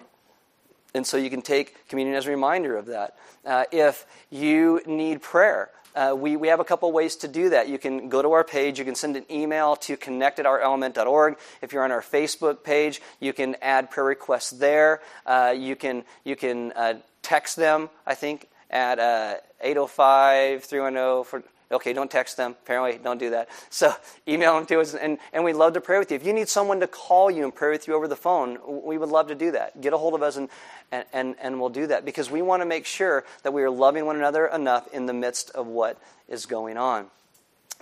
And 0.95 1.07
so 1.07 1.17
you 1.17 1.31
can 1.31 1.43
take 1.43 1.89
communion 1.89 2.17
as 2.17 2.27
a 2.27 2.31
reminder 2.31 2.77
of 2.77 2.87
that. 2.87 3.17
Uh, 3.45 3.65
if 3.71 4.07
you 4.31 4.81
need 4.87 5.23
prayer, 5.23 5.71
uh, 5.95 6.15
we, 6.15 6.37
we 6.37 6.49
have 6.49 6.61
a 6.61 6.65
couple 6.65 6.93
ways 6.93 7.17
to 7.17 7.29
do 7.29 7.51
that. 7.51 7.69
You 7.69 7.79
can 7.79 8.09
go 8.11 8.21
to 8.21 8.33
our 8.33 8.45
page. 8.45 8.79
You 8.79 8.85
can 8.85 8.95
send 8.95 9.17
an 9.17 9.25
email 9.31 9.77
to 9.77 9.97
connect 9.97 10.39
at 10.39 10.45
ourelement.org. 10.45 11.37
If 11.63 11.73
you're 11.73 11.85
on 11.85 11.93
our 11.93 12.03
Facebook 12.03 12.63
page, 12.63 13.01
you 13.19 13.33
can 13.33 13.57
add 13.63 13.91
prayer 13.91 14.07
requests 14.07 14.51
there. 14.51 15.01
Uh, 15.25 15.55
you 15.57 15.75
can, 15.75 16.05
you 16.25 16.37
can 16.37 16.73
uh, 16.73 16.95
text 17.23 17.57
them, 17.57 17.89
I 18.07 18.15
think, 18.15 18.49
at 18.71 18.99
uh, 18.99 19.35
805 19.61 20.65
310 20.65 21.25
for 21.25 21.43
Okay, 21.71 21.93
don't 21.93 22.11
text 22.11 22.37
them. 22.37 22.55
Apparently, 22.63 22.99
don't 23.03 23.19
do 23.19 23.31
that. 23.31 23.49
So 23.71 23.93
email 24.27 24.55
them 24.55 24.67
to 24.67 24.81
us, 24.81 24.95
and, 24.95 25.19
and 25.33 25.45
we'd 25.45 25.55
love 25.55 25.75
to 25.75 25.81
pray 25.81 25.99
with 25.99 26.11
you. 26.11 26.17
If 26.17 26.25
you 26.25 26.33
need 26.33 26.49
someone 26.49 26.81
to 26.81 26.87
call 26.87 27.31
you 27.31 27.45
and 27.45 27.55
pray 27.55 27.71
with 27.71 27.87
you 27.87 27.95
over 27.95 28.09
the 28.09 28.17
phone, 28.17 28.59
we 28.85 28.97
would 28.97 29.11
love 29.11 29.29
to 29.29 29.35
do 29.35 29.51
that. 29.51 29.81
Get 29.81 29.93
a 29.93 29.99
hold 29.99 30.15
of 30.15 30.23
us, 30.23 30.37
and, 30.37 30.49
and, 30.93 31.05
and, 31.13 31.35
and 31.43 31.61
we'll 31.61 31.69
do 31.69 31.89
that 31.89 32.05
because 32.05 32.31
we 32.31 32.41
want 32.41 32.63
to 32.63 32.67
make 32.67 32.87
sure 32.87 33.25
that 33.43 33.53
we 33.53 33.63
are 33.63 33.71
loving 33.71 34.07
one 34.07 34.17
another 34.17 34.47
enough 34.47 34.87
in 34.95 35.07
the 35.07 35.13
midst 35.13 35.51
of 35.51 35.67
what 35.67 35.99
is 36.29 36.47
going 36.47 36.79
on. 36.79 37.07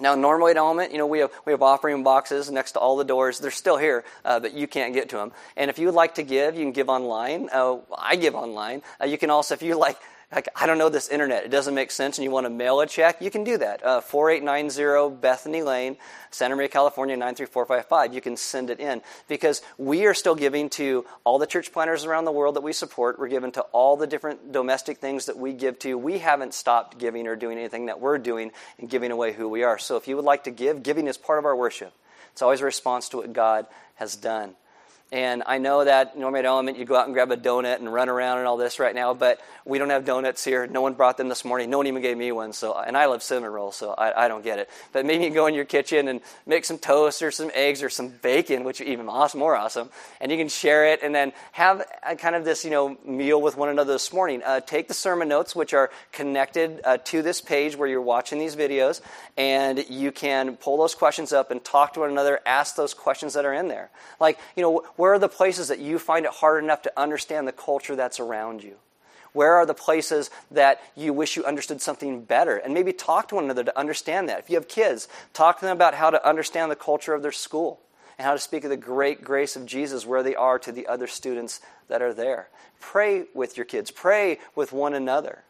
Now, 0.01 0.17
normally 0.17 0.51
at 0.53 0.57
Element, 0.57 0.91
you 0.91 0.99
know, 0.99 1.07
we 1.07 1.21
have, 1.21 1.31
we 1.45 1.53
have 1.53 1.63
offering 1.63 2.03
boxes 2.03 2.51
next 2.51 2.73
to 2.73 2.81
all 2.81 2.97
the 2.97 3.05
doors. 3.05 3.39
They're 3.39 3.53
still 3.53 3.77
here, 3.77 4.05
uh, 4.25 4.41
but 4.41 4.55
you 4.55 4.67
can't 4.67 4.93
get 4.93 5.11
to 5.11 5.17
them. 5.17 5.31
And 5.57 5.71
if 5.71 5.79
you 5.79 5.87
would 5.87 5.95
like 5.95 6.17
to 6.17 6.25
give, 6.25 6.57
you 6.57 6.63
can 6.63 6.73
give 6.73 6.89
online. 6.89 7.49
Uh, 7.53 7.77
I 7.97 8.17
give 8.17 8.35
online. 8.35 8.83
Uh, 9.01 9.05
you 9.05 9.19
can 9.19 9.31
also, 9.31 9.55
if 9.55 9.63
you 9.63 9.79
like 9.79 9.97
like, 10.33 10.49
I 10.57 10.67
don't 10.67 10.79
know 10.79 10.89
this 10.89 11.09
internet, 11.09 11.45
it 11.45 11.51
doesn't 11.51 11.75
make 11.75 11.91
sense, 11.91 12.19
and 12.19 12.25
you 12.25 12.31
want 12.31 12.47
to 12.47 12.51
mail 12.51 12.81
a 12.81 12.87
check, 12.87 13.21
you 13.21 13.31
can 13.31 13.45
do 13.45 13.59
that. 13.59 13.85
Uh, 13.85 14.01
4890 14.01 15.21
Bethany 15.21 15.63
Lane, 15.63 15.97
Santa 16.31 16.57
Maria, 16.57 16.69
California, 16.69 17.17
93455. 17.17 18.15
You 18.15 18.21
can 18.21 18.37
send 18.37 18.71
it 18.71 18.81
in 18.81 19.03
because 19.29 19.63
we 19.79 20.07
are 20.07 20.15
still 20.15 20.35
giving 20.35 20.71
to 20.71 21.05
all 21.25 21.39
the 21.39 21.47
church 21.47 21.73
planters 21.73 22.05
around 22.05 22.25
the 22.25 22.33
world 22.33 22.57
that 22.57 22.63
we 22.63 22.73
support. 22.73 23.19
We're 23.19 23.29
giving 23.29 23.53
to 23.53 23.63
all 23.73 23.97
the 23.97 24.07
different 24.07 24.53
domestic 24.53 24.99
things 24.99 25.27
that 25.27 25.39
we 25.39 25.53
give 25.53 25.79
to. 25.81 25.97
We 25.97 26.19
haven't 26.19 26.55
stopped 26.55 26.99
giving 26.99 27.27
or 27.27 27.37
doing 27.37 27.59
anything 27.59 27.87
that 27.87 28.01
we're 28.01 28.19
doing 28.19 28.51
and 28.79 28.91
giving 28.91 29.11
away 29.11 29.33
who 29.33 29.49
we 29.49 29.63
are. 29.63 29.79
So 29.79 29.97
if 29.97 30.09
you 30.09 30.17
would 30.17 30.25
like 30.25 30.45
to 30.45 30.51
give, 30.51 30.83
giving 30.83 31.07
is 31.07 31.17
part 31.17 31.39
of 31.39 31.45
our 31.45 31.55
worship. 31.55 31.93
It's 32.33 32.43
always 32.43 32.61
a 32.61 32.65
response 32.65 33.09
to 33.11 33.19
what 33.19 33.33
God 33.33 33.67
has 33.95 34.17
done. 34.17 34.57
And 35.13 35.45
I 35.47 35.59
know 35.59 35.85
that 35.85 36.19
normally 36.19 36.41
at 36.41 36.45
Element 36.45 36.77
you 36.77 36.85
go 36.85 36.97
out 36.97 37.07
and 37.07 37.15
grab 37.15 37.31
a 37.31 37.37
donut 37.37 37.79
and 37.79 37.93
run 37.93 38.09
around 38.09 38.39
and 38.39 38.49
all 38.49 38.57
this 38.57 38.81
right 38.81 38.95
now, 38.95 39.15
but 39.15 39.41
we 39.65 39.79
don't 39.79 39.91
have 39.91 40.05
donuts 40.05 40.45
here. 40.45 40.67
No 40.67 40.83
one 40.83 40.95
brought 40.95 41.17
them 41.17 41.29
this 41.29 41.45
morning. 41.45 41.71
No 41.71 41.79
one 41.79 41.87
even 41.87 42.03
gave 42.03 42.17
me 42.17 42.33
one. 42.33 42.53
So, 42.53 42.75
and 42.77 42.97
I 42.97 43.07
love 43.07 43.23
cinnamon 43.23 43.53
rolls, 43.53 43.77
so 43.77 43.93
I, 43.93 44.25
I 44.25 44.29
don't 44.29 44.43
get 44.43 44.59
it. 44.59 44.69
But 44.93 45.07
maybe 45.07 45.25
you 45.25 45.31
go 45.31 45.47
in 45.47 45.55
your 45.55 45.65
kitchen 45.67 46.09
and 46.09 46.21
make 46.47 46.65
some 46.65 46.79
toast 46.79 47.23
or 47.23 47.31
some 47.31 47.51
eggs 47.55 47.83
or 47.83 47.91
some 47.91 48.09
bacon, 48.09 48.65
which 48.65 48.81
is 48.81 48.89
even 48.89 49.09
awesome, 49.09 49.41
more 49.41 49.55
awesome, 49.55 49.89
and 50.21 50.33
you 50.33 50.39
can 50.39 50.49
share 50.49 50.87
it 50.93 51.01
and 51.03 51.15
then 51.15 51.33
have 51.53 51.87
kind 52.19 52.35
of 52.35 52.45
this 52.45 52.65
you 52.65 52.71
know 52.71 52.97
meal 53.05 53.41
with 53.41 53.57
one 53.57 53.69
another 53.69 53.93
this 53.93 54.13
morning. 54.13 54.43
Uh, 54.45 54.61
take 54.61 54.89
the 54.89 54.95
sermon 54.95 55.29
notes, 55.29 55.55
which 55.55 55.75
are 55.75 55.91
connected 56.13 56.81
uh, 56.85 56.99
to 56.99 57.23
this 57.23 57.41
page 57.41 57.77
where 57.77 57.89
you're 57.89 58.03
watching 58.03 58.39
these 58.39 58.57
videos, 58.57 59.01
and 59.37 59.85
you 59.89 60.11
can 60.11 60.57
pull 60.57 60.77
those 60.77 60.95
questions 60.95 61.33
up 61.33 61.51
and 61.51 61.65
talk 61.65 61.95
to 61.95 62.01
one 62.01 62.11
another. 62.11 62.41
Ask 62.45 62.75
those 62.75 62.95
questions 62.95 63.35
that 63.35 63.45
are 63.45 63.55
in 63.55 63.69
there, 63.69 63.91
like 64.19 64.39
you 64.57 64.63
know 64.63 64.85
where 64.97 65.15
are 65.15 65.19
the 65.19 65.29
places 65.29 65.69
that 65.69 65.81
you 65.81 65.99
find 65.99 66.25
it 66.25 66.33
hard 66.33 66.63
enough 66.63 66.83
to 66.83 66.93
understand 66.97 67.49
the 67.49 67.53
culture 67.53 67.97
that's 67.97 68.21
around 68.21 68.63
you? 68.63 68.77
Where 69.33 69.55
are 69.55 69.67
the 69.67 69.75
places 69.75 70.31
that 70.53 70.81
you 70.97 71.13
wish 71.13 71.37
you 71.37 71.45
understood 71.45 71.83
something 71.83 72.23
better? 72.23 72.57
And 72.57 72.73
maybe 72.73 72.93
talk 72.93 73.29
to 73.29 73.35
one 73.35 73.45
another 73.45 73.65
to 73.65 73.79
understand 73.79 74.29
that. 74.29 74.39
If 74.39 74.49
you 74.49 74.55
have 74.55 74.69
kids, 74.69 75.09
talk 75.33 75.59
to 75.59 75.65
them 75.65 75.77
about 75.77 75.95
how 75.95 76.11
to 76.11 76.27
understand 76.27 76.71
the 76.71 76.77
culture 76.77 77.15
of 77.15 77.23
their 77.23 77.33
school 77.33 77.81
and 78.17 78.25
how 78.25 78.35
to 78.35 78.39
speak 78.39 78.63
of 78.63 78.71
the 78.71 78.77
great 78.77 79.25
grace 79.25 79.57
of 79.57 79.67
Jesus 79.67 80.07
where 80.07 80.23
they 80.23 80.37
are 80.37 80.61
to 80.61 80.71
the 80.71 80.87
other 80.87 81.09
students 81.09 81.61
that 81.89 82.01
are 82.01 82.15
there. 82.15 82.49
Pray 82.79 83.25
with 83.35 83.57
your 83.57 83.67
kids, 83.67 83.91
pray 83.91 84.39
with 84.55 84.73
one 84.73 84.95
another 84.95 85.43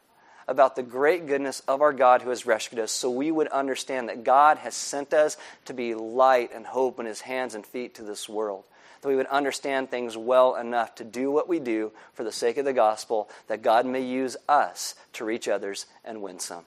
about 0.49 0.77
the 0.77 0.83
great 0.83 1.27
goodness 1.27 1.61
of 1.69 1.83
our 1.83 1.93
God 1.93 2.23
who 2.23 2.31
has 2.31 2.47
rescued 2.47 2.79
us 2.79 2.93
so 2.93 3.11
we 3.11 3.31
would 3.31 3.49
understand 3.49 4.09
that 4.09 4.25
God 4.25 4.59
has 4.59 4.75
sent 4.75 5.13
us 5.13 5.37
to 5.67 5.75
be 5.75 5.95
light 5.95 6.51
and 6.55 6.65
hope 6.65 6.99
in 6.99 7.07
his 7.07 7.21
hands 7.21 7.55
and 7.55 7.67
feet 7.67 7.95
to 7.97 8.03
this 8.03 8.29
world 8.29 8.65
that 9.05 9.11
we 9.11 9.17
would 9.17 9.27
understand 9.27 9.90
things 9.90 10.17
well 10.17 10.57
enough 10.57 10.95
to 10.95 11.05
do 11.05 11.31
what 11.31 11.47
we 11.47 11.59
do 11.59 11.93
for 12.14 12.25
the 12.25 12.33
sake 12.33 12.57
of 12.57 12.64
the 12.64 12.73
gospel, 12.73 13.29
that 13.49 13.61
God 13.61 13.85
may 13.85 14.01
use 14.01 14.35
us 14.49 14.95
to 15.12 15.27
reach 15.27 15.47
others 15.47 15.85
and 16.07 16.23
win 16.23 16.38
some. 16.38 16.64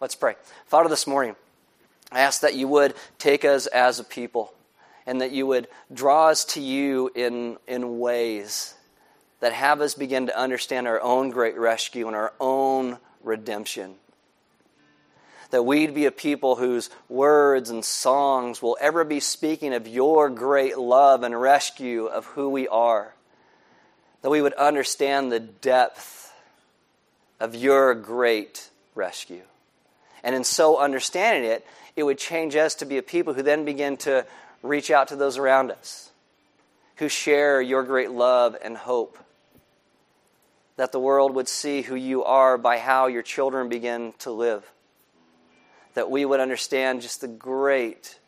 Let's 0.00 0.16
pray. 0.16 0.34
Father, 0.66 0.88
this 0.88 1.06
morning, 1.06 1.36
I 2.10 2.18
ask 2.18 2.40
that 2.40 2.56
you 2.56 2.66
would 2.66 2.94
take 3.20 3.44
us 3.44 3.68
as 3.68 4.00
a 4.00 4.04
people 4.04 4.52
and 5.06 5.20
that 5.20 5.30
you 5.30 5.46
would 5.46 5.68
draw 5.94 6.30
us 6.30 6.44
to 6.46 6.60
you 6.60 7.12
in, 7.14 7.58
in 7.68 8.00
ways 8.00 8.74
that 9.38 9.52
have 9.52 9.80
us 9.80 9.94
begin 9.94 10.26
to 10.26 10.36
understand 10.36 10.88
our 10.88 11.00
own 11.00 11.30
great 11.30 11.56
rescue 11.56 12.08
and 12.08 12.16
our 12.16 12.32
own 12.40 12.98
redemption 13.22 13.94
that 15.50 15.64
we'd 15.64 15.94
be 15.94 16.06
a 16.06 16.10
people 16.10 16.56
whose 16.56 16.90
words 17.08 17.70
and 17.70 17.84
songs 17.84 18.60
will 18.60 18.76
ever 18.80 19.04
be 19.04 19.20
speaking 19.20 19.72
of 19.72 19.88
your 19.88 20.28
great 20.28 20.76
love 20.76 21.22
and 21.22 21.38
rescue 21.40 22.06
of 22.06 22.26
who 22.26 22.50
we 22.50 22.68
are. 22.68 23.14
That 24.22 24.30
we 24.30 24.42
would 24.42 24.52
understand 24.54 25.32
the 25.32 25.40
depth 25.40 26.32
of 27.40 27.54
your 27.54 27.94
great 27.94 28.68
rescue. 28.94 29.42
And 30.22 30.34
in 30.34 30.44
so 30.44 30.78
understanding 30.78 31.50
it, 31.50 31.66
it 31.96 32.02
would 32.02 32.18
change 32.18 32.54
us 32.54 32.74
to 32.76 32.84
be 32.84 32.98
a 32.98 33.02
people 33.02 33.32
who 33.32 33.42
then 33.42 33.64
begin 33.64 33.96
to 33.98 34.26
reach 34.62 34.90
out 34.90 35.08
to 35.08 35.16
those 35.16 35.38
around 35.38 35.70
us, 35.70 36.10
who 36.96 37.08
share 37.08 37.62
your 37.62 37.84
great 37.84 38.10
love 38.10 38.56
and 38.62 38.76
hope. 38.76 39.18
That 40.76 40.92
the 40.92 41.00
world 41.00 41.34
would 41.34 41.48
see 41.48 41.82
who 41.82 41.94
you 41.94 42.24
are 42.24 42.58
by 42.58 42.78
how 42.78 43.06
your 43.06 43.22
children 43.22 43.68
begin 43.68 44.12
to 44.18 44.30
live 44.30 44.68
that 45.94 46.10
we 46.10 46.24
would 46.24 46.40
understand 46.40 47.02
just 47.02 47.20
the 47.20 47.28
great 47.28 48.18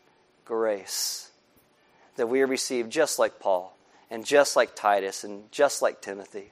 grace 0.44 1.30
that 2.16 2.26
we 2.26 2.42
received, 2.42 2.90
just 2.90 3.18
like 3.18 3.38
Paul, 3.38 3.76
and 4.10 4.24
just 4.24 4.56
like 4.56 4.74
Titus, 4.74 5.24
and 5.24 5.50
just 5.52 5.80
like 5.80 6.02
Timothy. 6.02 6.50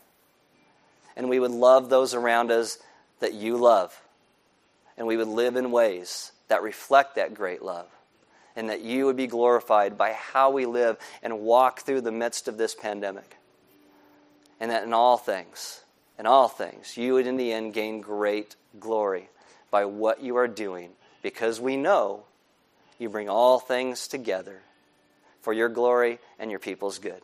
And 1.16 1.28
we 1.28 1.40
would 1.40 1.50
love 1.50 1.90
those 1.90 2.14
around 2.14 2.50
us 2.50 2.78
that 3.20 3.34
you 3.34 3.56
love. 3.56 4.00
And 4.96 5.06
we 5.06 5.16
would 5.16 5.28
live 5.28 5.56
in 5.56 5.70
ways 5.70 6.32
that 6.48 6.62
reflect 6.62 7.16
that 7.16 7.34
great 7.34 7.62
love. 7.62 7.88
And 8.54 8.70
that 8.70 8.82
you 8.82 9.06
would 9.06 9.16
be 9.16 9.26
glorified 9.26 9.98
by 9.98 10.12
how 10.12 10.50
we 10.50 10.66
live 10.66 10.96
and 11.22 11.40
walk 11.40 11.80
through 11.80 12.00
the 12.00 12.12
midst 12.12 12.48
of 12.48 12.56
this 12.56 12.74
pandemic. 12.74 13.36
And 14.60 14.70
that 14.70 14.84
in 14.84 14.92
all 14.92 15.16
things, 15.16 15.82
in 16.18 16.26
all 16.26 16.48
things, 16.48 16.96
you 16.96 17.14
would 17.14 17.26
in 17.26 17.36
the 17.36 17.52
end 17.52 17.74
gain 17.74 18.00
great 18.00 18.56
glory 18.78 19.28
by 19.70 19.84
what 19.84 20.22
you 20.22 20.36
are 20.36 20.48
doing 20.48 20.90
because 21.22 21.60
we 21.60 21.76
know 21.76 22.24
you 22.98 23.08
bring 23.08 23.28
all 23.28 23.58
things 23.58 24.08
together 24.08 24.60
for 25.42 25.52
your 25.52 25.68
glory 25.68 26.18
and 26.38 26.50
your 26.50 26.60
people's 26.60 26.98
good. 26.98 27.20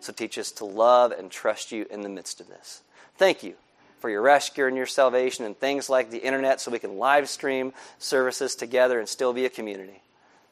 So 0.00 0.12
teach 0.12 0.38
us 0.38 0.50
to 0.52 0.64
love 0.64 1.12
and 1.12 1.30
trust 1.30 1.70
you 1.70 1.86
in 1.90 2.02
the 2.02 2.08
midst 2.08 2.40
of 2.40 2.48
this. 2.48 2.82
Thank 3.16 3.42
you 3.42 3.54
for 4.00 4.10
your 4.10 4.22
rescue 4.22 4.66
and 4.66 4.76
your 4.76 4.86
salvation 4.86 5.44
and 5.44 5.56
things 5.56 5.88
like 5.88 6.10
the 6.10 6.18
internet 6.18 6.60
so 6.60 6.72
we 6.72 6.80
can 6.80 6.98
live 6.98 7.28
stream 7.28 7.72
services 7.98 8.56
together 8.56 8.98
and 8.98 9.08
still 9.08 9.32
be 9.32 9.44
a 9.44 9.50
community. 9.50 10.02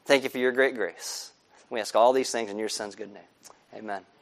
Thank 0.04 0.22
you 0.22 0.28
for 0.28 0.38
your 0.38 0.52
great 0.52 0.76
grace. 0.76 1.32
We 1.68 1.80
ask 1.80 1.96
all 1.96 2.12
these 2.12 2.30
things 2.30 2.50
in 2.50 2.58
your 2.58 2.68
son's 2.68 2.94
good 2.94 3.12
name. 3.12 3.22
Amen. 3.74 4.10